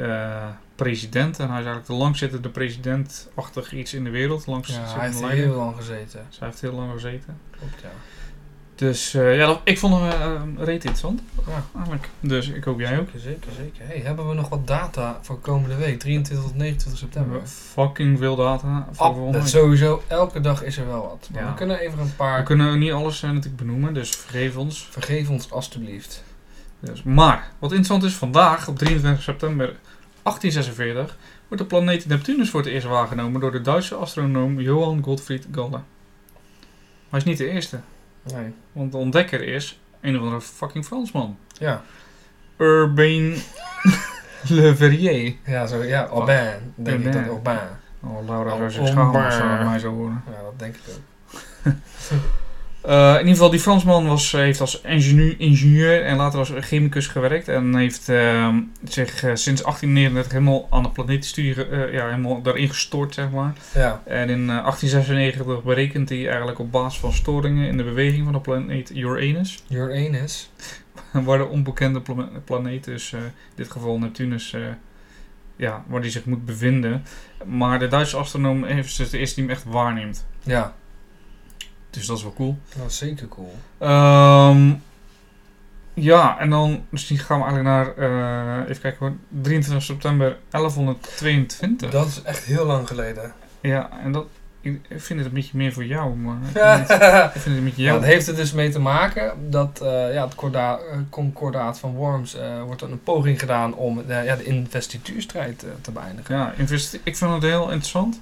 president. 0.75 1.39
En 1.39 1.47
hij 1.49 1.59
is 1.59 1.65
eigenlijk 1.65 1.85
de 1.85 1.93
langzittende 1.93 2.49
president-achtig 2.49 3.73
iets 3.73 3.93
in 3.93 4.03
de 4.03 4.09
wereld. 4.09 4.45
Langs 4.47 4.69
Ja, 4.69 4.81
hij 4.97 5.05
heeft 5.07 5.21
heel 5.21 5.55
lang 5.55 5.75
gezeten. 5.75 6.25
Dus 6.29 6.39
hij 6.39 6.47
heeft 6.47 6.61
heel 6.61 6.73
lang 6.73 6.91
gezeten. 6.91 7.37
Klopt, 7.51 7.81
ja. 7.81 7.89
Dus 8.75 9.13
eh, 9.13 9.37
ja, 9.37 9.45
dat, 9.45 9.61
ik 9.63 9.79
vond 9.79 9.93
hem 9.93 10.09
eh, 10.09 10.41
reet 10.65 10.73
interessant. 10.83 11.21
Ja. 11.47 11.63
Eigenlijk. 11.75 12.09
Dus 12.19 12.47
ik 12.49 12.63
hoop 12.63 12.79
jij 12.79 12.99
ook. 12.99 13.07
Zeker, 13.15 13.19
zeker, 13.21 13.51
zeker. 13.57 13.87
Hey, 13.87 13.99
hebben 13.99 14.27
we 14.27 14.33
nog 14.33 14.49
wat 14.49 14.67
data 14.67 15.19
voor 15.21 15.39
komende 15.39 15.75
week? 15.75 15.99
23 15.99 16.45
tot 16.47 16.55
29 16.55 16.91
We 16.91 16.97
september. 16.97 17.31
hebben 17.31 17.49
fucking 17.49 18.17
veel 18.17 18.35
data 18.35 18.87
voor 18.91 19.05
Ah, 19.05 19.13
volgende 19.15 19.37
week. 19.39 19.47
sowieso, 19.47 20.03
elke 20.07 20.39
dag 20.41 20.63
is 20.63 20.77
er 20.77 20.87
wel 20.87 21.01
wat. 21.01 21.29
Maar 21.33 21.41
Ja. 21.43 21.49
we 21.49 21.55
kunnen 21.55 21.79
even 21.79 21.99
een 21.99 22.15
paar... 22.15 22.37
We 22.39 22.43
kunnen 22.45 22.79
niet 22.79 22.91
alles 22.91 23.23
eh, 23.23 23.29
natuurlijk 23.29 23.57
benoemen, 23.57 23.93
dus 23.93 24.09
vergeef 24.09 24.57
ons. 24.57 24.87
Vergeef 24.91 25.29
ons 25.29 25.51
alstublieft. 25.51 26.23
Dus, 26.79 27.03
maar, 27.03 27.51
wat 27.59 27.69
interessant 27.71 28.03
is, 28.03 28.13
vandaag 28.13 28.67
op 28.67 28.77
23 28.77 29.23
september 29.23 29.65
1846 30.23 31.17
wordt 31.47 31.63
de 31.63 31.69
planeet 31.69 32.05
Neptunus 32.05 32.49
voor 32.49 32.59
het 32.59 32.69
eerst 32.69 32.87
waargenomen 32.87 33.41
door 33.41 33.51
de 33.51 33.61
Duitse 33.61 33.95
astronoom 33.95 34.59
Johann 34.59 35.03
Gottfried 35.03 35.47
Galle. 35.51 35.79
Hij 37.09 37.19
is 37.19 37.23
niet 37.25 37.37
de 37.37 37.49
eerste, 37.49 37.79
Nee. 38.23 38.53
want 38.71 38.91
de 38.91 38.97
ontdekker 38.97 39.41
is 39.43 39.79
een 40.01 40.15
of 40.15 40.21
andere 40.21 40.41
fucking 40.41 40.85
Fransman. 40.85 41.37
Ja. 41.47 41.81
Urbain 42.57 43.35
Le 44.49 44.75
Verrier. 44.75 45.35
Ja, 45.45 45.65
zo, 45.65 45.83
ja, 45.83 46.05
Aubin. 46.07 46.73
Denk 46.75 46.99
ik 46.99 47.05
Aubin. 47.05 47.23
dat 47.23 47.31
Aubin. 47.31 47.67
Oh, 48.03 48.25
Laura 48.27 48.49
zou 48.49 48.63
Oh, 48.63 48.69
zich 48.69 48.87
schamen 48.87 49.25
als 49.25 49.35
ze 49.35 49.41
Ombar. 49.41 49.57
dat 49.57 49.67
mij 49.67 49.79
zo 49.79 49.93
horen. 49.93 50.23
Ja, 50.25 50.41
dat 50.41 50.59
denk 50.59 50.75
ik 50.75 50.81
ook. 50.89 51.73
Eh, 52.83 53.11
in 53.11 53.17
ieder 53.19 53.33
geval, 53.33 53.49
die 53.49 53.59
Fransman 53.59 54.07
was, 54.07 54.33
eh, 54.33 54.39
heeft 54.39 54.61
als 54.61 54.81
ingenieur, 54.81 55.35
ingenieur 55.39 56.03
en 56.03 56.17
later 56.17 56.39
als 56.39 56.51
chemicus 56.59 57.07
gewerkt. 57.07 57.47
En 57.47 57.75
heeft 57.75 58.09
ehm, 58.09 58.61
zich 58.83 59.23
eh, 59.23 59.31
sinds 59.35 59.61
1839 59.63 60.31
helemaal 60.31 60.67
aan 60.69 60.83
de 60.83 60.89
planetenstudie, 60.89 61.55
ja, 61.91 62.05
helemaal 62.05 62.41
daarin 62.41 62.69
gestort, 62.69 63.13
zeg 63.13 63.31
maar. 63.31 63.53
Ja. 63.73 64.01
En 64.05 64.29
in 64.29 64.49
eh, 64.49 64.63
1896 64.63 65.63
berekent 65.63 66.09
hij 66.09 66.27
eigenlijk 66.27 66.59
op 66.59 66.71
basis 66.71 66.99
van 66.99 67.13
storingen 67.13 67.67
in 67.67 67.77
de 67.77 67.83
beweging 67.83 68.23
van 68.23 68.33
de 68.33 68.39
planeet 68.39 68.95
Uranus. 68.95 69.63
Uranus. 69.69 70.51
waar 71.11 71.37
de 71.37 71.47
onbekende 71.47 72.01
pla- 72.01 72.29
planeet, 72.45 72.83
dus 72.83 73.13
in 73.13 73.31
dit 73.55 73.71
geval 73.71 73.99
Neptunus, 73.99 74.55
ja, 75.55 75.83
waar 75.87 76.01
die 76.01 76.11
zich 76.11 76.25
moet 76.25 76.45
bevinden. 76.45 77.03
Maar 77.45 77.79
de 77.79 77.87
Duitse 77.87 78.17
astronoom 78.17 78.63
heeft 78.63 78.97
dus 78.97 79.09
de 79.09 79.17
eerste 79.17 79.35
die 79.35 79.43
hem 79.43 79.53
echt 79.53 79.63
waarneemt. 79.63 80.25
Ja. 80.43 80.73
Dus 81.93 82.05
dat 82.05 82.17
is 82.17 82.23
wel 82.23 82.33
cool. 82.33 82.57
Dat 82.77 82.89
is 82.89 82.97
zeker 82.97 83.27
cool. 83.27 83.55
Ehm, 83.77 84.71
ja, 85.93 86.39
en 86.39 86.49
dan 86.49 86.85
misschien 86.89 87.17
gaan 87.17 87.39
we 87.39 87.45
eigenlijk 87.45 87.75
naar, 87.97 88.09
eh, 88.63 88.69
even 88.69 88.81
kijken 88.81 88.99
hoor, 88.99 89.15
23 89.41 89.83
september 89.85 90.37
1122. 90.49 91.91
Dat 91.91 92.07
is 92.07 92.21
echt 92.21 92.43
heel 92.43 92.65
lang 92.65 92.87
geleden. 92.87 93.33
Ja, 93.61 93.89
en 94.03 94.11
dat, 94.11 94.25
ik 94.61 94.79
vind 94.89 95.19
het 95.19 95.27
een 95.27 95.33
beetje 95.33 95.57
meer 95.57 95.73
voor 95.73 95.85
jou, 95.85 96.15
maar 96.15 96.37
ik 96.41 96.47
vind 96.87 96.87
het, 97.01 97.25
ik 97.35 97.41
vind 97.41 97.45
het 97.45 97.57
een 97.57 97.63
beetje 97.63 97.81
jou. 97.83 97.99
dat 97.99 98.07
heeft 98.07 98.27
er 98.27 98.35
dus 98.35 98.51
mee 98.53 98.69
te 98.69 98.79
maken 98.79 99.49
dat 99.51 99.81
eh, 99.81 100.13
ja, 100.13 100.23
het 100.25 100.35
corda- 100.35 100.77
eh, 100.91 100.97
concordaat 101.09 101.79
van 101.79 101.93
Worms 101.93 102.37
wordt 102.65 102.79
dan 102.79 102.91
een 102.91 103.03
poging 103.03 103.39
gedaan 103.39 103.75
om 103.75 103.95
de, 104.07 104.13
ja, 104.13 104.35
de 104.35 104.43
investituurstrijd 104.43 105.65
te 105.81 105.91
beëindigen. 105.91 106.35
Ja, 106.35 106.53
investi- 106.57 106.99
ik 107.03 107.17
vind 107.17 107.31
het 107.33 107.43
heel 107.43 107.63
interessant. 107.63 108.19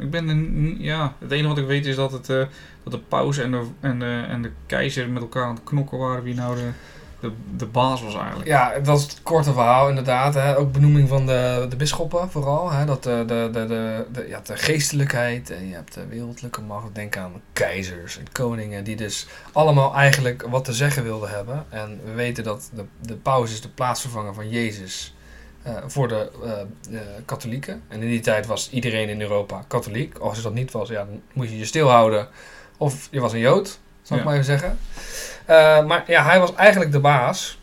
Ik 0.00 0.10
ben 0.10 0.28
er 0.28 0.36
ja, 0.82 1.14
het 1.18 1.30
enige 1.30 1.48
wat 1.48 1.58
ik 1.58 1.66
weet 1.66 1.86
is 1.86 1.96
dat, 1.96 2.12
het, 2.12 2.28
eh, 2.28 2.42
dat 2.82 2.92
de 2.92 2.98
paus 2.98 3.38
en 3.38 3.50
de, 3.50 3.66
en, 3.80 3.98
de, 3.98 4.24
en 4.28 4.42
de 4.42 4.50
keizer 4.66 5.08
met 5.08 5.22
elkaar 5.22 5.44
aan 5.44 5.54
het 5.54 5.64
knokken 5.64 5.98
waren 5.98 6.22
wie 6.22 6.34
nou 6.34 6.56
de, 6.56 6.70
de, 7.20 7.32
de 7.56 7.66
baas 7.66 8.02
was 8.02 8.14
eigenlijk. 8.14 8.46
Ja, 8.48 8.78
dat 8.78 8.98
is 8.98 9.02
het 9.04 9.22
korte 9.22 9.52
verhaal 9.52 9.88
inderdaad. 9.88 10.34
Hè. 10.34 10.56
Ook 10.56 10.72
benoeming 10.72 11.08
van 11.08 11.26
de, 11.26 11.66
de 11.68 11.76
bisschoppen 11.76 12.30
vooral. 12.30 12.70
Hè. 12.70 12.84
Dat 12.84 13.02
de, 13.02 13.24
de, 13.26 13.48
de, 13.52 13.66
de, 13.66 14.06
de- 14.12 14.26
je 14.26 14.32
hebt 14.34 14.46
de 14.46 14.56
geestelijkheid 14.56 15.50
en 15.50 15.68
je 15.68 15.74
hebt 15.74 15.94
de 15.94 16.06
wereldlijke 16.06 16.60
macht. 16.60 16.94
Denk 16.94 17.16
aan 17.16 17.32
keizers 17.52 18.18
en 18.18 18.32
koningen 18.32 18.84
die 18.84 18.96
dus 18.96 19.26
allemaal 19.52 19.94
eigenlijk 19.94 20.46
wat 20.50 20.64
te 20.64 20.72
zeggen 20.72 21.02
wilden 21.02 21.30
hebben. 21.30 21.64
En 21.68 22.00
we 22.04 22.12
weten 22.12 22.44
dat 22.44 22.70
de, 22.74 22.84
de 23.00 23.16
paus 23.16 23.50
is 23.52 23.60
de 23.60 23.68
plaatsvervanger 23.68 24.34
van 24.34 24.48
Jezus 24.48 25.14
eh, 25.62 25.72
voor 25.86 26.08
de, 26.08 26.30
eh, 26.44 26.52
de 26.90 27.00
katholieken. 27.24 27.82
En 27.88 28.02
in 28.02 28.08
die 28.08 28.20
tijd 28.20 28.46
was 28.46 28.70
iedereen 28.70 29.08
in 29.08 29.20
Europa 29.20 29.64
katholiek. 29.68 30.18
Als 30.18 30.42
dat 30.42 30.54
niet 30.54 30.70
was, 30.72 30.88
ja, 30.88 31.04
dan 31.04 31.20
moet 31.32 31.48
je 31.48 31.58
je 31.58 31.64
stilhouden. 31.64 32.28
Of 32.76 33.08
je 33.10 33.20
was 33.20 33.32
een 33.32 33.38
jood, 33.38 33.78
zal 34.02 34.16
ik 34.16 34.22
Ja. 34.22 34.28
maar 34.28 34.38
even 34.38 34.58
zeggen. 34.58 34.78
Eh, 35.44 35.86
maar 35.86 36.04
ja, 36.06 36.24
hij 36.24 36.40
was 36.40 36.54
eigenlijk 36.54 36.92
de 36.92 37.00
baas. 37.00 37.58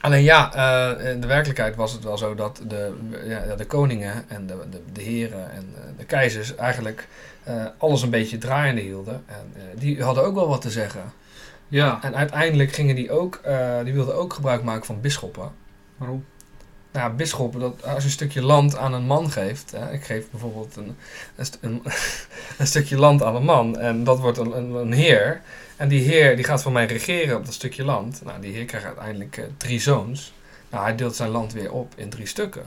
Alleen 0.00 0.22
ja, 0.22 0.54
in 0.98 1.20
de 1.20 1.26
werkelijkheid 1.26 1.76
was 1.76 1.92
het 1.92 2.04
wel 2.04 2.18
zo 2.18 2.34
dat 2.34 2.60
de, 2.68 2.94
ja, 3.24 3.54
de 3.56 3.64
koningen 3.66 4.24
en 4.28 4.46
de, 4.46 4.56
de, 4.70 4.80
de 4.92 5.02
heren 5.02 5.50
en 5.52 5.74
de 5.96 6.04
keizers 6.04 6.54
eigenlijk 6.54 7.08
alles 7.78 8.02
een 8.02 8.10
beetje 8.10 8.38
draaiende 8.38 8.80
hielden. 8.80 9.22
En 9.26 9.52
die 9.74 10.02
hadden 10.02 10.24
ook 10.24 10.34
wel 10.34 10.48
wat 10.48 10.60
te 10.60 10.70
zeggen. 10.70 11.12
Ja, 11.68 11.98
En 12.02 12.16
uiteindelijk 12.16 12.72
gingen 12.72 12.94
die 12.94 13.10
ook, 13.10 13.40
die 13.84 13.92
wilden 13.92 14.14
ook 14.16 14.32
gebruik 14.32 14.62
maken 14.62 14.86
van 14.86 15.00
bisschoppen. 15.00 15.50
waarom? 15.96 16.24
Nou, 16.92 17.12
bisschoppen, 17.12 17.60
dat, 17.60 17.84
als 17.84 17.98
je 17.98 18.04
een 18.04 18.10
stukje 18.10 18.42
land 18.42 18.76
aan 18.76 18.92
een 18.92 19.06
man 19.06 19.30
geeft. 19.30 19.70
Hè, 19.70 19.92
ik 19.92 20.04
geef 20.04 20.30
bijvoorbeeld 20.30 20.76
een, 20.76 20.96
een, 21.60 21.82
een, 22.58 22.66
stukje 22.66 22.96
land 22.96 23.22
aan 23.22 23.34
een 23.34 23.44
man. 23.44 23.78
En 23.78 24.04
dat 24.04 24.20
wordt 24.20 24.38
een, 24.38 24.74
een, 24.74 24.92
heer. 24.92 25.40
En 25.76 25.88
die 25.88 26.00
heer 26.00 26.36
die 26.36 26.44
gaat 26.44 26.62
voor 26.62 26.72
mij 26.72 26.86
regeren 26.86 27.36
op 27.36 27.44
dat 27.44 27.54
stukje 27.54 27.84
land. 27.84 28.20
Nou, 28.24 28.40
die 28.40 28.52
heer 28.52 28.64
krijgt 28.64 28.86
uiteindelijk 28.86 29.36
eh, 29.36 29.44
drie 29.56 29.80
zoons. 29.80 30.32
Nou, 30.70 30.84
hij 30.84 30.96
deelt 30.96 31.16
zijn 31.16 31.30
land 31.30 31.52
weer 31.52 31.72
op 31.72 31.92
in 31.96 32.10
drie 32.10 32.26
stukken. 32.26 32.64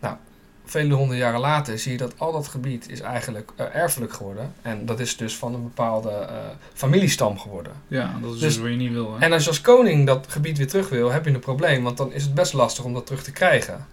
Nou, 0.00 0.16
vele 0.64 0.94
honderden 0.94 1.24
jaren 1.24 1.40
later 1.40 1.78
zie 1.78 1.92
je 1.92 1.98
dat 1.98 2.14
al 2.16 2.32
dat 2.32 2.48
gebied 2.48 2.90
is 2.90 3.00
eigenlijk 3.00 3.52
eh, 3.56 3.74
erfelijk 3.74 4.12
geworden. 4.12 4.52
En 4.62 4.86
dat 4.86 5.00
is 5.00 5.16
dus 5.16 5.36
van 5.36 5.54
een 5.54 5.62
bepaalde 5.62 6.10
eh, 6.10 6.36
familiestam 6.74 7.38
geworden. 7.38 7.72
Ja, 7.88 8.18
dat 8.22 8.34
is 8.34 8.40
Dus- 8.40 8.54
dus 8.54 8.62
wat 8.62 8.70
je 8.70 8.76
niet 8.76 8.92
wil. 8.92 9.14
Hè? 9.14 9.20
En 9.20 9.32
als 9.32 9.42
je 9.42 9.48
als 9.48 9.60
koning 9.60 10.06
dat 10.06 10.26
gebied 10.28 10.58
weer 10.58 10.68
terug 10.68 10.88
wil, 10.88 11.10
heb 11.12 11.24
je 11.24 11.30
een 11.30 11.38
probleem. 11.40 11.82
Want 11.82 11.96
dan 11.96 12.12
is 12.12 12.22
het 12.22 12.34
best 12.34 12.52
lastig 12.52 12.84
om 12.84 12.94
dat 12.94 13.06
terug 13.06 13.22
te 13.22 13.32
krijgen. 13.32 13.86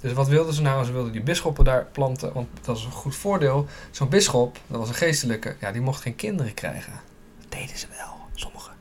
Dus 0.00 0.12
wat 0.12 0.28
wilden 0.28 0.54
ze 0.54 0.62
nou? 0.62 0.84
Ze 0.84 0.92
wilden 0.92 1.12
die 1.12 1.22
bisschoppen 1.22 1.64
daar 1.64 1.86
planten. 1.92 2.32
Want 2.32 2.48
dat 2.62 2.76
is 2.76 2.84
een 2.84 2.90
goed 2.90 3.16
voordeel. 3.16 3.66
Zo'n 3.90 4.08
bisschop, 4.08 4.58
dat 4.66 4.78
was 4.78 4.88
een 4.88 4.94
geestelijke, 4.94 5.56
ja, 5.60 5.72
die 5.72 5.80
mocht 5.80 6.02
geen 6.02 6.16
kinderen 6.16 6.54
krijgen. 6.54 6.92
Dat 7.40 7.50
deden 7.60 7.78
ze 7.78 7.86
wel, 7.96 8.14
sommigen. 8.34 8.72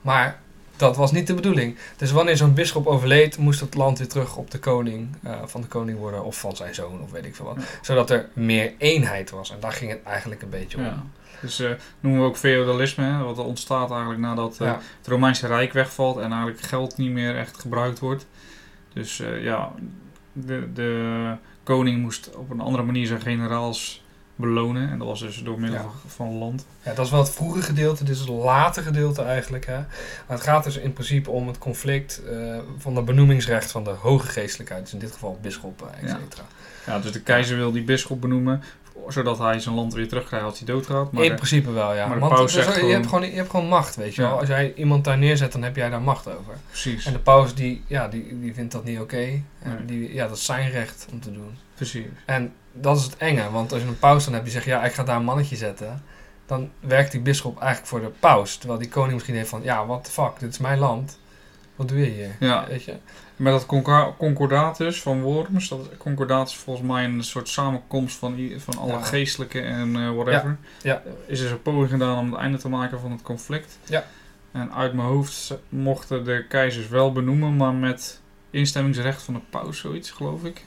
Maar 0.00 0.40
dat 0.78 0.96
was 0.96 1.12
niet 1.12 1.26
de 1.26 1.34
bedoeling. 1.34 1.76
Dus 1.96 2.10
wanneer 2.10 2.36
zo'n 2.36 2.54
bisschop 2.54 2.86
overleed, 2.86 3.38
moest 3.38 3.60
het 3.60 3.74
land 3.74 3.98
weer 3.98 4.08
terug 4.08 4.36
op 4.36 4.50
de 4.50 4.58
koning, 4.58 5.08
eh, 5.22 5.32
van 5.44 5.60
de 5.60 5.66
koning 5.66 5.98
worden. 5.98 6.24
Of 6.24 6.38
van 6.38 6.56
zijn 6.56 6.74
zoon, 6.74 7.00
of 7.00 7.10
weet 7.10 7.24
ik 7.24 7.36
veel 7.36 7.44
wat. 7.44 7.56
Ja. 7.56 7.62
Zodat 7.82 8.10
er 8.10 8.28
meer 8.32 8.72
eenheid 8.78 9.30
was. 9.30 9.50
En 9.50 9.60
daar 9.60 9.72
ging 9.72 9.90
het 9.90 10.02
eigenlijk 10.02 10.42
een 10.42 10.50
beetje 10.50 10.78
om. 10.78 10.84
Ja. 10.84 11.04
Dus 11.40 11.60
eh, 11.60 11.70
noemen 12.00 12.20
we 12.20 12.26
ook 12.26 12.36
feodalisme, 12.36 13.04
hè, 13.04 13.22
wat 13.22 13.38
er 13.38 13.44
ontstaat 13.44 13.90
eigenlijk 13.90 14.20
nadat 14.20 14.60
eh, 14.60 14.72
het 14.98 15.06
Romeinse 15.06 15.46
Rijk 15.46 15.72
wegvalt 15.72 16.16
en 16.16 16.30
eigenlijk 16.30 16.60
geld 16.60 16.96
niet 16.96 17.10
meer 17.10 17.36
echt 17.36 17.60
gebruikt 17.60 17.98
wordt. 17.98 18.26
Dus 18.92 19.22
ja, 19.40 19.72
de, 20.32 20.72
de 20.72 21.34
koning 21.62 22.00
moest 22.00 22.36
op 22.36 22.50
een 22.50 22.60
andere 22.60 22.84
manier 22.84 23.06
zijn 23.06 23.20
generaals 23.20 24.02
belonen. 24.38 24.90
En 24.90 24.98
dat 24.98 25.06
was 25.06 25.20
dus 25.20 25.42
door 25.44 25.60
middel 25.60 25.78
Ja. 25.80 25.86
van, 26.06 26.38
land. 26.38 26.66
Ja, 26.82 26.94
dat 26.94 27.04
is 27.04 27.10
wel 27.10 27.20
het 27.20 27.30
vroege 27.30 27.62
gedeelte, 27.62 28.04
dit 28.04 28.14
is 28.14 28.20
het 28.20 28.28
late 28.28 28.82
gedeelte 28.82 29.22
eigenlijk. 29.22 29.66
Hè. 29.66 29.76
Maar 29.78 30.36
het 30.36 30.40
gaat 30.40 30.64
dus 30.64 30.76
in 30.76 30.92
principe 30.92 31.30
om 31.30 31.46
het 31.46 31.58
conflict 31.58 32.22
eh, 32.24 32.58
van 32.78 32.96
het 32.96 33.04
benoemingsrecht 33.04 33.70
van 33.70 33.84
de 33.84 33.90
hoge 33.90 34.26
geestelijkheid. 34.26 34.82
Dus 34.82 34.92
in 34.92 34.98
dit 34.98 35.12
geval 35.12 35.38
bisschoppen, 35.42 35.86
et 35.94 36.08
Ja. 36.08 36.18
cetera. 36.22 36.42
Ja, 36.86 36.98
dus 36.98 37.12
de 37.12 37.20
keizer 37.20 37.56
wil 37.56 37.72
die 37.72 37.82
bisschop 37.84 38.20
benoemen, 38.20 38.62
zodat 39.08 39.38
hij 39.38 39.60
zijn 39.60 39.74
land 39.74 39.94
weer 39.94 40.08
terugkrijgt 40.08 40.46
als 40.46 40.58
hij 40.58 40.66
doodgaat. 40.66 41.12
Maar 41.12 41.24
in 41.24 41.34
principe 41.34 41.70
wel, 41.72 41.94
ja. 41.94 42.06
maar 42.06 42.14
de 42.14 42.20
Want 42.20 42.34
paus 42.34 42.52
zegt 42.52 42.66
je, 42.66 42.72
gewoon- 42.72 42.90
hebt 42.90 43.06
gewoon, 43.06 43.24
je 43.30 43.36
hebt 43.36 43.50
gewoon 43.50 43.66
macht, 43.68 43.96
weet 43.96 44.14
je 44.14 44.22
Ja. 44.22 44.28
wel. 44.28 44.38
Als 44.38 44.48
jij 44.48 44.72
iemand 44.76 45.04
daar 45.04 45.18
neerzet, 45.18 45.52
dan 45.52 45.62
heb 45.62 45.76
jij 45.76 45.90
daar 45.90 46.00
macht 46.02 46.28
over. 46.28 46.54
precies, 46.68 47.06
En 47.06 47.12
de 47.12 47.18
paus, 47.18 47.54
die, 47.54 47.84
ja, 47.86 48.08
die, 48.08 48.40
die 48.40 48.54
vindt 48.54 48.72
dat 48.72 48.84
niet 48.84 48.98
oké. 49.00 49.16
En 49.18 49.42
Nee. 49.62 49.84
die, 49.84 50.14
ja, 50.14 50.28
dat 50.28 50.36
is 50.36 50.44
zijn 50.44 50.70
recht 50.70 51.06
om 51.12 51.20
te 51.20 51.32
doen. 51.32 51.56
precies. 51.74 52.06
En 52.24 52.52
dat 52.72 52.96
is 52.96 53.04
het 53.04 53.16
enge, 53.16 53.50
want 53.50 53.72
als 53.72 53.82
je 53.82 53.88
een 53.88 53.98
paus 53.98 54.24
dan 54.24 54.32
hebt 54.32 54.44
die 54.44 54.54
zegt, 54.54 54.66
ja, 54.66 54.84
ik 54.84 54.92
ga 54.92 55.02
daar 55.02 55.16
een 55.16 55.24
mannetje 55.24 55.56
zetten, 55.56 56.02
dan 56.46 56.70
werkt 56.80 57.12
die 57.12 57.20
bisschop 57.20 57.58
eigenlijk 57.58 57.88
voor 57.88 58.00
de 58.00 58.10
paus. 58.20 58.56
Terwijl 58.56 58.80
die 58.80 58.88
koning 58.88 59.12
misschien 59.12 59.34
heeft 59.34 59.48
van, 59.48 59.62
ja, 59.62 59.86
what 59.86 60.04
the 60.04 60.10
fuck, 60.10 60.32
dit 60.38 60.50
is 60.50 60.58
mijn 60.58 60.78
land. 60.78 61.18
Wat 61.76 61.88
doe 61.88 61.98
je 61.98 62.10
hier? 62.10 62.36
Ja. 62.40 62.66
Weet 62.68 62.84
je? 62.84 62.94
Met 63.38 63.52
dat 63.52 63.66
concordatus 64.18 65.02
van 65.02 65.22
Worms, 65.22 65.68
dat 65.68 65.88
concordaat 65.96 66.48
is 66.48 66.56
volgens 66.56 66.86
mij 66.86 67.04
een 67.04 67.24
soort 67.24 67.48
samenkomst 67.48 68.16
van, 68.16 68.50
van 68.56 68.78
alle 68.78 68.92
Ja. 68.92 69.02
geestelijke 69.02 69.60
en 69.60 69.96
eh, 69.96 70.10
whatever. 70.10 70.56
Ja. 70.82 71.02
Is 71.26 71.40
er 71.40 71.50
een 71.52 71.62
poging 71.62 71.88
gedaan 71.90 72.18
om 72.18 72.30
het 72.32 72.40
einde 72.40 72.58
te 72.58 72.68
maken 72.68 73.00
van 73.00 73.10
het 73.10 73.22
conflict. 73.22 73.78
Ja. 73.84 74.04
En 74.52 74.72
uit 74.72 74.92
mijn 74.92 75.08
hoofd 75.08 75.58
mochten 75.68 76.24
de 76.24 76.44
keizers 76.48 76.88
wel 76.88 77.12
benoemen, 77.12 77.56
maar 77.56 77.74
met 77.74 78.20
instemmingsrecht 78.50 79.22
van 79.22 79.34
de 79.34 79.40
paus, 79.50 79.78
zoiets 79.78 80.10
geloof 80.10 80.44
ik. 80.44 80.64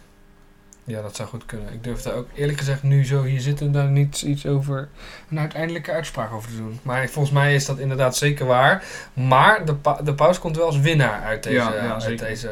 Ja, 0.91 1.01
dat 1.01 1.15
zou 1.15 1.29
goed 1.29 1.45
kunnen. 1.45 1.73
Ik 1.73 1.83
durf 1.83 2.01
daar 2.01 2.13
ook 2.13 2.27
eerlijk 2.35 2.57
gezegd 2.57 2.83
nu 2.83 3.05
zo 3.05 3.23
hier 3.23 3.39
zitten 3.41 3.71
daar 3.71 3.89
niet 3.89 4.21
iets 4.21 4.45
over 4.45 4.89
een 5.29 5.39
uiteindelijke 5.39 5.91
uitspraak 5.91 6.31
over 6.33 6.49
te 6.49 6.57
doen. 6.57 6.79
Maar 6.83 7.07
volgens 7.09 7.33
mij 7.33 7.55
is 7.55 7.65
dat 7.65 7.79
inderdaad 7.79 8.17
zeker 8.17 8.45
waar. 8.45 8.83
Maar 9.13 9.65
de, 9.65 9.75
pa- 9.75 10.01
de 10.01 10.13
paus 10.13 10.39
komt 10.39 10.55
wel 10.57 10.65
als 10.65 10.79
winnaar 10.79 11.21
uit 11.23 11.43
deze, 11.43 11.55
Ja, 11.55 11.73
ja, 11.73 11.93
uit 11.93 12.03
zeker. 12.03 12.25
deze, 12.25 12.49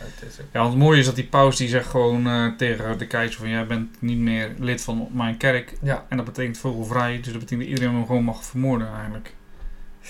uit 0.00 0.20
deze 0.20 0.42
Ja, 0.52 0.60
want 0.60 0.72
het 0.72 0.82
mooie 0.82 0.98
is 0.98 1.06
dat 1.06 1.14
die 1.14 1.26
paus 1.26 1.56
die 1.56 1.68
zegt 1.68 1.86
gewoon 1.86 2.26
eh, 2.26 2.46
tegen 2.56 2.98
de 2.98 3.06
keizer 3.06 3.40
van 3.40 3.48
jij 3.48 3.66
bent 3.66 3.96
niet 4.02 4.18
meer 4.18 4.50
lid 4.58 4.80
van 4.82 5.08
mijn 5.12 5.36
kerk. 5.36 5.72
Ja. 5.82 6.04
En 6.08 6.16
dat 6.16 6.26
betekent 6.26 6.58
vogelvrij, 6.58 7.16
dus 7.16 7.24
dat 7.32 7.38
betekent 7.38 7.60
dat 7.60 7.68
iedereen 7.68 7.94
hem 7.94 8.06
gewoon 8.06 8.24
mag 8.24 8.44
vermoorden 8.44 8.88
eigenlijk. 9.00 9.32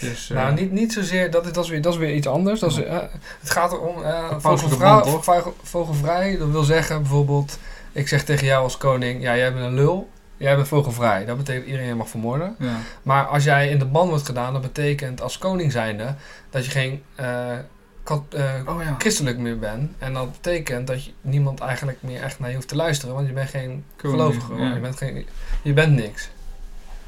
Dus, 0.00 0.30
eh, 0.30 0.36
Nou, 0.36 0.54
niet, 0.54 0.72
niet 0.72 0.92
zozeer, 0.92 1.30
dat, 1.30 1.46
is- 1.46 1.52
dat, 1.52 1.64
is 1.64 1.70
weer, 1.70 1.82
dat 1.82 1.92
is 1.92 1.98
weer 1.98 2.14
iets 2.14 2.26
anders. 2.26 2.60
Dat 2.60 2.70
is, 2.70 2.82
eh, 2.82 2.98
het 3.40 3.50
gaat 3.50 3.72
erom, 3.72 4.02
eh 4.02 4.24
vogelvrij, 4.38 5.42
vogelvrij, 5.62 6.36
dat 6.38 6.48
wil 6.50 6.62
zeggen 6.62 7.00
bijvoorbeeld, 7.02 7.58
ik 7.92 8.08
zeg 8.08 8.24
tegen 8.24 8.46
jou 8.46 8.62
als 8.62 8.76
koning, 8.76 9.22
ja, 9.22 9.36
jij 9.36 9.52
bent 9.52 9.64
een 9.64 9.74
lul, 9.74 10.08
jij 10.36 10.56
bent 10.56 10.68
vogelvrij. 10.68 11.24
Dat 11.24 11.36
betekent 11.36 11.66
iedereen 11.66 11.96
mag 11.96 12.08
vermoorden. 12.08 12.54
ja. 12.58 12.76
Maar 13.02 13.24
als 13.26 13.44
jij 13.44 13.68
in 13.68 13.78
de 13.78 13.84
ban 13.84 14.08
wordt 14.08 14.26
gedaan, 14.26 14.52
dat 14.52 14.62
betekent 14.62 15.20
als 15.22 15.38
koning 15.38 15.72
zijnde 15.72 16.14
dat 16.50 16.64
je 16.64 16.70
geen 16.70 17.02
kat- 18.02 18.34
Oh 18.66 18.82
ja. 18.82 18.94
christelijk 18.98 19.38
meer 19.38 19.58
bent. 19.58 19.90
En 19.98 20.12
dat 20.14 20.32
betekent 20.32 20.86
dat 20.86 21.04
je, 21.04 21.10
niemand 21.20 21.60
eigenlijk 21.60 21.98
meer 22.00 22.22
echt 22.22 22.38
naar 22.38 22.48
je 22.48 22.54
hoeft 22.54 22.68
te 22.68 22.76
luisteren, 22.76 23.14
want 23.14 23.26
je 23.26 23.32
bent 23.32 23.48
geen 23.50 23.84
Koning, 23.96 24.18
gelovige. 24.20 24.54
ja. 24.54 24.74
Je, 24.74 24.80
bent 24.80 24.96
geen, 24.96 25.26
je 25.62 25.72
bent 25.72 25.92
niks. 25.92 26.28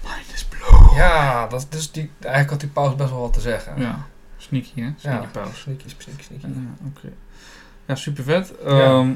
Mine 0.03 0.33
is 0.35 0.45
blue. 0.45 0.95
Ja, 0.95 1.47
dat, 1.47 1.67
dus 1.71 1.91
die, 1.93 2.11
eigenlijk 2.21 2.51
had 2.51 2.61
die 2.61 2.69
paus 2.69 2.95
best 2.97 3.11
wel 3.11 3.21
wat 3.21 3.33
te 3.33 3.41
zeggen. 3.41 3.81
Ja, 3.81 4.07
sneaky 4.37 4.81
hè? 4.81 4.91
Sneaky 4.97 5.23
Ja. 5.23 5.29
paus. 5.43 5.61
Sneaky, 5.61 5.85
sneaky, 5.97 6.23
sneaky. 6.23 6.47
Ja, 6.47 6.87
oké. 6.87 7.13
Ja, 7.87 7.95
super 7.95 8.25
vet. 8.25 8.53
Ja. 8.65 9.07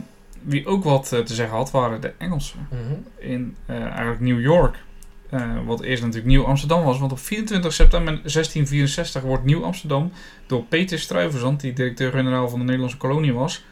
wie 0.43 0.67
ook 0.67 0.85
wat 0.85 1.13
eh, 1.13 1.21
te 1.21 1.35
zeggen 1.35 1.57
had, 1.57 1.71
waren 1.71 2.01
de 2.01 2.13
Engelsen. 2.19 2.69
Mhm. 2.71 3.29
In 3.31 3.57
eh, 3.67 3.83
eigenlijk 3.85 4.21
New 4.21 4.41
York. 4.41 4.83
Eh, 5.31 5.41
wat 5.67 5.81
eerst 5.81 6.03
natuurlijk 6.03 6.29
Nieuw 6.29 6.45
Amsterdam 6.45 6.83
was. 6.85 6.99
Want 6.99 7.13
op 7.13 7.19
24 7.19 7.73
september 7.73 8.13
1664 8.13 9.23
wordt 9.23 9.45
Nieuw 9.45 9.65
Amsterdam 9.65 10.13
door 10.47 10.63
Peter 10.65 10.99
Stuyvesant, 10.99 11.61
die 11.61 11.73
directeur-generaal 11.73 12.49
van 12.49 12.59
de 12.59 12.65
Nederlandse 12.65 12.97
kolonie 12.97 13.35
was, 13.35 13.65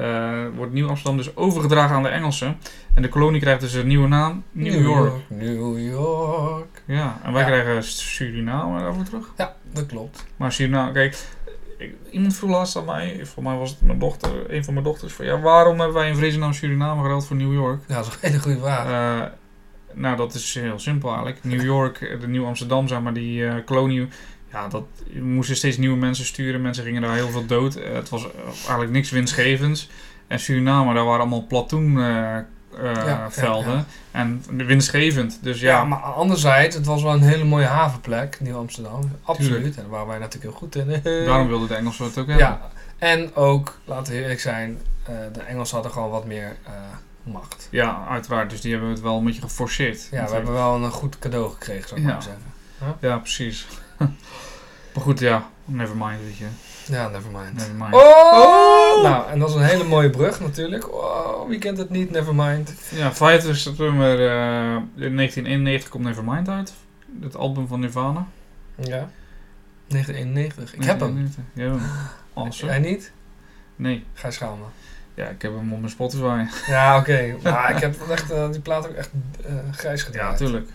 eh, 0.00 0.46
wordt 0.56 0.72
Nieuw 0.72 0.88
Amsterdam 0.88 1.16
dus 1.16 1.36
overgedragen 1.36 1.96
aan 1.96 2.02
de 2.02 2.08
Engelsen. 2.08 2.56
En 2.94 3.02
de 3.02 3.08
kolonie 3.08 3.40
krijgt 3.40 3.60
dus 3.60 3.74
een 3.74 3.86
nieuwe 3.86 4.08
naam, 4.08 4.42
New, 4.52 4.82
York. 4.82 5.12
New 5.28 5.78
York. 5.90 6.82
Ja, 6.84 7.20
en 7.24 7.32
wij 7.32 7.42
Ja. 7.42 7.48
krijgen 7.48 7.82
Suriname 7.84 8.78
daarvoor 8.80 9.04
terug. 9.04 9.32
Ja, 9.36 9.56
dat 9.72 9.86
klopt. 9.86 10.24
Maar 10.36 10.52
Suriname, 10.52 10.92
kijk, 10.92 11.18
iemand 12.10 12.36
vroeg 12.36 12.50
laatst 12.50 12.76
aan 12.76 12.84
mij, 12.84 13.20
voor 13.26 13.42
mij 13.42 13.56
was 13.56 13.70
het 13.70 13.80
mijn 13.80 13.98
dochter, 13.98 14.30
een 14.54 14.64
van 14.64 14.72
mijn 14.74 14.84
dochters, 14.84 15.12
van 15.12 15.24
ja, 15.24 15.40
waarom 15.40 15.78
hebben 15.78 15.96
wij 15.96 16.08
in 16.08 16.16
vrezennaam 16.16 16.52
Suriname 16.52 17.00
geruild 17.00 17.26
voor 17.26 17.36
New 17.36 17.52
York? 17.52 17.82
Ja, 17.88 17.94
dat 17.94 18.06
is 18.06 18.12
een 18.12 18.18
hele 18.20 18.38
goede 18.42 18.58
vraag. 18.58 18.86
Eh, 18.86 19.26
nou, 19.92 20.16
dat 20.16 20.34
is 20.34 20.54
heel 20.54 20.78
simpel 20.78 21.08
eigenlijk. 21.08 21.44
New 21.44 21.62
York, 21.62 22.16
de 22.20 22.28
Nieuw 22.28 22.46
Amsterdam, 22.46 22.88
zeg 22.88 23.00
maar, 23.00 23.12
die 23.12 23.46
eh, 23.46 23.54
kolonie. 23.64 24.08
Ja, 24.52 24.68
dat 24.68 24.84
we 25.12 25.20
moesten 25.20 25.56
steeds 25.56 25.76
nieuwe 25.76 25.96
mensen 25.96 26.24
sturen. 26.24 26.62
Mensen 26.62 26.84
gingen 26.84 27.02
daar 27.02 27.14
heel 27.14 27.30
veel 27.30 27.46
dood. 27.46 27.74
Eh, 27.74 27.92
het 27.92 28.08
was 28.08 28.24
eh, 28.24 28.30
eigenlijk 28.46 28.90
niks 28.90 29.10
winstgevends. 29.10 29.88
En 30.26 30.40
Suriname, 30.40 30.94
daar 30.94 31.04
waren 31.04 31.20
allemaal 31.20 31.46
ja, 32.82 33.28
ja. 33.32 33.84
En 34.10 34.42
winstgevend. 34.46 35.38
Dus 35.42 35.60
ja. 35.60 35.76
ja, 35.76 35.84
maar 35.84 35.98
anderzijds, 35.98 36.76
het 36.76 36.86
was 36.86 37.02
wel 37.02 37.12
een 37.12 37.22
hele 37.22 37.44
mooie 37.44 37.66
havenplek, 37.66 38.40
Nieuw 38.40 38.56
Amsterdam. 38.56 39.10
Absoluut. 39.22 39.52
Tuurlijk. 39.52 39.76
En 39.76 39.82
daar 39.82 39.90
waren 39.90 40.06
wij 40.06 40.18
natuurlijk 40.18 40.44
heel 40.50 40.60
goed 40.60 40.74
in. 40.74 41.00
daarom 41.26 41.48
wilden 41.48 41.68
de 41.68 41.74
Engelsen 41.74 42.04
het 42.04 42.18
ook 42.18 42.26
hebben. 42.26 42.46
Ja, 42.46 42.70
en 42.98 43.34
ook, 43.34 43.78
laten 43.84 44.12
we 44.12 44.20
eerlijk 44.20 44.40
zijn, 44.40 44.78
eh, 45.02 45.14
de 45.32 45.40
Engelsen 45.40 45.74
hadden 45.74 45.92
gewoon 45.92 46.10
wat 46.10 46.24
meer 46.24 46.56
macht. 47.22 47.68
Ja, 47.70 48.06
uiteraard. 48.08 48.50
Dus 48.50 48.60
die 48.60 48.72
hebben 48.72 48.90
het 48.90 49.00
wel 49.00 49.18
een 49.18 49.24
beetje 49.24 49.40
geforceerd. 49.40 50.08
Ja, 50.10 50.24
we 50.24 50.32
hebben 50.32 50.52
wel 50.52 50.74
een 50.74 50.90
goed 50.90 51.18
cadeau 51.18 51.50
gekregen, 51.50 51.88
zou 51.88 52.00
ik 52.00 52.06
maar 52.06 52.22
zeggen. 52.22 52.42
Ja, 53.00 53.18
precies. 53.18 53.66
maar 54.94 55.02
goed, 55.02 55.18
ja. 55.18 55.48
Never 55.64 55.96
mind, 55.96 56.20
weet 56.24 56.36
je. 56.36 56.46
Ja, 56.86 57.08
nevermind. 57.08 57.54
Never 57.54 57.74
mind. 57.74 57.94
Oh! 57.94 59.02
Nou, 59.02 59.30
en 59.30 59.38
dat 59.38 59.48
is 59.48 59.54
een 59.54 59.62
hele 59.62 59.84
mooie 59.84 60.10
brug 60.10 60.40
natuurlijk. 60.40 60.92
Oh, 60.92 61.48
wie 61.48 61.58
kent 61.58 61.78
het 61.78 61.90
niet, 61.90 62.10
nevermind. 62.10 62.74
Ja, 62.90 63.12
25 63.12 63.62
september 63.62 64.12
in 64.96 65.16
1991 65.16 65.88
komt 65.88 66.04
Nevermind 66.04 66.48
uit. 66.48 66.72
Het 67.20 67.36
album 67.36 67.66
van 67.66 67.80
Nirvana. 67.80 68.26
Ja. 68.74 69.08
1991. 69.86 70.74
Ik 70.74 70.84
heb 70.84 71.00
hem. 71.00 71.14
1991. 71.14 71.44
Je 71.54 71.62
hebt 71.62 71.74
hem. 71.74 71.90
Awesome. 72.44 72.70
Jij 72.70 72.80
niet? 72.80 73.12
Nee. 73.76 74.04
Ga 74.14 74.26
je 74.26 74.34
schamen. 74.34 74.68
Ja, 75.14 75.26
ik 75.26 75.42
heb 75.42 75.54
hem 75.56 75.72
op 75.72 75.78
mijn 75.78 75.90
Spotify. 75.90 76.44
Ja, 76.66 76.98
oké. 76.98 77.36
Maar 77.42 77.74
ik 77.74 77.80
heb 77.80 78.10
echt, 78.10 78.30
eh, 78.30 78.50
die 78.50 78.60
plaat 78.60 78.88
ook 78.88 78.94
echt 78.94 79.10
eh, 79.46 79.54
grijs 79.72 80.02
gedraaid. 80.06 80.30
Ja, 80.30 80.36
tuurlijk. 80.44 80.68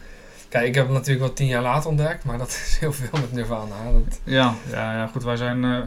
Kijk, 0.56 0.68
ik 0.68 0.76
heb 0.76 0.86
hem 0.86 0.94
natuurlijk 0.94 1.26
wel 1.26 1.34
tien 1.34 1.48
jaar 1.48 1.62
later 1.62 1.90
ontdekt, 1.90 2.24
maar 2.24 2.38
dat 2.38 2.48
is 2.66 2.78
heel 2.80 2.94
veel 2.94 3.08
met 3.12 3.32
Nirvana. 3.32 3.76
Dat, 3.94 4.20
Ja, 4.24 4.54
ja, 4.72 4.94
ja, 4.94 5.08
goed. 5.08 5.24
Wij 5.24 5.36
zijn... 5.36 5.64
eh, 5.64 5.78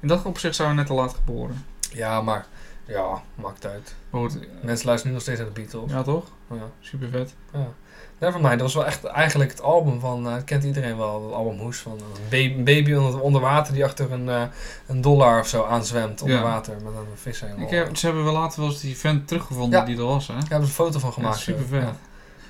in 0.00 0.08
dat 0.08 0.22
opzicht 0.24 0.54
zijn 0.56 0.68
we 0.68 0.74
net 0.74 0.86
te 0.86 0.92
laat 0.92 1.14
geboren. 1.14 1.64
Ja, 1.92 2.20
maar 2.22 2.46
ja, 2.84 3.22
maakt 3.34 3.66
uit. 3.66 3.94
Goed, 4.10 4.38
Mensen 4.62 4.86
luisteren 4.86 5.06
nu 5.06 5.12
nog 5.12 5.22
steeds 5.22 5.38
naar 5.38 5.46
de 5.48 5.60
Beatles. 5.60 5.90
ja 5.92 6.02
toch? 6.02 6.24
Ja. 6.50 6.56
Super 6.80 7.08
vet. 7.08 7.34
Ja. 7.52 7.66
Nevermind, 8.18 8.52
dat 8.52 8.60
was 8.60 8.74
wel 8.74 8.86
echt 8.86 9.04
eigenlijk 9.04 9.50
het 9.50 9.62
album 9.62 10.00
van, 10.00 10.26
eh, 10.26 10.34
dat 10.34 10.44
kent 10.44 10.64
iedereen 10.64 10.96
wel, 10.96 11.24
het 11.24 11.32
album 11.34 11.58
Hoes 11.58 11.78
van 11.78 11.92
een 11.92 12.22
baby, 12.30 12.54
een 12.58 12.64
baby 12.64 12.92
onder, 12.94 13.20
onder 13.20 13.40
water 13.40 13.74
die 13.74 13.84
achter 13.84 14.12
een, 14.12 14.28
eh, 14.28 14.42
een 14.86 15.00
dollar 15.00 15.40
of 15.40 15.46
zo 15.48 15.64
aanzwemt 15.64 16.22
onder 16.22 16.36
Ja. 16.36 16.42
water 16.42 16.74
met 16.74 16.92
een 16.92 17.06
vishengel. 17.14 17.58
Ik 17.60 17.70
heb, 17.70 17.96
ze 17.96 18.06
hebben 18.06 18.24
wel 18.24 18.32
later 18.32 18.60
wel 18.60 18.70
eens 18.70 18.80
die 18.80 18.96
vent 18.98 19.28
teruggevonden 19.28 19.78
Ja. 19.78 19.84
die 19.84 19.96
er 19.96 20.04
was, 20.04 20.26
hè? 20.26 20.32
Daar 20.34 20.42
hebben 20.48 20.68
ze 20.68 20.82
een 20.82 20.86
foto 20.86 20.98
van 20.98 21.12
gemaakt. 21.12 21.38
super 21.38 21.66
vet. 21.66 21.88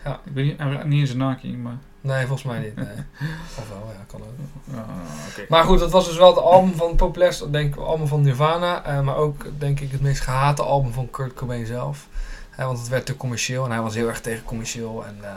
Ja. 0.08 0.20
Ik 0.24 0.32
weet 0.32 0.44
niet, 0.44 0.58
hij 0.58 0.82
niet 0.84 1.00
eens 1.00 1.10
een 1.10 1.16
naki, 1.16 1.56
maar... 1.56 1.76
Nee, 2.00 2.26
volgens 2.26 2.42
mij 2.42 2.58
niet. 2.58 2.76
Nee. 2.76 2.86
of 3.58 3.68
wel, 3.68 3.92
ja, 3.98 4.04
kan 4.06 4.20
ook. 4.20 5.48
Maar 5.48 5.64
goed, 5.64 5.78
dat 5.78 5.90
was 5.90 6.06
dus 6.06 6.16
wel 6.16 6.28
het 6.34 6.44
album 6.44 6.74
van 6.74 6.88
het 6.88 6.96
populairste, 6.96 7.50
denk 7.50 7.74
ik, 7.74 7.80
album 7.80 8.06
van 8.06 8.22
Nirvana. 8.22 8.84
eh, 8.84 9.00
maar 9.00 9.16
ook, 9.16 9.44
denk 9.58 9.80
ik, 9.80 9.90
het 9.92 10.00
meest 10.00 10.20
gehate 10.20 10.62
album 10.62 10.92
van 10.92 11.10
Kurt 11.10 11.34
Cobain 11.34 11.66
zelf. 11.66 12.06
Eh, 12.56 12.66
want 12.66 12.78
het 12.78 12.88
werd 12.88 13.06
te 13.06 13.16
commercieel 13.16 13.64
en 13.64 13.70
hij 13.70 13.80
was 13.80 13.94
heel 13.94 14.08
erg 14.08 14.20
tegen 14.20 14.44
commercieel 14.44 15.04
en, 15.06 15.16
eh, 15.22 15.30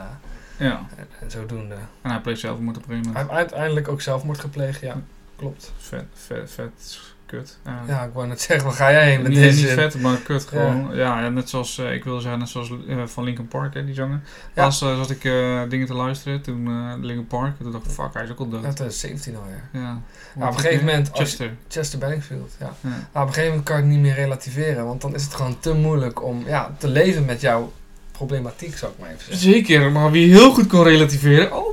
Ja, 0.56 0.86
en, 0.96 1.06
en 1.20 1.30
zodoende. 1.30 1.74
en 2.02 2.10
hij 2.10 2.20
pleegt 2.20 2.40
zelf 2.40 2.58
moet 2.58 2.76
op 2.76 2.82
een 2.82 2.88
gegeven 2.88 3.12
Hij 3.12 3.20
heeft 3.22 3.34
uiteindelijk 3.34 3.88
ook 3.88 4.00
zelfmoord 4.00 4.38
gepleegd, 4.38 4.80
ja. 4.80 4.96
Klopt. 5.36 5.72
Vet, 5.76 6.04
vet, 6.14 6.50
vet, 6.50 7.00
kut. 7.32 7.58
Ja. 7.64 7.82
Ja, 7.86 8.02
ik 8.02 8.12
wou 8.12 8.26
net 8.26 8.40
zeggen, 8.40 8.66
waar 8.66 8.76
ga 8.76 8.90
jij 8.90 9.10
heen 9.10 9.22
met 9.22 9.30
niet, 9.30 9.40
deze? 9.40 9.64
niet 9.64 9.72
vet, 9.72 10.00
maar 10.00 10.16
kut 10.16 10.44
gewoon. 10.44 10.88
Ja, 10.94 11.20
ja 11.20 11.28
net 11.28 11.48
zoals, 11.48 11.78
eh, 11.78 11.92
ik 11.92 12.04
wilde 12.04 12.20
zeggen, 12.20 12.38
net 12.38 12.48
zoals 12.48 12.72
eh, 12.88 13.06
van 13.06 13.24
Linkin 13.24 13.48
Park, 13.48 13.74
hè, 13.74 13.84
die 13.84 13.94
zanger. 13.94 14.20
Ja. 14.54 14.62
Laatst 14.62 14.82
eh, 14.82 14.96
zat 14.96 15.10
ik 15.10 15.22
dingen 15.70 15.86
te 15.86 15.94
luisteren, 15.94 16.42
toen 16.42 16.68
Linkin 17.00 17.26
Park, 17.26 17.58
en 17.58 17.62
toen 17.62 17.72
dacht 17.72 17.84
ik, 17.84 17.90
fuck, 17.90 18.14
hij 18.14 18.24
is 18.24 18.30
ook 18.30 18.38
al 18.38 18.48
dood. 18.48 18.62
Ja, 18.62 18.72
2017 18.72 19.36
alweer. 19.36 19.62
Ja. 19.72 20.00
Ja, 20.38 20.48
op 20.48 20.54
een 20.54 20.60
gegeven 20.60 20.84
moment, 20.84 21.10
als, 21.12 21.20
Chester. 21.20 21.50
Chester 21.68 21.98
Benningfield, 21.98 22.52
ja. 22.58 22.74
Ja. 22.80 22.88
Maar 23.12 23.22
op 23.22 23.28
een 23.28 23.34
gegeven 23.34 23.48
moment 23.48 23.64
kan 23.64 23.76
ik 23.76 23.82
het 23.82 23.92
niet 23.92 24.02
meer 24.02 24.14
relativeren, 24.14 24.86
want 24.86 25.00
dan 25.00 25.14
is 25.14 25.24
het 25.24 25.34
gewoon 25.34 25.58
te 25.58 25.74
moeilijk 25.74 26.22
om 26.22 26.42
ja, 26.46 26.74
te 26.78 26.88
leven 26.88 27.24
met 27.24 27.40
jouw 27.40 27.72
problematiek, 28.12 28.76
zou 28.76 28.92
ik 28.92 28.98
maar 28.98 29.08
even 29.08 29.24
zeggen. 29.24 29.52
Zeker, 29.52 29.92
maar 29.92 30.10
wie 30.10 30.32
heel 30.32 30.52
goed 30.52 30.66
kon 30.66 30.82
relativeren. 30.82 31.52
Oh. 31.52 31.72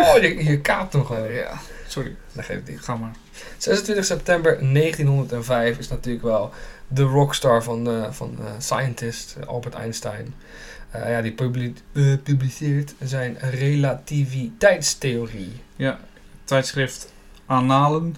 Oh, 0.00 0.22
je, 0.22 0.44
je 0.44 0.60
kaapt 0.60 0.92
hem 0.92 1.04
gewoon. 1.04 1.32
Ja, 1.32 1.60
sorry. 1.90 2.16
Dat 2.32 2.44
geeft 2.44 2.68
niet. 2.68 2.80
Ga 2.80 2.96
maar. 2.96 3.12
26 3.58 4.04
september 4.04 4.58
1905 4.72 5.78
is 5.78 5.88
natuurlijk 5.88 6.24
wel 6.24 6.52
de 6.88 7.02
rockstar 7.02 7.62
van, 7.62 7.88
eh, 7.88 8.12
van 8.12 8.36
eh, 8.38 8.44
scientist 8.58 9.36
Albert 9.46 9.74
Einstein. 9.74 10.34
Eh, 10.90 11.10
ja, 11.10 11.22
die 11.22 11.32
publi- 11.32 11.74
publiceert 12.22 12.94
zijn 13.00 13.38
relativiteitstheorie. 13.38 15.52
Ja, 15.76 16.00
tijdschrift 16.44 17.12
Analen. 17.46 18.16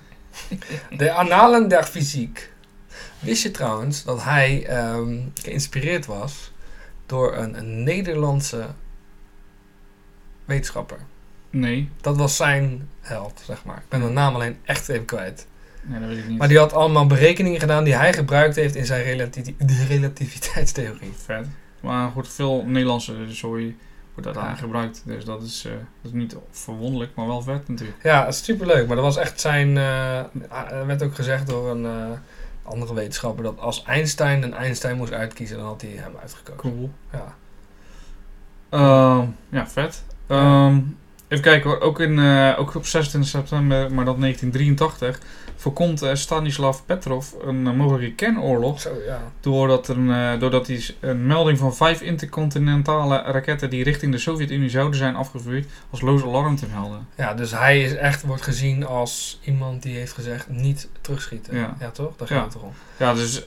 De 0.97 1.13
Annalen 1.13 1.69
der 1.69 1.85
Fysiek. 1.85 2.51
Wist 3.19 3.43
je 3.43 3.51
trouwens 3.51 4.05
dat 4.05 4.23
hij 4.23 4.67
ehm, 4.67 5.19
geïnspireerd 5.35 6.07
was 6.07 6.53
door 7.07 7.37
een, 7.37 7.59
een 7.59 7.83
Nederlandse 7.83 8.67
wetenschapper? 10.45 10.99
Nee. 11.53 11.91
Dat 12.01 12.17
was 12.17 12.37
zijn 12.37 12.89
held, 13.01 13.43
zeg 13.45 13.65
maar. 13.65 13.77
Ik 13.77 13.89
ben 13.89 14.01
de 14.01 14.09
naam 14.09 14.35
alleen 14.35 14.57
echt 14.65 14.89
even 14.89 15.05
kwijt. 15.05 15.47
Nee, 15.83 16.01
dat 16.01 16.09
weet 16.09 16.19
ik 16.19 16.29
niet. 16.29 16.39
Maar 16.39 16.49
die 16.49 16.59
had 16.59 16.73
allemaal 16.73 17.07
berekeningen 17.07 17.61
gedaan 17.61 17.85
die 17.85 17.95
hij 17.95 18.13
gebruikt 18.13 18.57
heeft 18.57 18.75
in 18.75 18.87
zijn 18.87 19.03
relati- 19.03 19.57
de 19.59 19.85
relativiteitstheorie. 19.89 21.13
Vet. 21.25 21.47
Maar 21.81 22.11
goed, 22.11 22.29
veel 22.29 22.65
Nederlandse 22.67 23.15
zooi 23.29 23.77
wordt 24.15 24.27
uiteindelijk 24.27 24.65
gebruikt. 24.65 25.03
Dus 25.05 25.25
dat 25.25 25.43
is, 25.43 25.65
eh, 25.65 25.73
dat 25.73 26.13
is 26.13 26.19
niet 26.19 26.37
verwonderlijk, 26.51 27.15
maar 27.15 27.27
wel 27.27 27.43
vet 27.43 27.69
natuurlijk. 27.69 28.03
Ja, 28.03 28.25
het 28.25 28.35
is 28.35 28.45
superleuk. 28.45 28.87
Maar 28.87 28.97
dat 28.97 29.05
was 29.05 29.17
echt 29.17 29.41
zijn... 29.41 29.77
er 29.77 30.87
werd 30.87 31.03
ook 31.03 31.15
gezegd 31.15 31.47
door 31.47 31.71
een 31.71 32.19
andere 32.63 32.95
wetenschapper... 32.95 33.45
dat 33.45 33.59
als 33.59 33.85
Einstein 33.85 34.43
een 34.43 34.55
Einstein 34.55 34.97
moest 34.97 35.13
uitkiezen... 35.13 35.57
dan 35.57 35.67
had 35.67 35.81
hij 35.81 35.91
hem 35.91 36.13
uitgekozen. 36.21 36.57
Cool. 36.61 36.91
Ja. 37.13 37.35
Ehm, 38.69 39.27
ja, 39.49 39.67
vet. 39.69 40.05
Ehm, 40.27 40.79
even 41.33 41.45
kijken 41.45 41.71
hoor. 41.71 41.81
Ook, 41.81 42.01
in, 42.01 42.19
eh, 42.19 42.55
ook 42.59 42.75
op 42.75 42.87
26 42.87 43.31
september, 43.31 43.95
maar 43.95 44.05
dat 44.05 44.19
1983, 44.19 45.19
voorkomt 45.57 46.03
eh, 46.03 46.15
Stanislav 46.15 46.79
Petrov 46.87 47.33
een 47.45 47.67
eh, 47.67 47.73
mogelijke 47.73 48.15
kernoorlog. 48.15 48.81
Zo, 48.81 48.91
ja. 49.07 49.21
Doordat, 49.41 49.89
een, 49.89 50.39
doordat 50.39 50.67
hij 50.67 50.83
een 51.01 51.27
melding 51.27 51.59
van 51.59 51.75
vijf 51.75 52.01
intercontinentale 52.01 53.23
raketten 53.23 53.71
die 53.71 53.85
richting 53.85 54.13
de 54.13 54.19
Sovjet-Unie 54.19 54.69
zouden 54.71 54.97
zijn 54.99 55.15
afgevuurd, 55.17 55.67
als 55.91 56.01
loos 56.01 56.23
alarm 56.23 56.57
te 56.57 56.67
melden. 56.75 57.07
Ja, 57.15 57.35
dus 57.35 57.51
hij 57.51 57.83
is 57.83 57.95
echt, 57.95 58.23
wordt 58.23 58.43
gezien 58.43 58.87
als 58.87 59.41
iemand 59.45 59.83
die 59.83 59.97
heeft 59.97 60.13
gezegd 60.13 60.49
niet 60.49 60.89
terugschieten. 61.01 61.57
Ja. 61.57 61.77
Ja, 61.81 61.91
toch? 61.91 62.17
Daar 62.17 62.29
Ja. 62.33 62.35
gaat 62.35 62.45
het 62.45 62.53
toch 62.53 62.63
om. 62.63 62.73
Ja, 62.97 63.15
dus 63.15 63.45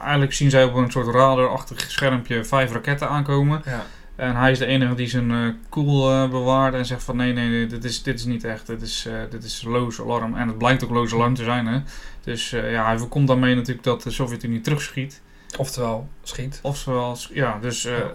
eigenlijk 0.00 0.32
zien 0.32 0.50
zij 0.50 0.64
op 0.64 0.74
een 0.74 0.90
soort 0.90 1.14
radarachtig 1.14 1.80
schermpje 1.80 2.44
vijf 2.44 2.72
raketten 2.72 3.08
aankomen. 3.08 3.62
Ja. 3.64 3.84
En 4.18 4.36
hij 4.36 4.50
is 4.50 4.58
de 4.58 4.66
enige 4.66 4.94
die 4.94 5.08
zijn 5.08 5.30
eh 5.30 5.48
koel 5.68 6.10
eh, 6.10 6.30
bewaart 6.30 6.74
en 6.74 6.86
zegt 6.86 7.02
van 7.02 7.16
nee, 7.16 7.32
nee, 7.32 7.48
nee, 7.48 7.66
dit 7.66 7.84
is, 7.84 8.02
dit 8.02 8.18
is 8.18 8.24
niet 8.24 8.44
echt. 8.44 8.66
Dit 8.66 8.82
is, 8.82 9.06
eh, 9.06 9.14
dit 9.30 9.44
is 9.44 9.62
loos 9.62 10.00
alarm. 10.00 10.36
En 10.36 10.48
het 10.48 10.58
blijkt 10.58 10.84
ook 10.84 10.90
loos 10.90 11.12
alarm 11.12 11.34
te 11.34 11.44
zijn. 11.44 11.66
Hè? 11.66 11.80
Dus 12.20 12.50
ja, 12.50 12.84
hij 12.86 12.98
voorkomt 12.98 13.28
daarmee 13.28 13.54
natuurlijk 13.54 13.84
dat 13.84 14.02
de 14.02 14.10
Sovjet-Unie 14.10 14.60
terugschiet. 14.60 15.20
Oftewel, 15.58 16.08
schiet. 16.22 16.58
Oftewel, 16.62 17.16
ja, 17.32 17.58
dus 17.60 17.82
Ja. 17.82 18.12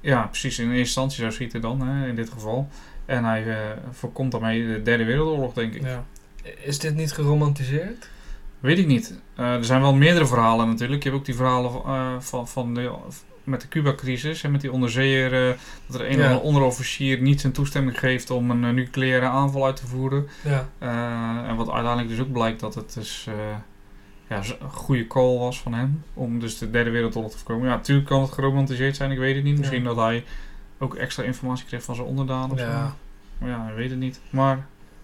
ja, 0.00 0.22
precies 0.26 0.58
in 0.58 0.64
eerste 0.64 0.78
instantie 0.80 1.18
zou 1.18 1.32
schieten 1.32 1.60
dan, 1.60 1.80
hè, 1.80 2.08
in 2.08 2.14
dit 2.14 2.30
geval. 2.30 2.68
En 3.06 3.24
hij 3.24 3.56
voorkomt 3.90 4.32
daarmee 4.32 4.66
de 4.66 4.82
derde 4.82 5.04
wereldoorlog, 5.04 5.52
denk 5.52 5.74
ik. 5.74 5.82
Ja. 5.82 6.04
Is 6.62 6.78
dit 6.78 6.94
niet 6.94 7.12
geromantiseerd? 7.12 8.08
Weet 8.60 8.78
ik 8.78 8.86
niet. 8.86 9.20
Er 9.36 9.64
zijn 9.64 9.80
wel 9.80 9.94
meerdere 9.94 10.26
verhalen 10.26 10.68
natuurlijk. 10.68 11.02
Je 11.02 11.08
hebt 11.08 11.20
ook 11.20 11.26
die 11.26 11.36
verhalen 11.36 12.22
van, 12.22 12.48
van 12.48 12.74
de, 12.74 12.90
met 13.48 13.60
de 13.60 13.68
Cuba-crisis. 13.68 14.42
En 14.42 14.50
met 14.50 14.60
die 14.60 14.72
onderzeeër. 14.72 15.48
eh, 15.50 15.54
dat 15.86 16.00
er 16.00 16.10
een 16.10 16.18
Ja. 16.18 16.36
onderofficier 16.36 17.20
niet 17.20 17.40
zijn 17.40 17.52
toestemming 17.52 17.98
geeft 17.98 18.30
om 18.30 18.50
een 18.50 18.64
eh, 18.64 18.70
nucleaire 18.70 19.26
aanval 19.26 19.64
uit 19.66 19.76
te 19.76 19.86
voeren. 19.86 20.28
Ja. 20.44 20.68
Eh, 20.78 21.48
en 21.48 21.56
wat 21.56 21.70
uiteindelijk 21.70 22.08
dus 22.16 22.20
ook 22.26 22.32
blijkt 22.32 22.60
dat 22.60 22.74
het 22.74 22.94
dus 22.94 23.28
ja, 24.28 24.36
een 24.60 24.70
goede 24.70 25.06
call 25.06 25.38
was 25.38 25.60
van 25.60 25.74
hem. 25.74 26.02
Om 26.14 26.40
dus 26.40 26.58
de 26.58 26.70
derde 26.70 26.90
wereldoorlog 26.90 27.30
te 27.30 27.36
voorkomen. 27.38 27.68
Ja, 27.68 27.74
natuurlijk 27.74 28.06
kan 28.08 28.22
het 28.22 28.32
geromantiseerd 28.32 28.96
zijn. 28.96 29.10
Ik 29.10 29.18
weet 29.18 29.34
het 29.34 29.44
niet. 29.44 29.58
Misschien 29.58 29.82
Ja. 29.82 29.86
dat 29.88 29.96
hij 29.96 30.24
ook 30.78 30.94
extra 30.94 31.22
informatie 31.22 31.66
kreeg 31.66 31.82
van 31.82 31.94
zijn 31.94 32.06
onderdanen 32.06 32.50
of 32.50 32.58
zo. 32.58 32.66
Ja. 32.66 32.94
Maar 33.38 33.48
ja, 33.48 33.68
ik 33.68 33.76
weet 33.76 33.90
het 33.90 33.98
niet. 33.98 34.20
Maar 34.30 34.56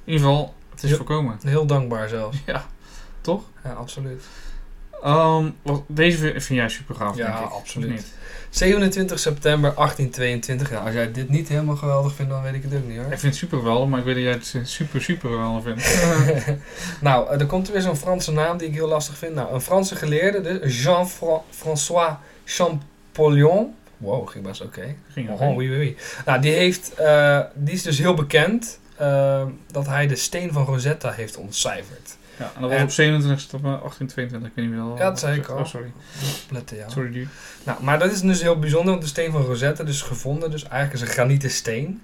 in 0.04 0.12
ieder 0.12 0.26
geval, 0.28 0.54
het 0.70 0.82
is 0.82 0.96
voorkomen. 0.96 1.38
Heel 1.42 1.66
dankbaar 1.66 2.08
zelfs. 2.08 2.38
Ja, 2.46 2.66
toch? 3.20 3.44
Ja, 3.64 3.72
absoluut. 3.72 4.24
Wat, 5.62 5.82
deze 5.86 6.26
vind 6.30 6.46
jij 6.48 6.68
super 6.68 6.94
gaaf, 6.94 7.16
Ja, 7.16 7.26
denk 7.26 7.38
ik. 7.38 7.44
of 7.52 7.58
absoluut. 7.58 7.90
niet? 7.90 8.14
27 8.54 9.18
september 9.18 9.74
1822. 9.74 10.70
Ja, 10.70 10.78
als 10.78 10.92
jij 10.92 11.12
dit 11.12 11.28
niet 11.28 11.48
helemaal 11.48 11.76
geweldig 11.76 12.14
vindt, 12.14 12.30
dan 12.30 12.42
weet 12.42 12.54
ik 12.54 12.62
het 12.62 12.74
ook 12.74 12.86
niet 12.86 12.96
hoor. 12.96 13.12
Ik 13.12 13.18
vind 13.18 13.22
het 13.22 13.34
super 13.34 13.58
geweldig, 13.58 13.88
maar 13.88 13.98
ik 13.98 14.04
weet 14.04 14.14
dat 14.14 14.22
jij 14.24 14.32
het 14.32 14.52
eh, 14.54 14.60
super, 14.64 15.02
super 15.02 15.30
geweldig 15.30 15.62
vindt. 15.62 16.06
nou, 17.00 17.30
eh, 17.30 17.40
er 17.40 17.46
komt 17.46 17.70
weer 17.70 17.80
zo'n 17.80 17.96
Franse 17.96 18.32
naam 18.32 18.58
die 18.58 18.68
ik 18.68 18.74
heel 18.74 18.88
lastig 18.88 19.18
vind. 19.18 19.34
Nou, 19.34 19.54
een 19.54 19.60
Franse 19.60 19.96
geleerde, 19.96 20.40
dus 20.40 20.82
Jean-François 20.82 22.12
Champollion. 22.44 23.74
Wow, 23.96 24.28
ging 24.28 24.44
best 24.44 24.60
oké. 24.60 24.94
Ging 25.12 25.28
Oh, 25.28 25.34
oké. 25.34 25.44
oui, 25.44 25.68
oui, 25.68 25.76
oui. 25.76 25.96
Nou, 26.24 26.40
die, 26.40 26.52
heeft, 26.52 26.94
eh, 26.94 27.40
die 27.54 27.74
is 27.74 27.82
dus 27.82 27.98
heel 27.98 28.14
bekend 28.14 28.78
dat 29.70 29.86
hij 29.86 30.06
de 30.06 30.16
steen 30.16 30.52
van 30.52 30.64
Rosetta 30.64 31.10
heeft 31.10 31.36
ontcijferd. 31.36 32.16
Ja, 32.38 32.52
en 32.54 32.60
dat 32.60 32.70
was 32.70 32.78
En- 32.78 32.84
op 32.84 32.90
27 32.90 33.40
september 33.40 33.70
1822, 33.70 34.48
ik 34.48 34.54
weet 34.54 34.64
niet 34.64 34.74
meer 34.74 34.84
wel. 34.84 34.96
Ja, 34.96 35.08
dat 35.08 35.18
zei 35.18 35.38
ik 35.38 35.46
al. 35.46 35.58
Oh, 35.58 35.64
sorry. 35.64 35.92
Letten, 36.50 36.76
ja. 36.76 36.88
Sorry, 36.88 37.10
dude. 37.12 37.28
Nou, 37.64 37.82
maar 37.82 37.98
dat 37.98 38.12
is 38.12 38.20
dus 38.20 38.42
heel 38.42 38.58
bijzonder, 38.58 38.90
want 38.90 39.02
de 39.02 39.08
steen 39.08 39.32
van 39.32 39.42
Rosetta 39.42 39.84
dus 39.84 40.02
gevonden. 40.02 40.50
Dus 40.50 40.62
eigenlijk 40.62 40.92
is 40.94 41.00
een 41.00 41.14
granieten 41.14 41.50
steen. 41.50 42.02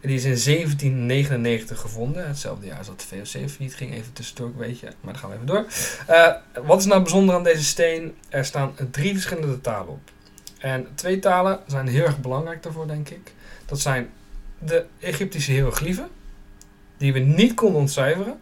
En 0.00 0.08
die 0.08 0.16
is 0.16 0.24
in 0.24 0.36
1799 0.36 1.80
gevonden. 1.80 2.26
Hetzelfde 2.26 2.66
jaar 2.66 2.78
als 2.78 2.86
dat 2.86 3.00
de 3.00 3.16
VOC 3.16 3.48
failliet 3.50 3.74
ging. 3.74 3.94
Even 3.94 4.12
tussendoor, 4.12 4.56
weet 4.56 4.78
je. 4.78 4.86
Maar 4.86 5.12
dan 5.12 5.16
gaan 5.16 5.28
we 5.30 5.34
even 5.34 5.46
door. 5.46 5.66
Eh, 6.06 6.32
wat 6.64 6.78
is 6.80 6.86
nou 6.86 7.00
bijzonder 7.02 7.34
aan 7.34 7.44
deze 7.44 7.64
steen? 7.64 8.14
Er 8.28 8.44
staan 8.44 8.74
drie 8.90 9.12
verschillende 9.12 9.60
talen 9.60 9.88
op. 9.88 10.10
En 10.58 10.86
twee 10.94 11.18
talen 11.18 11.60
zijn 11.66 11.86
heel 11.88 12.04
erg 12.04 12.20
belangrijk 12.20 12.62
daarvoor, 12.62 12.86
denk 12.86 13.08
ik. 13.08 13.32
Dat 13.66 13.80
zijn 13.80 14.08
de 14.58 14.84
Egyptische 15.00 15.52
hieroglyphen. 15.52 16.08
Die 16.96 17.12
we 17.12 17.18
niet 17.18 17.54
konden 17.54 17.80
ontcijferen. 17.80 18.38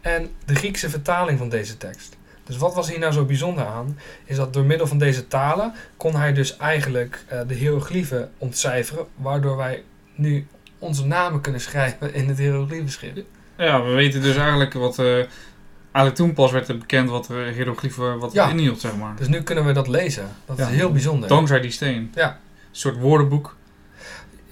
En 0.00 0.30
de 0.44 0.54
Griekse 0.54 0.90
vertaling 0.90 1.38
van 1.38 1.48
deze 1.48 1.76
tekst. 1.76 2.16
Dus 2.44 2.56
wat 2.56 2.74
was 2.74 2.88
hier 2.90 2.98
nou 2.98 3.12
zo 3.12 3.24
bijzonder 3.24 3.66
aan? 3.66 3.98
Is 4.24 4.36
dat 4.36 4.52
door 4.52 4.64
middel 4.64 4.86
van 4.86 4.98
deze 4.98 5.28
talen 5.28 5.72
kon 5.96 6.16
hij 6.16 6.32
dus 6.32 6.56
eigenlijk 6.56 7.24
eh, 7.28 7.40
de 7.46 7.54
hieroglyphen 7.54 8.30
ontcijferen. 8.38 9.06
Waardoor 9.16 9.56
wij 9.56 9.82
nu 10.14 10.46
onze 10.78 11.06
namen 11.06 11.40
kunnen 11.40 11.60
schrijven 11.60 12.14
in 12.14 12.28
het 12.28 12.38
hieroglyphenschrift. 12.38 13.20
Ja, 13.56 13.82
we 13.82 13.90
weten 13.92 14.22
dus 14.22 14.36
eigenlijk 14.36 14.72
wat... 14.72 14.98
eh, 14.98 15.06
eigenlijk 15.92 16.14
toen 16.14 16.32
pas 16.34 16.50
werd 16.52 16.66
het 16.68 16.78
bekend 16.78 17.08
wat 17.10 17.26
de 17.26 17.50
hieroglyphen 17.54 18.18
wat 18.18 18.32
Ja. 18.32 18.48
inhield, 18.48 18.80
zeg 18.80 18.96
maar. 18.96 19.16
Dus 19.16 19.28
nu 19.28 19.42
kunnen 19.42 19.64
we 19.64 19.72
dat 19.72 19.88
lezen. 19.88 20.28
Dat 20.46 20.56
Ja. 20.58 20.68
is 20.68 20.74
heel 20.74 20.92
bijzonder. 20.92 21.28
Dankzij 21.28 21.60
die 21.60 21.70
steen. 21.70 22.12
Ja. 22.14 22.28
Een 22.28 22.36
soort 22.76 22.96
woordenboek. 22.98 23.56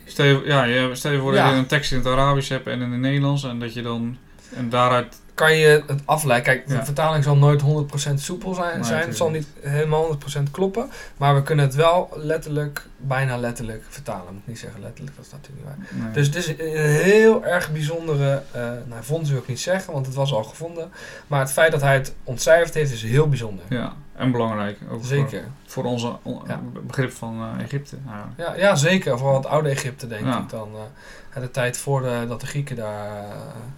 Stel 0.05 0.25
je, 0.27 0.43
ja, 0.45 0.65
je, 0.65 0.91
stel 0.95 1.13
je 1.13 1.19
voor 1.19 1.33
dat 1.33 1.41
Ja. 1.41 1.51
je 1.51 1.57
een 1.57 1.67
tekst 1.67 1.93
in 1.93 1.99
het 1.99 2.07
Arabisch 2.07 2.49
hebt 2.49 2.67
en 2.67 2.81
in 2.83 2.91
het 2.91 3.01
Nederlands. 3.01 3.45
En 3.45 3.59
dat 3.59 3.75
je 3.75 3.83
dan... 3.83 4.17
En 4.55 4.69
daaruit 4.69 5.21
kan 5.39 5.57
je 5.57 5.83
het 5.87 6.01
afleiden. 6.05 6.53
Kijk, 6.55 6.69
de 6.69 6.75
Ja. 6.75 6.85
vertaling 6.85 7.25
zal 7.25 7.37
nooit 7.37 7.61
100% 7.61 8.21
soepel 8.21 8.55
zijn. 8.55 8.75
Nee, 8.81 8.85
zijn. 8.89 9.07
Het 9.09 9.17
zal 9.17 9.31
niet 9.31 9.47
helemaal 9.61 10.05
100% 10.05 10.51
kloppen. 10.51 10.91
Maar 11.17 11.35
we 11.35 11.43
kunnen 11.43 11.65
het 11.65 11.75
wel 11.75 12.11
letterlijk, 12.15 12.87
bijna 12.97 13.37
letterlijk 13.37 13.85
vertalen. 13.89 14.25
Ik 14.27 14.33
moet 14.33 14.47
niet 14.47 14.59
zeggen 14.59 14.81
letterlijk, 14.81 15.17
dat 15.17 15.25
is 15.27 15.33
natuurlijk 15.33 15.67
niet 15.67 15.91
waar. 15.91 16.03
Nee. 16.05 16.13
Dus 16.13 16.27
het 16.27 16.37
is 16.37 16.49
een 16.49 16.57
heel 17.03 17.45
erg 17.45 17.73
bijzondere, 17.73 18.43
eh 18.53 18.61
nou 18.63 19.03
vond 19.05 19.29
wil 19.29 19.39
ik 19.39 19.47
niet 19.49 19.61
zeggen, 19.61 19.93
want 19.93 20.07
het 20.07 20.15
was 20.15 20.33
al 20.33 20.45
gevonden. 20.45 20.91
Maar 21.27 21.41
het 21.41 21.53
feit 21.53 21.73
dat 21.73 21.81
hij 21.81 21.95
het 21.95 22.15
ontcijferd 22.25 22.75
heeft 22.75 22.93
is 22.93 23.03
heel 23.03 23.29
bijzonder. 23.29 23.65
ja, 23.69 23.93
en 24.19 24.31
belangrijk. 24.33 24.79
Ook 24.91 25.05
Zeker. 25.05 25.45
voor 25.67 25.85
onze 25.85 26.17
on- 26.23 26.43
Ja. 26.47 26.61
begrip 26.87 27.13
van 27.13 27.41
eh, 27.57 27.65
Egypte. 27.65 27.97
Ja, 28.37 28.55
ja, 28.57 28.75
zeker. 28.75 29.19
Vooral 29.19 29.37
het 29.37 29.47
oude 29.47 29.69
Egypte 29.69 30.07
denk 30.07 30.25
Ja. 30.25 30.39
ik 30.39 30.49
dan. 30.49 30.69
eh, 30.75 31.41
de 31.43 31.51
tijd 31.51 31.79
voordat 31.79 32.41
de 32.41 32.47
Grieken 32.47 32.77
daar 32.77 33.25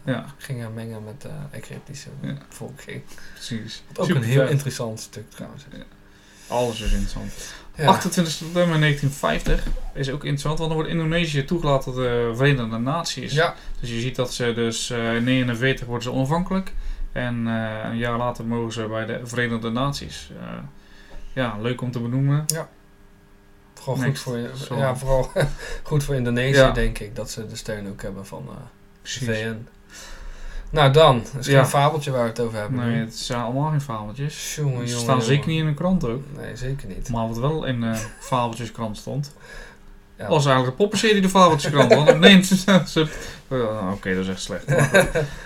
ja, 0.05 0.25
gingen 0.37 0.75
mengen 0.75 1.05
met 1.05 1.21
de 1.23 1.29
Egyptische 1.51 2.09
volking. 2.49 3.03
precies. 3.35 3.83
Wat 3.89 3.99
ook 3.99 4.07
Super 4.07 4.23
een 4.23 4.29
heel 4.29 4.41
vet. 4.43 4.51
interessant 4.51 5.01
stuk 5.01 5.31
trouwens. 5.31 5.65
Alles 6.49 6.81
is 6.81 6.91
interessant. 6.93 7.33
Ja. 7.75 7.87
28 7.87 8.33
september 8.33 8.79
1950 8.79 9.67
is 9.95 10.09
ook 10.11 10.23
interessant, 10.23 10.59
want 10.59 10.71
dan 10.71 10.79
wordt 10.79 10.93
Indonesië 10.95 11.45
toegelaten 11.45 11.85
tot 11.85 11.95
de 11.95 12.33
Verenigde 12.37 12.79
Naties. 12.79 13.33
ja, 13.33 13.55
Dus 13.81 13.91
je 13.91 14.01
ziet 14.01 14.17
dat 14.17 14.35
ze 14.35 14.53
dus 14.55 14.91
in 14.91 15.25
49 15.25 15.87
worden 15.87 16.03
ze 16.05 16.13
onafhankelijk. 16.13 16.73
En 17.13 17.47
eh, 17.47 17.91
een 17.91 17.97
jaar 17.97 18.17
later 18.19 18.45
mogen 18.45 18.73
ze 18.73 18.87
bij 18.87 19.07
de 19.07 19.21
Verenigde 19.23 19.71
Naties. 19.71 20.33
Eh, 20.41 20.47
ja, 21.33 21.57
leuk 21.61 21.81
om 21.81 21.91
te 21.91 22.01
benoemen. 22.01 22.45
vooral 23.75 24.05
goed 24.05 24.19
voor, 24.19 24.39
Zo. 24.55 24.77
ja, 24.77 24.97
vooral 24.97 25.31
goed 25.83 26.05
voor 26.05 26.15
Indonesië 26.15 26.59
Ja. 26.59 26.71
denk 26.71 26.99
ik. 26.99 27.17
Dat 27.17 27.31
ze 27.31 27.47
de 27.47 27.57
steun 27.57 27.89
ook 27.89 28.03
hebben 28.03 28.27
van 28.27 28.45
eh, 28.49 28.55
de. 29.03 29.25
VN. 29.25 29.67
Nou 30.71 30.93
dan, 30.93 31.23
is 31.39 31.47
Ja. 31.47 31.61
geen 31.61 31.71
fabeltje 31.71 32.11
waar 32.11 32.23
we 32.23 32.29
het 32.29 32.41
over 32.41 32.59
hebben. 32.59 32.79
Nee, 32.79 32.95
nu. 32.95 33.01
het 33.01 33.17
zijn 33.17 33.41
allemaal 33.41 33.71
geen 33.71 33.81
fabeltjes. 33.81 34.55
Jongen, 34.55 34.89
Ze 34.89 34.95
staan 34.97 35.07
jongen. 35.07 35.23
zeker 35.25 35.49
niet 35.49 35.61
in 35.61 35.67
een 35.67 35.75
krant 35.75 36.05
ook. 36.05 36.23
Nee, 36.37 36.57
zeker 36.57 36.89
niet. 36.89 37.09
Maar 37.11 37.29
wat 37.29 37.39
wel 37.39 37.65
in 37.65 37.81
de 37.81 37.95
fabeltjeskrant 38.21 38.97
stond, 38.97 39.35
Ja. 40.21 40.29
was 40.29 40.45
eigenlijk 40.47 40.77
de 40.77 40.83
poppenserie 40.83 41.21
de 41.21 41.29
fabeltjeskrant. 41.29 41.95
Want 41.95 42.11
op 42.11 42.19
29 42.19 42.89
sep- 42.89 43.13
Oh, 43.49 43.91
Oké, 43.93 44.15
dat 44.15 44.23
is 44.25 44.29
echt 44.29 44.41
slecht. 44.43 44.67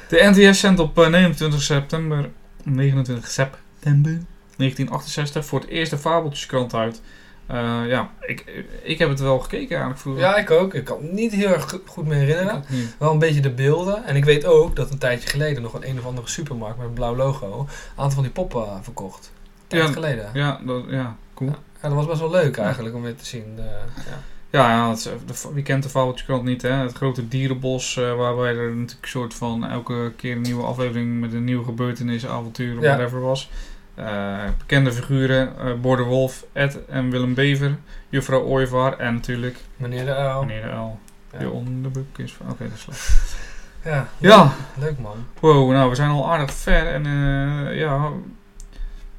De 0.08 0.32
NTS 0.34 0.60
zendt 0.60 0.80
op 0.80 0.98
eh, 0.98 1.08
29 1.08 1.62
september, 1.62 2.30
29 2.64 3.30
september 3.30 4.20
1968 4.56 5.44
voor 5.46 5.60
het 5.60 5.68
eerst 5.68 5.90
de 5.90 5.98
fabeltjeskrant 5.98 6.74
uit. 6.74 7.00
Eh, 7.46 7.80
ja, 7.86 8.10
ik, 8.20 8.64
ik 8.82 8.98
heb 8.98 9.08
het 9.08 9.20
wel 9.20 9.38
gekeken 9.38 9.68
eigenlijk 9.68 9.98
vroeger. 10.00 10.22
Ja, 10.22 10.36
ik 10.36 10.50
ook. 10.50 10.74
Ik 10.74 10.84
kan 10.84 11.02
het 11.02 11.12
niet 11.12 11.32
heel 11.32 11.48
erg 11.48 11.70
go- 11.70 11.80
goed 11.86 12.06
ik 12.06 12.12
herinneren. 12.12 12.64
Wel 12.98 13.12
een 13.12 13.18
beetje 13.18 13.40
de 13.40 13.50
beelden. 13.50 14.04
En 14.04 14.16
ik 14.16 14.24
weet 14.24 14.44
ook 14.44 14.76
dat 14.76 14.90
een 14.90 14.98
tijdje 14.98 15.28
geleden 15.28 15.62
nog 15.62 15.74
een 15.74 15.88
een 15.88 15.98
of 15.98 16.06
andere 16.06 16.28
supermarkt 16.28 16.78
met 16.78 16.86
een 16.86 16.92
blauw 16.92 17.16
logo 17.16 17.58
een 17.60 17.66
aantal 17.96 18.10
van 18.14 18.22
die 18.22 18.32
poppen 18.32 18.62
eh, 18.66 18.74
verkocht. 18.82 19.32
Een 19.34 19.50
tijd 19.66 19.86
Ja, 19.86 19.92
geleden. 19.92 20.30
Ja. 20.32 20.46
Ja, 20.46 20.60
dat, 20.66 20.84
ja, 20.88 21.16
cool. 21.34 21.50
dat 21.80 21.92
was 21.92 22.06
best 22.06 22.20
wel 22.20 22.30
leuk 22.30 22.56
eigenlijk 22.56 22.94
om 22.94 23.02
weer 23.02 23.16
te 23.16 23.26
zien. 23.26 23.54
eh, 23.56 23.64
ja. 23.96 24.18
Ja, 24.54 24.70
ja 24.70 24.90
het 24.90 25.10
de, 25.26 25.48
wie 25.52 25.62
kent 25.62 25.82
de 25.82 25.88
fabeltjeskrant 25.88 26.44
niet, 26.44 26.62
hè? 26.62 26.68
Het 26.70 26.92
grote 26.92 27.28
dierenbos, 27.28 27.96
eh, 27.96 28.14
waarbij 28.16 28.56
er 28.56 28.70
natuurlijk 28.70 29.02
een 29.02 29.08
soort 29.08 29.34
van 29.34 29.66
elke 29.66 30.12
keer 30.16 30.32
een 30.36 30.40
nieuwe 30.42 30.62
aflevering 30.62 31.20
met 31.20 31.32
een 31.32 31.44
nieuwe 31.44 31.64
gebeurtenis, 31.64 32.26
avontuur 32.26 32.76
of 32.76 32.82
Ja. 32.82 32.88
whatever 32.96 33.20
was. 33.20 33.50
Eh, 33.94 34.44
bekende 34.58 34.92
figuren, 34.92 35.58
eh 35.58 35.72
Bor 35.80 35.96
de 35.96 36.02
Wolf, 36.02 36.44
Ed 36.52 36.84
en 36.88 37.10
Willem 37.10 37.34
Bever, 37.34 37.76
juffrouw 38.08 38.42
Ooievaar 38.42 38.98
en 38.98 39.14
natuurlijk 39.14 39.56
Meneer 39.76 40.04
de 40.04 40.14
Uil. 40.14 40.44
meneer 40.44 40.62
de 40.62 40.68
Uil. 40.68 40.98
Ja. 41.32 41.38
Die 41.38 41.50
onderbuk 41.50 42.18
is 42.18 42.32
van... 42.32 42.50
Oké, 42.50 42.64
dat 42.64 42.72
is 42.74 42.80
slecht. 42.80 43.36
Ja, 43.84 44.08
Ja, 44.18 44.52
leuk 44.78 44.98
man. 44.98 45.16
wow, 45.40 45.70
nou 45.72 45.88
we 45.88 45.94
zijn 45.94 46.10
al 46.10 46.30
aardig 46.32 46.52
ver 46.54 46.86
en 46.86 47.06
eh, 47.06 47.78
ja, 47.78 48.10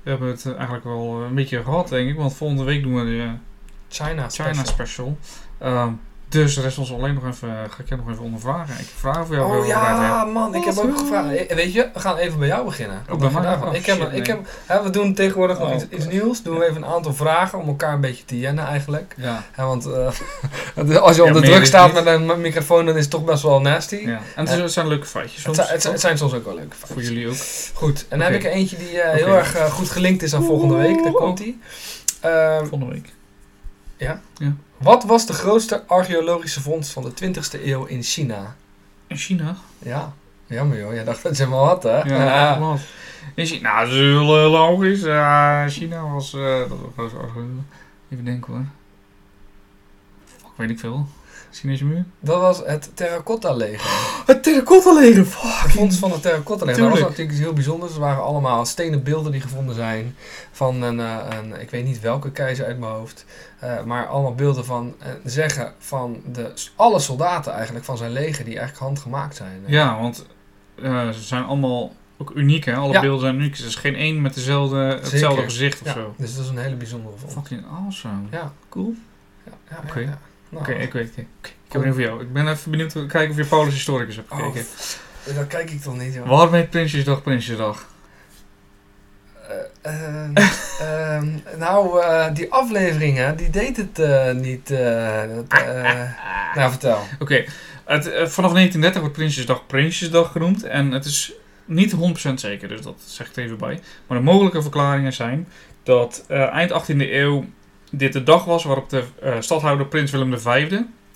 we 0.04 0.10
hebben 0.10 0.28
het 0.28 0.46
eigenlijk 0.56 0.84
wel 0.84 1.22
een 1.22 1.36
beetje 1.36 1.64
gehad 1.64 1.90
denk 1.90 2.10
ik, 2.10 2.16
want 2.18 2.36
volgende 2.36 2.64
week 2.64 2.84
doen 2.84 2.96
we 2.96 3.32
de 3.90 3.96
eh, 3.98 4.08
China 4.08 4.30
China 4.30 4.54
special. 4.54 4.66
special. 4.66 5.18
Ehm, 5.60 5.90
dus 6.30 6.60
rest 6.60 6.78
ons 6.78 6.94
alleen 6.94 7.14
nog 7.14 7.26
even, 7.28 7.50
ga 7.50 7.80
ik 7.80 7.88
jou 7.90 8.02
nog 8.02 8.10
even 8.12 8.24
ondervragen. 8.24 8.80
Ik 8.80 8.88
vragen 8.98 9.26
voor 9.26 9.36
jou. 9.36 9.58
Oh 9.60 9.68
ja, 9.68 10.24
man, 10.26 10.56
ik 10.56 10.64
heb 10.64 10.78
ook 10.78 10.98
gevraagd. 10.98 11.36
Eh, 11.48 11.56
Weet 11.56 11.74
je, 11.74 11.90
we 11.94 12.00
gaan 12.00 12.18
even 12.18 12.40
bij 12.40 12.48
jou 12.48 12.66
beginnen. 12.66 13.04
Wat 13.08 13.20
bij 13.20 13.30
dacht 13.30 13.32
je 13.34 13.40
mij? 13.40 13.50
daarvan? 13.50 13.68
Oh, 13.70 13.76
ik 13.76 13.86
heb, 13.86 13.96
shit, 13.98 14.06
ik 14.08 14.28
nee. 14.28 14.36
heb, 14.36 14.48
hè, 14.66 14.84
we 14.84 14.90
doen 14.90 15.14
tegenwoordig 15.14 15.60
nog 15.60 15.68
Oh, 15.70 15.76
iets, 15.76 15.86
iets 15.90 16.08
nieuws. 16.08 16.42
Doen 16.44 16.58
we 16.58 16.64
even 16.70 16.76
een 16.84 16.90
aantal 16.90 17.14
vragen 17.14 17.60
om 17.60 17.68
elkaar 17.68 17.94
een 17.94 18.02
beetje 18.02 18.26
te 18.26 18.40
jennen 18.40 18.66
eigenlijk. 18.66 19.14
Ja. 19.18 19.44
Hè, 19.52 19.64
want 19.66 19.86
eh, 19.86 20.98
als 21.02 21.16
je 21.16 21.22
Ja, 21.22 21.28
onder 21.28 21.42
druk 21.44 21.66
staat 21.66 21.94
met 21.94 22.06
een 22.06 22.42
microfoon, 22.42 22.86
dan 22.86 22.96
is 22.96 23.02
het 23.02 23.12
toch 23.12 23.24
best 23.24 23.44
wel 23.44 23.62
nasty. 23.62 23.96
ja. 23.96 24.20
En 24.36 24.48
het, 24.48 24.72
zijn 24.72 24.88
leuke 24.88 25.06
feitjes 25.06 25.44
Het, 25.46 25.56
soms. 25.56 25.58
zijn- 25.68 25.70
het, 25.80 25.84
het 25.84 26.00
zijn 26.02 26.18
soms 26.18 26.34
ook 26.34 26.46
wel 26.46 26.56
leuke 26.56 26.76
voor 26.76 26.88
feitjes. 26.88 27.08
jullie 27.10 27.28
ook. 27.28 27.36
Goed, 27.74 28.06
en 28.10 28.20
dan 28.20 28.28
heb 28.32 28.40
ik 28.40 28.44
er 28.46 28.52
eentje 28.52 28.78
die 28.78 29.02
eh, 29.02 29.14
heel 29.14 29.36
erg 29.38 29.56
eh, 29.56 29.66
goed 29.66 29.90
gelinkt 29.90 30.24
is 30.24 30.34
aan 30.36 30.44
volgende 30.44 30.76
week. 30.76 31.04
Daar 31.04 31.12
komt 31.12 31.40
hij. 31.40 31.56
Volgende 32.60 32.86
week. 32.94 33.14
Wat 34.78 35.04
was 35.04 35.26
de 35.26 35.34
grootste 35.34 35.84
archeologische 35.88 36.62
vondst 36.62 36.92
van 36.92 37.04
de 37.04 37.12
20e 37.12 37.64
eeuw 37.64 37.86
in 37.86 38.04
China? 38.04 38.56
In 39.08 39.18
China? 39.18 39.56
Ja, 39.80 40.14
jammer 40.46 40.78
joh. 40.80 40.94
Jij 40.94 41.04
dacht 41.04 41.24
dat 41.24 41.38
hem 41.38 41.54
al 41.54 41.66
had, 41.66 41.84
hè? 41.84 41.98
Ja, 42.02 42.60
wat? 42.60 42.80
In 43.36 43.46
China, 43.46 43.74
nou, 43.74 43.86
dat 43.86 43.94
is 43.94 44.00
heel 44.00 44.50
logisch. 44.50 45.02
Ja, 45.02 45.70
China 45.70 46.08
was... 46.08 46.34
eh, 46.34 46.60
dat 46.70 46.78
was 46.96 47.12
even 48.10 48.26
denken 48.26 48.54
hoor. 48.54 48.66
Fuck, 50.26 50.50
weet 50.56 50.70
ik 50.70 50.80
veel. 50.80 51.08
Chinese 51.52 51.86
muur? 51.86 52.06
Dat 52.20 52.42
was 52.42 52.62
het 52.66 52.92
Terracotta 52.94 53.54
leger. 53.54 54.14
Het 54.26 54.44
terracotta 54.44 54.94
leger, 54.94 55.26
fuck. 55.26 55.70
vondst 55.72 56.00
van 56.00 56.12
het 56.12 56.22
Terracotta 56.22 56.66
leger. 56.66 56.82
Dat 56.82 56.90
was 56.90 57.00
Tuurlijk. 57.00 57.18
natuurlijk 57.18 57.32
iets 57.38 57.40
heel 57.40 57.54
bijzonders. 57.54 57.94
Er 57.94 58.00
waren 58.00 58.24
allemaal 58.24 58.66
stenen 58.66 59.04
beelden 59.04 59.32
die 59.32 59.42
gevonden 59.42 59.76
zijn. 59.76 60.16
Van 60.52 60.82
een, 60.82 61.00
eh, 61.00 61.18
een 61.30 61.62
ik 61.62 61.70
weet 61.70 61.86
niet 61.86 62.00
welke 62.00 62.32
keizer 62.32 62.66
uit 62.66 62.80
mijn 62.80 62.92
hoofd. 62.92 63.26
eh, 63.60 63.84
maar 63.84 64.08
allemaal 64.08 64.36
beelden 64.36 64.66
van 64.66 64.96
eh, 65.00 65.10
zeggen 65.24 65.74
van 65.80 66.22
de, 66.32 66.54
alle 66.76 67.00
soldaten 67.00 67.54
eigenlijk 67.54 67.86
van 67.86 67.98
zijn 67.98 68.12
leger 68.12 68.46
die 68.46 68.58
eigenlijk 68.58 68.86
handgemaakt 68.86 69.36
zijn. 69.36 69.64
Ja, 69.66 70.00
want 70.00 70.26
ze 71.14 71.22
zijn 71.22 71.44
allemaal 71.44 71.94
ook 72.18 72.32
uniek, 72.36 72.66
hè? 72.66 72.76
Alle 72.76 72.94
Ja. 72.94 73.02
beelden 73.02 73.20
zijn 73.22 73.36
uniek. 73.36 73.58
Er 73.58 73.66
is 73.66 73.76
geen 73.76 73.96
één 73.96 74.22
met 74.22 74.34
dezelfde, 74.34 74.78
hetzelfde 74.78 75.28
Zeker. 75.28 75.44
gezicht 75.44 75.82
of 75.82 75.88
Ja, 75.88 75.94
zo. 75.94 76.14
Dus 76.18 76.36
dat 76.36 76.44
is 76.44 76.50
een 76.50 76.58
hele 76.58 76.76
bijzondere 76.76 77.18
vondst. 77.18 77.38
Fucking 77.38 77.64
awesome. 77.80 78.22
Ja. 78.32 78.52
Cool. 78.70 78.94
Ja, 79.46 79.52
ja, 79.70 79.78
Oké. 79.90 80.00
ja, 80.00 80.06
ja. 80.06 80.20
Nou, 80.50 80.64
Oké, 80.64 80.74
ik 80.74 80.94
weet 80.94 81.16
het. 81.16 81.26
Oké, 81.38 81.50
Ik 81.68 81.74
heb 81.74 81.84
een 81.84 81.94
voor 81.94 82.02
jou. 82.02 82.22
Ik 82.22 82.34
ben 82.34 82.48
even 82.48 82.72
benieuwd 82.72 82.94
kijken 83.08 83.30
of 83.30 83.38
je 83.38 83.46
Paulus 83.46 83.74
Historicus 83.74 84.16
hebt 84.16 84.32
Oh, 84.32 84.38
gekeken. 84.38 84.66
dat 85.36 85.48
kijk 85.48 85.72
ik 85.72 85.82
toch 85.82 85.98
niet, 85.98 86.14
joh. 86.14 86.28
Waarom 86.28 86.54
heet 86.54 86.70
Prinsjesdag 86.70 87.22
Prinsjesdag? 87.24 87.86
Eh, 89.82 89.94
eh, 89.94 90.30
ehm, 91.16 91.28
nou, 91.58 92.02
eh, 92.02 92.34
die 92.34 92.52
afleveringen, 92.52 93.38
die 93.38 93.50
deed 93.50 93.78
het 93.78 94.00
eh, 94.00 94.32
niet. 94.34 94.70
nou, 96.56 96.70
vertel. 96.72 97.00
Oké, 97.20 97.46
het, 97.86 98.12
eh, 98.12 98.26
vanaf 98.26 98.52
1930 98.52 99.02
wordt 99.02 99.16
Prinsjesdag 99.16 99.66
Prinsjesdag 99.68 100.32
genoemd. 100.32 100.64
En 100.64 100.92
het 100.92 101.06
is 101.06 101.34
niet 101.66 101.92
100% 101.92 102.34
zeker, 102.34 102.68
dus 102.68 102.82
dat 102.82 103.02
zeg 103.06 103.28
ik 103.30 103.36
er 103.36 103.44
even 103.44 103.58
bij. 103.58 103.80
Maar 104.08 104.18
de 104.18 104.24
mogelijke 104.24 104.62
verklaringen 104.62 105.14
zijn 105.14 105.48
dat 105.84 106.24
eind 106.28 106.72
18e 106.72 107.14
eeuw 107.14 107.46
dit 107.98 108.14
de 108.14 108.24
dag 108.24 108.46
was 108.46 108.64
waarop 108.64 108.90
de 108.90 109.04
eh, 109.22 109.34
stadhouder 109.40 109.86
Prins 109.86 110.12
Willem 110.12 110.40
V, 110.40 110.68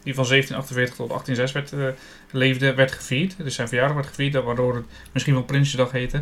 die 0.04 0.16
van 0.16 0.26
1748 0.26 0.96
tot 0.96 1.08
1806 1.10 1.52
werd, 1.52 1.74
eh, 1.74 2.00
leefde, 2.32 2.74
werd 2.74 2.92
gevierd. 2.92 3.36
Dus 3.38 3.56
zijn 3.56 3.68
verjaardag 3.68 3.96
werd 3.96 4.08
gevierd, 4.08 4.44
waardoor 4.44 4.76
het 4.76 4.86
misschien 5.12 5.34
wel 5.34 5.44
Prinsjesdag 5.44 5.92
heette. 5.92 6.22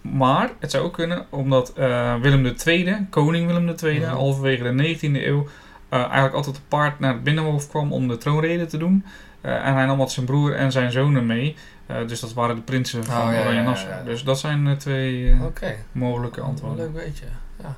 Maar 0.00 0.50
het 0.60 0.70
zou 0.70 0.84
ook 0.84 0.92
kunnen 0.92 1.26
omdat 1.30 1.72
eh, 1.72 2.14
Willem 2.20 2.54
II, 2.66 3.06
koning 3.10 3.46
Willem 3.46 3.74
II, 3.82 3.98
Mhm. 3.98 4.10
halverwege 4.10 4.62
de 4.62 4.72
19e 4.72 5.26
eeuw, 5.26 5.46
eigenlijk 5.90 6.34
altijd 6.34 6.54
te 6.54 6.60
paard 6.68 6.98
naar 6.98 7.12
het 7.12 7.24
binnenhof 7.24 7.68
kwam 7.68 7.92
om 7.92 8.08
de 8.08 8.16
troonrede 8.16 8.66
te 8.66 8.76
doen. 8.76 9.04
En 9.40 9.74
hij 9.74 9.86
nam 9.86 9.98
wat 9.98 10.12
zijn 10.12 10.26
broer 10.26 10.54
en 10.54 10.72
zijn 10.72 10.92
zonen 10.92 11.26
mee. 11.26 11.56
Dus 12.06 12.20
dat 12.20 12.32
waren 12.32 12.56
de 12.56 12.62
prinsen 12.62 13.04
van 13.04 13.26
Oh, 13.26 13.32
ja, 13.32 13.40
Oranje 13.40 13.58
ja, 13.60 13.62
Nassau. 13.64 13.90
ja. 13.94 14.02
Dus 14.02 14.24
dat 14.24 14.38
zijn 14.38 14.64
de 14.64 14.76
twee 14.76 15.34
mogelijke 15.92 16.40
een 16.40 16.46
antwoorden. 16.46 16.84
leuk 16.92 17.04
weetje. 17.04 17.24
Ja. 17.62 17.76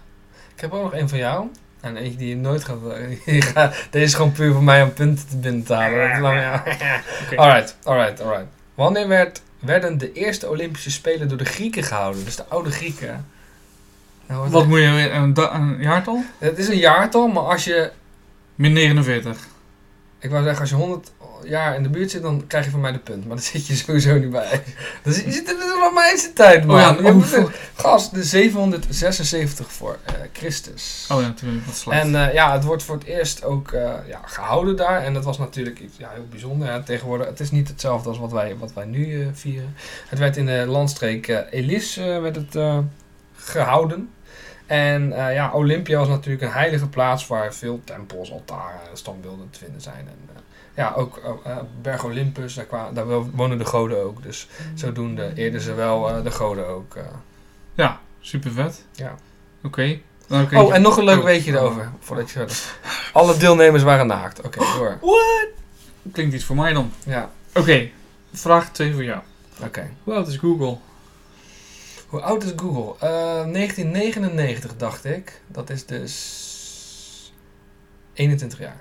Ik 0.54 0.60
heb 0.60 0.72
ook 0.72 0.82
nog 0.82 0.92
één 0.94 1.08
van 1.08 1.18
jou. 1.18 1.46
En 1.82 1.96
eentje 1.96 2.18
die 2.18 2.28
je 2.28 2.36
nooit 2.36 2.64
gaat... 2.64 2.78
Deze 3.90 4.04
is 4.04 4.14
gewoon 4.14 4.32
puur 4.32 4.52
voor 4.52 4.62
mij 4.62 4.82
om 4.82 4.92
punten 4.92 5.28
te 5.28 5.36
binnen 5.36 5.64
te 5.64 5.74
halen. 5.74 5.98
Dat 5.98 6.10
is 6.16 6.18
lang, 6.18 6.40
ja. 6.40 6.62
Alright, 7.42 7.76
alright, 7.82 8.20
alright. 8.20 8.46
Wanneer 8.74 9.08
werd, 9.08 9.42
werden 9.58 9.98
de 9.98 10.12
eerste 10.12 10.48
Olympische 10.48 10.90
Spelen 10.90 11.28
door 11.28 11.38
de 11.38 11.44
Grieken 11.44 11.82
gehouden? 11.82 12.24
Dus 12.24 12.36
de 12.36 12.44
oude 12.48 12.70
Grieken. 12.70 13.26
Nou, 14.26 14.50
Wat 14.50 14.66
moet 14.66 14.78
je 14.78 15.10
een, 15.12 15.54
een 15.54 15.76
jaartal? 15.80 16.24
Het 16.38 16.58
is 16.58 16.68
een 16.68 16.78
jaartal, 16.78 17.28
maar 17.28 17.42
als 17.42 17.64
je... 17.64 17.90
Min 18.54 18.72
49. 18.72 19.36
Ik 20.18 20.30
wou 20.30 20.42
zeggen, 20.42 20.60
als 20.60 20.70
je 20.70 20.76
100 20.76 21.12
jaar 21.44 21.74
in 21.74 21.82
de 21.82 21.88
buurt 21.88 22.10
zit, 22.10 22.22
dan 22.22 22.44
krijg 22.46 22.64
je 22.64 22.70
van 22.70 22.80
mij 22.80 22.92
de 22.92 22.98
punt. 22.98 23.26
Maar 23.26 23.36
daar 23.36 23.44
zit 23.44 23.66
je 23.66 23.74
sowieso 23.74 24.18
niet 24.18 24.30
bij. 24.30 24.62
Dus 25.02 25.16
je 25.16 25.32
zit 25.32 25.50
in 25.50 25.56
de 25.56 25.78
Romeinse 25.82 26.32
tijd, 26.32 26.64
man. 26.64 26.76
Oh 26.76 27.04
ja, 27.04 27.12
oh. 27.12 27.50
Gast, 27.74 28.14
de 28.14 28.24
776 28.24 29.72
voor 29.72 29.98
eh, 30.04 30.14
Christus. 30.32 31.06
Oh 31.10 31.20
ja, 31.20 31.26
natuurlijk. 31.26 31.66
Wat 31.66 31.74
slecht. 31.74 32.02
En 32.02 32.28
eh, 32.28 32.34
ja, 32.34 32.52
het 32.52 32.64
wordt 32.64 32.82
voor 32.82 32.94
het 32.94 33.04
eerst 33.04 33.44
ook 33.44 33.72
eh, 33.72 33.92
ja, 34.06 34.20
gehouden 34.24 34.76
daar. 34.76 35.02
En 35.02 35.14
dat 35.14 35.24
was 35.24 35.38
natuurlijk 35.38 35.80
iets 35.80 35.96
ja, 35.96 36.10
heel 36.14 36.26
bijzonder. 36.30 36.72
Hè. 36.72 36.82
Tegenwoordig, 36.82 37.26
het 37.26 37.40
is 37.40 37.50
niet 37.50 37.68
hetzelfde 37.68 38.08
als 38.08 38.18
wat 38.18 38.32
wij, 38.32 38.56
wat 38.56 38.72
wij 38.72 38.84
nu 38.84 39.30
vieren. 39.32 39.74
Het 40.08 40.18
werd 40.18 40.36
in 40.36 40.46
de 40.46 40.64
landstreek 40.66 41.44
Elis 41.50 41.96
werd 41.96 42.36
het, 42.36 42.56
eh, 42.56 42.78
gehouden. 43.36 44.10
En 44.66 45.08
ja, 45.08 45.50
Olympia 45.52 45.98
was 45.98 46.08
natuurlijk 46.08 46.42
een 46.42 46.52
heilige 46.52 46.88
plaats 46.88 47.26
waar 47.26 47.54
veel 47.54 47.80
tempels, 47.84 48.32
altaren, 48.32 48.80
standbeelden 48.92 49.50
te 49.50 49.58
vinden 49.58 49.80
zijn. 49.80 50.08
En 50.08 50.31
ja, 50.74 50.92
ook 50.96 51.16
eh, 51.16 51.52
eh, 51.52 51.58
Berg 51.82 52.04
Olympus, 52.04 52.54
daar, 52.54 52.64
kwa- 52.64 52.90
daar 52.92 53.06
wo- 53.06 53.30
wonen 53.34 53.58
de 53.58 53.64
goden 53.64 54.04
ook. 54.04 54.22
Dus 54.22 54.48
zodoende 54.74 55.32
eerden 55.34 55.60
ze 55.60 55.74
wel 55.74 56.08
eh, 56.08 56.22
de 56.22 56.30
goden 56.30 56.66
ook. 56.66 56.94
eh. 56.96 57.02
Ja, 57.74 58.00
super 58.20 58.50
vet. 58.52 58.84
Ja. 58.92 59.14
Oké. 59.62 59.98
Oh, 60.30 60.74
en 60.74 60.82
nog 60.82 60.96
een 60.96 61.04
leuk 61.04 61.18
Oh. 61.18 61.24
weetje 61.24 61.52
erover, 61.52 61.90
voordat 62.00 62.26
je 62.30 62.32
verder... 62.32 62.56
Alle 63.12 63.36
deelnemers 63.36 63.82
waren 63.82 64.06
naakt. 64.06 64.40
Oké, 64.40 64.58
door. 64.58 64.98
What? 65.00 65.46
Klinkt 66.12 66.34
iets 66.34 66.44
voor 66.44 66.56
mij 66.56 66.72
dan. 66.72 66.92
Ja, 67.04 67.30
Oké, 67.54 67.88
vraag 68.32 68.70
2 68.72 68.92
voor 68.92 69.04
jou. 69.04 69.20
oké. 69.64 69.90
Hoe 70.04 70.14
oud 70.14 70.28
is 70.28 70.36
Google? 70.36 70.76
Hoe 72.06 72.20
oud 72.20 72.42
is 72.44 72.52
Google? 72.56 72.94
Eh, 73.08 73.52
1999 73.52 74.76
dacht 74.76 75.04
ik. 75.04 75.40
Dat 75.46 75.70
is 75.70 75.86
dus 75.86 77.32
21 78.14 78.58
jaar. 78.58 78.76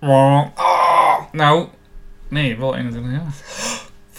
Oh, 0.00 0.46
nou, 1.32 1.66
nee, 2.28 2.56
wel 2.58 2.76
21 2.76 3.12
jaar. 3.12 3.22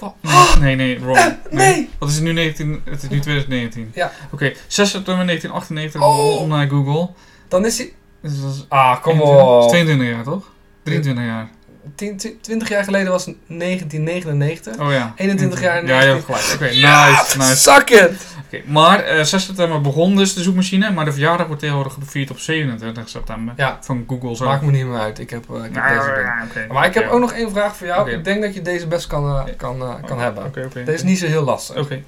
Nee, 0.59 0.75
nee, 0.75 0.75
nee, 0.75 0.99
wrong. 0.99 1.37
nee! 1.49 1.89
Wat 1.99 2.09
is 2.09 2.15
het 2.15 2.23
nu 2.23 2.33
19? 2.33 2.81
Het 2.85 3.03
is 3.03 3.09
nu 3.09 3.19
2019. 3.19 3.91
Ja. 3.95 4.11
Oké, 4.31 4.53
6 4.67 4.89
september 4.89 5.25
1998 5.25 6.01
Oh. 6.01 6.47
naar 6.47 6.67
Google. 6.69 7.09
Dan 7.47 7.65
is 7.65 7.77
hij... 7.77 7.93
Dus 8.21 8.41
dat 8.41 8.53
is 8.53 8.65
Ah, 8.69 9.01
kom 9.01 9.11
21 9.13 9.63
op. 9.63 9.69
22 9.69 10.07
jaar 10.07 10.23
toch? 10.23 10.51
23 10.83 11.23
jaar. 11.25 11.49
10, 11.95 12.37
20 12.41 12.69
jaar 12.69 12.83
geleden 12.83 13.11
was 13.11 13.25
het 13.25 13.35
1999. 13.47 14.79
Oh 14.79 14.91
ja. 14.91 15.13
21 15.15 15.61
jaar 15.61 15.85
Ja, 15.85 16.01
je 16.01 16.07
hebt 16.13 16.27
19. 16.27 16.35
gelijk. 16.35 16.53
Oké, 16.61 16.87
nice, 16.87 17.37
nice. 17.37 17.55
Suck 17.55 17.89
it! 17.89 18.25
Oké, 18.45 18.61
maar 18.65 18.99
eh 19.03 19.23
6 19.23 19.45
september 19.45 19.81
begon 19.81 20.15
dus 20.15 20.33
de 20.33 20.41
zoekmachine, 20.43 20.91
maar 20.91 21.05
de 21.05 21.11
verjaardag 21.11 21.45
wordt 21.47 21.61
tegenwoordig 21.61 21.93
gevierd 21.93 22.31
op 22.31 22.39
27 22.39 23.09
september. 23.09 23.53
Ja, 23.57 23.77
Van 23.81 24.03
Google 24.07 24.35
zo. 24.35 24.45
maakt 24.45 24.61
me 24.61 24.71
niet 24.71 24.85
meer 24.85 24.99
uit. 24.99 25.19
Ik 25.19 25.29
heb, 25.29 25.49
eh, 25.49 25.55
ik 25.63 25.75
heb 25.75 25.83
deze 25.87 26.11
binnen. 26.15 26.33
Ah, 26.33 26.43
oké. 26.49 26.73
Maar 26.73 26.85
ik 26.85 26.93
heb 26.93 27.03
Ja. 27.03 27.09
ook 27.09 27.19
nog 27.19 27.31
één 27.31 27.51
vraag 27.51 27.75
voor 27.75 27.87
jou. 27.87 28.11
Ik 28.11 28.23
denk 28.23 28.41
dat 28.41 28.53
je 28.53 28.61
deze 28.61 28.87
best 28.87 29.07
kan, 29.07 29.25
eh, 29.27 29.43
kan, 29.57 29.81
eh, 29.81 29.93
kan 30.05 30.17
Oh, 30.17 30.23
hebben. 30.23 30.45
Oké, 30.45 30.63
oké. 30.65 30.83
Deze 30.83 30.97
is 30.97 31.03
niet 31.03 31.19
zo 31.19 31.25
heel 31.25 31.43
lastig. 31.43 31.77
Oké, 31.77 32.01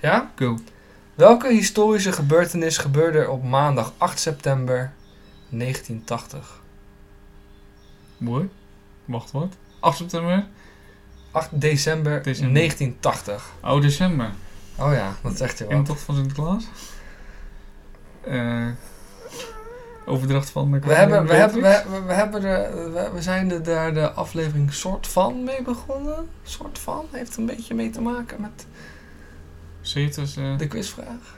Ja? 0.00 0.30
go. 0.36 0.58
Welke 1.14 1.48
historische 1.52 2.12
gebeurtenis 2.12 2.78
gebeurde 2.78 3.18
er 3.18 3.30
op 3.30 3.44
maandag 3.44 3.92
8 3.98 4.18
september 4.20 4.92
1980? 5.48 6.60
Mooi. 8.16 8.48
Wacht, 9.06 9.30
wat? 9.30 9.56
8 9.80 9.96
september? 9.96 10.46
8 11.30 11.60
december, 11.60 12.22
December. 12.22 12.54
1980. 12.54 13.52
Oh, 13.62 13.80
december. 13.80 14.30
Oh 14.78 14.92
ja, 14.92 15.16
dat 15.22 15.36
zegt 15.36 15.58
je 15.58 15.64
In 15.64 15.70
de 15.70 15.76
wat. 15.76 15.86
tocht 15.86 16.00
van 16.00 16.14
Sinterklaas? 16.14 16.64
Eh 18.20 18.66
overdracht 20.06 20.50
van 20.50 20.72
de 20.72 20.78
We 20.78 20.94
hebben, 20.94 21.26
we, 21.26 21.34
hebben, 21.34 21.56
we, 21.56 21.62
Beatrix? 21.62 21.98
we, 21.98 22.06
we 22.06 22.12
hebben 22.12 22.44
er, 22.44 22.92
we, 22.92 23.10
we 23.14 23.22
zijn 23.22 23.50
er 23.50 23.62
daar 23.62 23.94
de 23.94 24.10
aflevering 24.10 24.72
soort 24.72 25.06
van 25.06 25.44
mee 25.44 25.62
begonnen. 25.62 26.28
Soort 26.42 26.78
van. 26.78 27.06
Heeft 27.12 27.36
een 27.36 27.46
beetje 27.46 27.74
mee 27.74 27.90
te 27.90 28.00
maken 28.00 28.40
met 28.40 28.66
Cetus, 29.80 30.36
eh, 30.36 30.58
de 30.58 30.66
quizvraag. 30.66 31.36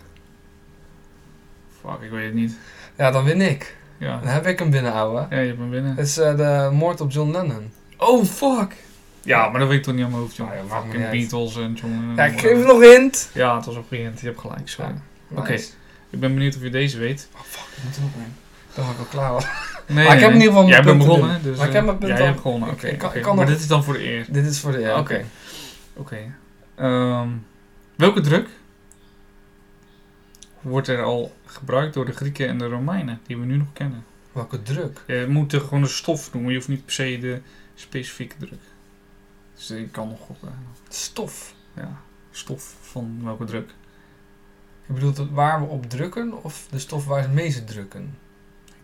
Fuck, 1.80 2.00
ik 2.00 2.10
weet 2.10 2.24
het 2.24 2.34
niet. 2.34 2.56
Ja, 2.96 3.10
dan 3.10 3.24
win 3.24 3.40
ik. 3.40 3.76
Ja. 3.98 4.18
Dan 4.18 4.28
heb 4.28 4.46
ik 4.46 4.58
hem 4.58 4.70
binnen, 4.70 4.92
ouwe. 4.92 5.26
Ja, 5.30 5.38
je 5.38 5.46
hebt 5.46 5.58
hem 5.58 5.70
binnen. 5.70 5.96
Het 5.96 6.06
is 6.06 6.18
eh, 6.18 6.36
de 6.36 6.70
moord 6.72 7.00
op 7.00 7.10
John 7.10 7.30
Lennon. 7.30 7.70
Oh, 7.96 8.24
fuck! 8.24 8.76
Ja, 9.22 9.48
maar 9.48 9.60
dat 9.60 9.68
weet 9.68 9.78
ik 9.78 9.82
toch 9.84 9.94
niet 9.94 10.04
aan 10.04 10.10
mijn 10.10 10.22
hoofd, 10.22 10.36
joh. 10.36 10.50
Ah, 10.50 10.54
ja, 10.54 10.76
Fucking. 10.82 11.10
Beatles 11.10 11.56
en 11.56 11.72
John... 11.72 12.12
Ja, 12.16 12.24
ik 12.24 12.40
geef 12.40 12.56
het 12.56 12.66
nog 12.66 12.80
hint. 12.80 13.30
Ja, 13.34 13.56
het 13.56 13.64
was 13.64 13.76
op 13.76 13.84
begint. 13.88 14.20
Je 14.20 14.26
hebt 14.26 14.40
gelijk, 14.40 14.68
sorry. 14.68 14.90
Ja, 15.30 15.38
Oké. 15.40 15.52
Ik 16.10 16.20
ben 16.20 16.34
benieuwd 16.34 16.56
of 16.56 16.62
je 16.62 16.70
deze 16.70 16.98
weet. 16.98 17.28
Oh 17.34 17.40
fuck, 17.40 17.76
ik 17.76 17.84
moet 17.84 17.96
er 17.96 18.02
nog 18.02 18.10
een. 18.14 18.34
Dan 18.74 18.84
was 18.84 18.94
ik 18.94 19.00
al 19.00 19.06
klaar. 19.10 19.32
Nee, 19.86 20.04
Maar 20.04 20.14
ik 20.14 20.20
heb 20.20 20.30
in 20.30 20.36
ieder 20.36 20.52
geval 20.52 20.68
Jij 20.68 20.82
mijn 20.82 20.84
bent 20.84 20.98
punten 20.98 21.16
begonnen, 21.16 21.42
dus... 21.42 21.56
Maar 21.56 21.66
ik 21.66 21.72
eh, 21.72 21.76
heb 21.76 21.84
mijn 21.84 21.98
punten 21.98 22.16
Jij 22.16 22.26
hebt 22.26 22.40
gewonnen, 22.40 22.68
Ik- 22.80 23.02
oké. 23.02 23.34
Maar 23.34 23.46
dit 23.46 23.58
is 23.60 23.66
dan 23.66 23.84
voor 23.84 23.94
de 23.94 24.04
eer. 24.10 24.26
Dit 24.28 24.46
is 24.46 24.60
voor 24.60 24.72
de... 24.72 24.78
Oké. 24.78 24.98
Oké. 24.98 25.24
Oké. 25.96 26.16
Ehm, 26.74 27.28
welke 27.96 28.20
druk 28.20 28.48
wordt 30.60 30.88
er 30.88 31.02
al 31.02 31.32
gebruikt 31.46 31.94
door 31.94 32.04
de 32.04 32.12
Grieken 32.12 32.48
en 32.48 32.58
de 32.58 32.66
Romeinen, 32.66 33.20
die 33.26 33.38
we 33.38 33.44
nu 33.44 33.56
nog 33.56 33.72
kennen? 33.72 34.04
Welke 34.32 34.62
druk? 34.62 35.02
Je 35.06 35.26
moet 35.28 35.52
er 35.52 35.60
gewoon 35.60 35.82
een 35.82 35.88
stof 35.88 36.32
noemen, 36.32 36.50
je 36.50 36.56
hoeft 36.56 36.68
niet 36.68 36.84
per 36.84 36.94
se 36.94 37.18
de 37.20 37.40
specifieke 37.74 38.36
druk. 38.38 38.60
Dus 39.54 39.68
je 39.68 39.88
kan 39.88 40.08
nog 40.08 40.20
gokken. 40.20 40.52
Stof. 40.88 41.54
Ja, 41.76 42.00
stof 42.30 42.76
van 42.80 43.20
welke 43.24 43.44
druk. 43.44 43.70
Je 44.86 44.92
bedoelt 44.92 45.30
waar 45.30 45.60
we 45.60 45.66
op 45.66 45.90
drukken 45.90 46.42
of 46.42 46.66
de 46.70 46.78
stof 46.78 47.06
waar 47.06 47.22
ze 47.22 47.28
mee 47.28 47.50
ze 47.50 47.64
drukken? 47.64 48.18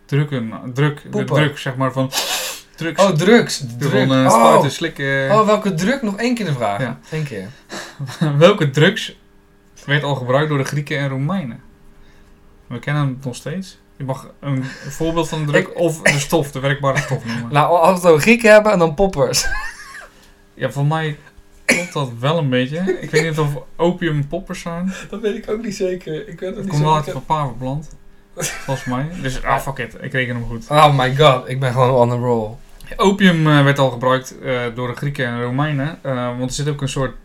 Drukken, 0.05 0.71
druk, 0.73 1.11
de 1.11 1.23
druk 1.23 1.57
zeg 1.57 1.75
maar 1.75 1.91
van 1.91 2.11
drugs. 2.75 3.01
Oh, 3.01 3.09
drugs. 3.09 3.65
Eh, 3.79 4.11
oh. 4.11 4.67
slikken. 4.67 5.31
oh, 5.31 5.45
welke 5.45 5.73
druk? 5.73 6.01
Nog 6.01 6.17
één 6.17 6.35
keer 6.35 6.45
de 6.45 6.53
vraag. 6.53 6.81
Ja. 6.81 6.99
Eén 7.11 7.23
keer. 7.23 7.49
welke 8.37 8.69
drugs 8.69 9.15
werd 9.85 10.03
al 10.03 10.15
gebruikt 10.15 10.49
door 10.49 10.57
de 10.57 10.63
Grieken 10.63 10.97
en 10.97 11.09
Romeinen? 11.09 11.61
We 12.67 12.79
kennen 12.79 13.07
het 13.07 13.25
nog 13.25 13.35
steeds. 13.35 13.77
Je 13.97 14.03
mag 14.03 14.29
een 14.39 14.63
voorbeeld 14.89 15.29
van 15.29 15.39
de 15.45 15.51
druk 15.51 15.67
Ik- 15.67 15.75
of 15.79 16.01
de 16.01 16.19
stof, 16.19 16.51
de 16.51 16.59
werkbare 16.59 16.97
stof 16.97 17.25
noemen. 17.25 17.53
Nou, 17.53 17.77
als 17.79 17.89
we 17.89 17.95
het 17.95 18.05
over 18.05 18.21
Grieken 18.21 18.51
hebben, 18.51 18.71
en 18.71 18.79
dan 18.79 18.93
poppers. 18.93 19.45
Ja, 20.57 20.71
voor 20.71 20.85
mij 20.85 21.17
klopt 21.65 21.93
dat 21.93 22.11
wel 22.19 22.37
een 22.37 22.49
beetje. 22.49 22.97
Ik 23.01 23.11
weet 23.11 23.23
niet 23.23 23.39
of 23.39 23.47
opium 23.75 24.27
poppers 24.27 24.59
zijn. 24.61 24.93
Dat 25.09 25.21
weet 25.21 25.35
ik 25.35 25.49
ook 25.49 25.63
niet 25.63 25.75
zeker. 25.75 26.27
Ik 26.27 26.39
weet 26.39 26.55
Het 26.55 26.67
komt 26.67 26.81
wel 26.81 26.95
uit 26.95 27.09
van 27.09 27.25
paardenplant. 27.25 27.95
Volgens 28.35 28.85
mij. 28.85 29.05
Dus 29.21 29.43
ah, 29.43 29.59
fuck 29.59 29.77
it. 29.77 29.95
Ik 30.01 30.11
reken 30.11 30.35
hem 30.35 30.45
goed. 30.45 30.65
Oh 30.69 30.97
my 30.97 31.15
god, 31.15 31.49
ik 31.49 31.59
ben 31.59 31.71
gewoon 31.71 31.89
on 31.91 32.11
a 32.11 32.15
roll. 32.15 32.49
Opium 32.97 33.47
eh, 33.47 33.63
werd 33.63 33.79
al 33.79 33.89
gebruikt 33.89 34.39
eh, 34.39 34.61
door 34.75 34.87
de 34.87 34.95
Grieken 34.95 35.25
en 35.25 35.41
Romeinen. 35.41 35.99
eh, 36.01 36.25
want 36.37 36.49
er 36.49 36.55
zit 36.55 36.69
ook 36.69 36.81
een 36.81 36.89
soort 36.89 37.15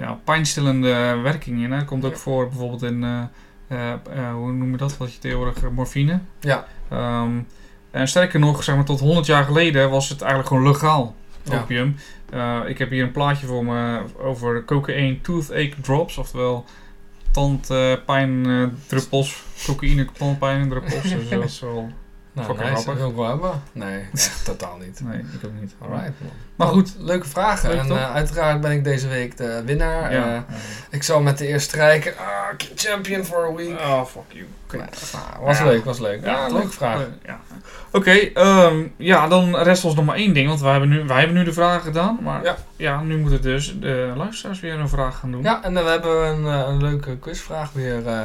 ja, 0.00 0.20
pijnstillende 0.24 1.18
werking 1.22 1.62
in. 1.62 1.70
Hè. 1.70 1.76
Het 1.76 1.86
komt 1.86 2.04
ook 2.04 2.16
voor 2.16 2.48
bijvoorbeeld 2.48 2.82
in, 2.82 3.04
eh, 3.04 3.22
eh, 3.68 3.92
eh, 3.92 3.98
hoe 4.34 4.52
noem 4.52 4.70
je 4.70 4.76
dat? 4.76 4.96
Wat 4.96 5.12
je 5.12 5.18
tegenwoordig, 5.18 5.70
morfine. 5.70 6.20
Ja. 6.40 6.66
Ehm, 6.88 7.38
en 7.90 8.08
sterker 8.08 8.40
nog, 8.40 8.64
zeg 8.64 8.74
maar 8.74 8.84
tot 8.84 9.00
100 9.00 9.26
jaar 9.26 9.44
geleden 9.44 9.90
was 9.90 10.08
het 10.08 10.20
eigenlijk 10.20 10.48
gewoon 10.48 10.72
legaal, 10.72 11.14
opium. 11.52 11.96
Ik 12.66 12.78
heb 12.78 12.90
hier 12.90 13.02
een 13.02 13.12
plaatje 13.12 13.46
voor 13.46 13.64
me 13.64 14.02
over 14.18 14.64
cocaïne 14.64 15.20
toothache 15.20 15.80
drops, 15.80 16.18
oftewel 16.18 16.64
tandpijndruppels, 17.30 19.42
cocaïne 19.66 20.06
tandpijndruppels. 20.12 21.02
dus 21.14 21.28
dat 21.28 21.44
is 21.44 21.60
wel... 21.60 21.90
Nou, 22.32 22.46
Fucking 22.48 22.68
nice. 22.70 22.82
grappig. 22.82 23.02
Wil 23.02 23.10
ik 23.10 23.16
wel 23.16 23.28
hebben. 23.28 23.62
Nee, 23.72 24.04
totaal 24.44 24.76
niet. 24.76 25.00
Nee, 25.04 25.18
ik 25.18 25.44
ook 25.46 25.52
niet. 25.60 25.74
Alright, 25.82 26.12
man. 26.20 26.30
Maar 26.56 26.68
goed. 26.68 26.94
Leuke 26.98 27.28
vragen. 27.28 27.68
Leuk, 27.68 27.78
en 27.78 27.90
eh, 27.90 28.14
uiteraard 28.14 28.60
ben 28.60 28.70
ik 28.70 28.84
deze 28.84 29.08
week 29.08 29.36
de 29.36 29.62
winnaar. 29.64 30.12
Ja. 30.12 30.34
Eh, 30.34 30.56
ik 30.90 31.02
zal 31.02 31.20
met 31.20 31.38
de 31.38 31.46
eerste 31.46 31.68
strijker. 31.68 32.14
Ah, 32.18 32.26
champion 32.74 33.24
for 33.24 33.46
a 33.50 33.54
week. 33.54 33.80
Oh, 33.80 34.04
fuck 34.04 34.22
you. 34.28 34.44
Nou, 34.72 35.44
was 35.44 35.58
Ja. 35.58 35.64
leuk, 35.64 35.84
was 35.84 35.98
leuk. 35.98 36.24
Ja, 36.24 36.48
leuke 36.48 36.68
vraag. 36.70 37.00
Eh, 37.00 37.06
ja. 37.26 37.40
Oké, 37.92 38.10
ehm, 38.10 38.82
ja, 38.96 39.28
dan 39.28 39.56
rest 39.56 39.84
ons 39.84 39.94
nog 39.94 40.04
maar 40.04 40.16
één 40.16 40.34
ding. 40.34 40.48
Want 40.48 40.60
wij 40.60 40.70
hebben 40.70 40.88
nu, 40.88 41.04
wij 41.06 41.18
hebben 41.18 41.36
nu 41.36 41.44
de 41.44 41.52
vragen 41.52 41.80
gedaan. 41.82 42.18
Maar 42.22 42.56
Ja. 42.76 43.00
nu 43.00 43.18
moeten 43.18 43.42
dus 43.42 43.76
de 43.80 44.12
luisteraars 44.16 44.60
weer 44.60 44.74
een 44.74 44.88
vraag 44.88 45.18
gaan 45.18 45.30
doen. 45.30 45.42
Ja, 45.42 45.62
en 45.64 45.74
dan 45.74 45.86
hebben 45.86 46.20
we 46.20 46.26
een, 46.26 46.46
eh, 46.46 46.68
een 46.68 46.82
leuke 46.82 47.18
quizvraag 47.18 47.72
weer. 47.72 48.06
eh, 48.06 48.20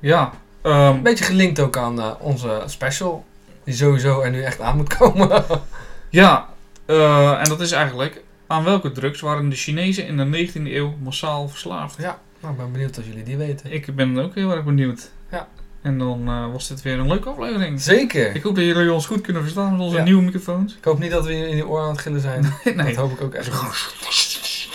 Ja. 0.00 0.30
Ehm, 0.64 0.94
een 0.94 1.02
beetje 1.02 1.24
gelinkt 1.24 1.60
ook 1.60 1.76
aan 1.76 2.00
eh, 2.00 2.10
onze 2.18 2.62
special. 2.66 3.24
Die 3.64 3.74
sowieso 3.74 4.20
er 4.20 4.30
nu 4.30 4.42
echt 4.42 4.60
aan 4.60 4.76
moet 4.76 4.96
komen. 4.96 5.44
ja, 6.10 6.48
eh, 6.86 7.38
en 7.38 7.44
dat 7.44 7.60
is 7.60 7.72
eigenlijk... 7.72 8.22
Aan 8.46 8.64
welke 8.64 8.92
drugs 8.92 9.20
waren 9.20 9.48
de 9.48 9.56
Chinezen 9.56 10.06
in 10.06 10.16
de 10.16 10.48
19e 10.48 10.52
eeuw 10.62 10.94
massaal 11.02 11.48
verslaafd? 11.48 11.96
ja, 11.98 12.18
nou, 12.40 12.52
ik 12.52 12.58
ben 12.60 12.72
benieuwd 12.72 12.98
of 12.98 13.04
jullie 13.06 13.22
die 13.22 13.36
weten. 13.36 13.72
Ik 13.72 13.94
ben 13.94 14.18
ook 14.18 14.34
heel 14.34 14.50
erg 14.50 14.64
benieuwd. 14.64 15.10
Ja. 15.30 15.48
En 15.82 15.98
dan 15.98 16.28
eh, 16.28 16.52
was 16.52 16.68
dit 16.68 16.82
weer 16.82 16.98
een 16.98 17.08
leuke 17.08 17.28
aflevering. 17.28 17.80
Zeker. 17.80 18.34
Ik 18.34 18.42
hoop 18.42 18.54
dat 18.54 18.64
jullie 18.64 18.92
ons 18.92 19.06
goed 19.06 19.20
kunnen 19.20 19.42
verstaan 19.42 19.72
met 19.72 19.80
onze 19.80 19.96
Ja. 19.96 20.02
nieuwe 20.02 20.22
microfoons. 20.22 20.76
Ik 20.76 20.84
hoop 20.84 20.98
niet 20.98 21.10
dat 21.10 21.26
we 21.26 21.34
in 21.34 21.54
die 21.54 21.66
oren 21.66 21.84
aan 21.84 21.90
het 21.90 22.00
gillen 22.00 22.20
zijn. 22.20 22.42
nee. 22.64 22.74
Dat 22.74 22.94
hoop 22.94 23.12
ik 23.12 23.20
ook 23.20 23.34
echt. 23.34 23.50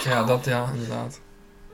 Ja, 0.04 0.24
dat 0.24 0.46
ja, 0.46 0.70
inderdaad. 0.74 1.20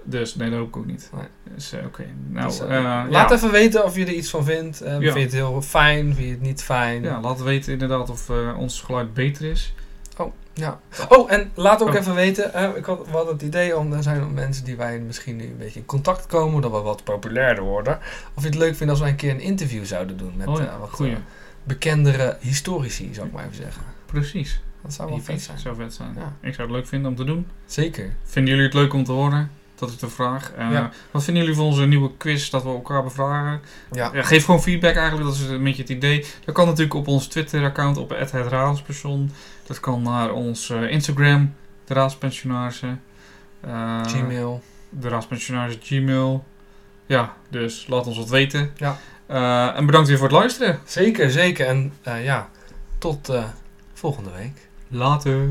Dus 0.07 0.35
nee, 0.35 0.49
dat 0.49 0.59
hoop 0.59 0.67
ik 0.67 0.77
ook 0.77 0.85
niet. 0.85 1.09
Nee. 1.13 1.25
Dus 1.55 1.71
eh, 1.73 1.85
oké. 1.85 2.05
Nou, 2.29 2.47
Dus, 2.47 2.59
eh, 2.59 2.77
eh, 2.77 2.83
laat 3.09 3.29
ja. 3.29 3.31
even 3.35 3.51
weten 3.51 3.83
of 3.83 3.95
je 3.95 4.05
er 4.05 4.11
iets 4.13 4.29
van 4.29 4.43
vindt. 4.43 4.79
Ja. 4.83 4.99
Vind 4.99 5.13
je 5.13 5.19
het 5.19 5.31
heel 5.31 5.61
fijn? 5.61 6.05
Vind 6.13 6.25
je 6.25 6.31
het 6.31 6.41
niet 6.41 6.63
fijn? 6.63 7.03
Ja, 7.03 7.19
laat 7.21 7.41
weten 7.41 7.71
inderdaad 7.73 8.09
of 8.09 8.29
ons 8.57 8.81
geluid 8.81 9.13
beter 9.13 9.49
is. 9.51 9.73
Oh, 10.17 10.33
ja. 10.53 10.79
Oh, 11.09 11.31
en 11.31 11.51
laat 11.53 11.81
ook 11.81 11.87
Oh. 11.89 11.95
even 11.95 12.15
weten. 12.15 12.75
ik 12.77 12.85
had, 12.85 13.05
we 13.05 13.11
hadden 13.11 13.33
het 13.33 13.41
idee 13.41 13.77
om, 13.77 13.93
er 13.93 14.03
zijn 14.03 14.33
mensen 14.33 14.65
die 14.65 14.75
wij 14.75 14.99
misschien 14.99 15.35
nu 15.35 15.43
een 15.43 15.57
beetje 15.57 15.79
in 15.79 15.85
contact 15.85 16.25
komen, 16.25 16.61
dat 16.61 16.71
we 16.71 16.81
wat 16.81 17.03
populairder 17.03 17.63
worden. 17.63 17.99
Of 18.33 18.43
je 18.43 18.49
het 18.49 18.57
leuk 18.57 18.75
vindt 18.75 18.91
als 18.91 19.01
wij 19.01 19.09
een 19.09 19.15
keer 19.15 19.31
een 19.31 19.39
interview 19.39 19.85
zouden 19.85 20.17
doen 20.17 20.33
met 20.37 20.47
oh 20.47 20.57
ja, 20.59 20.77
wat 20.79 20.89
goeie. 20.89 21.11
eh, 21.11 21.17
bekendere 21.63 22.37
historici, 22.39 23.13
zou 23.13 23.27
ik 23.27 23.33
maar 23.33 23.43
even 23.43 23.55
zeggen. 23.55 23.81
Precies. 24.05 24.61
Dat 24.81 24.93
zou 24.93 25.09
wel 25.09 25.19
vet 25.21 25.41
zijn. 25.41 25.59
Zou 25.59 25.75
vet 25.75 25.93
zijn. 25.93 26.13
Ja. 26.17 26.33
Ik 26.41 26.53
zou 26.53 26.67
het 26.67 26.77
leuk 26.77 26.87
vinden 26.87 27.09
om 27.09 27.15
te 27.15 27.23
doen. 27.23 27.47
Zeker. 27.65 28.15
Vinden 28.23 28.49
jullie 28.53 28.65
het 28.67 28.75
leuk 28.77 28.93
om 28.93 29.03
te 29.03 29.11
horen? 29.11 29.51
Dat 29.75 29.89
is 29.89 29.97
de 29.97 30.09
vraag. 30.09 30.51
Ja. 30.57 30.91
Wat 31.11 31.23
vinden 31.23 31.43
jullie 31.43 31.57
van 31.57 31.65
onze 31.65 31.85
nieuwe 31.85 32.11
quiz 32.17 32.49
dat 32.49 32.63
we 32.63 32.69
elkaar 32.69 33.03
bevragen? 33.03 33.61
Ja. 33.91 34.09
Ja, 34.13 34.23
geef 34.23 34.45
gewoon 34.45 34.61
feedback 34.61 34.95
eigenlijk, 34.95 35.27
dat 35.27 35.35
is 35.35 35.47
een 35.47 35.63
beetje 35.63 35.81
het 35.81 35.91
idee. 35.91 36.25
Dat 36.45 36.55
kan 36.55 36.65
natuurlijk 36.65 36.93
op 36.93 37.07
ons 37.07 37.27
Twitter-account, 37.27 37.97
op 37.97 38.09
het 38.09 38.31
Raadspersoon. 38.31 39.31
Dat 39.67 39.79
kan 39.79 40.01
naar 40.01 40.31
ons 40.31 40.69
eh, 40.69 40.91
Instagram, 40.91 41.53
de 41.85 41.93
Raadspensionarissen. 41.93 43.01
Eh, 43.61 44.01
Gmail. 44.05 44.61
De 44.89 45.09
Raadspensionarissen 45.09 45.83
Gmail. 45.83 46.45
Ja, 47.05 47.35
dus 47.49 47.87
laat 47.87 48.07
ons 48.07 48.17
wat 48.17 48.29
weten. 48.29 48.71
Ja. 48.75 48.97
En 49.75 49.85
bedankt 49.85 50.07
weer 50.07 50.17
voor 50.17 50.27
het 50.27 50.37
luisteren. 50.37 50.79
Zeker, 50.85 51.31
zeker. 51.31 51.67
En 51.67 51.93
ja, 52.03 52.49
tot 52.97 53.33
volgende 53.93 54.29
week. 54.37 54.67
Later. 54.87 55.47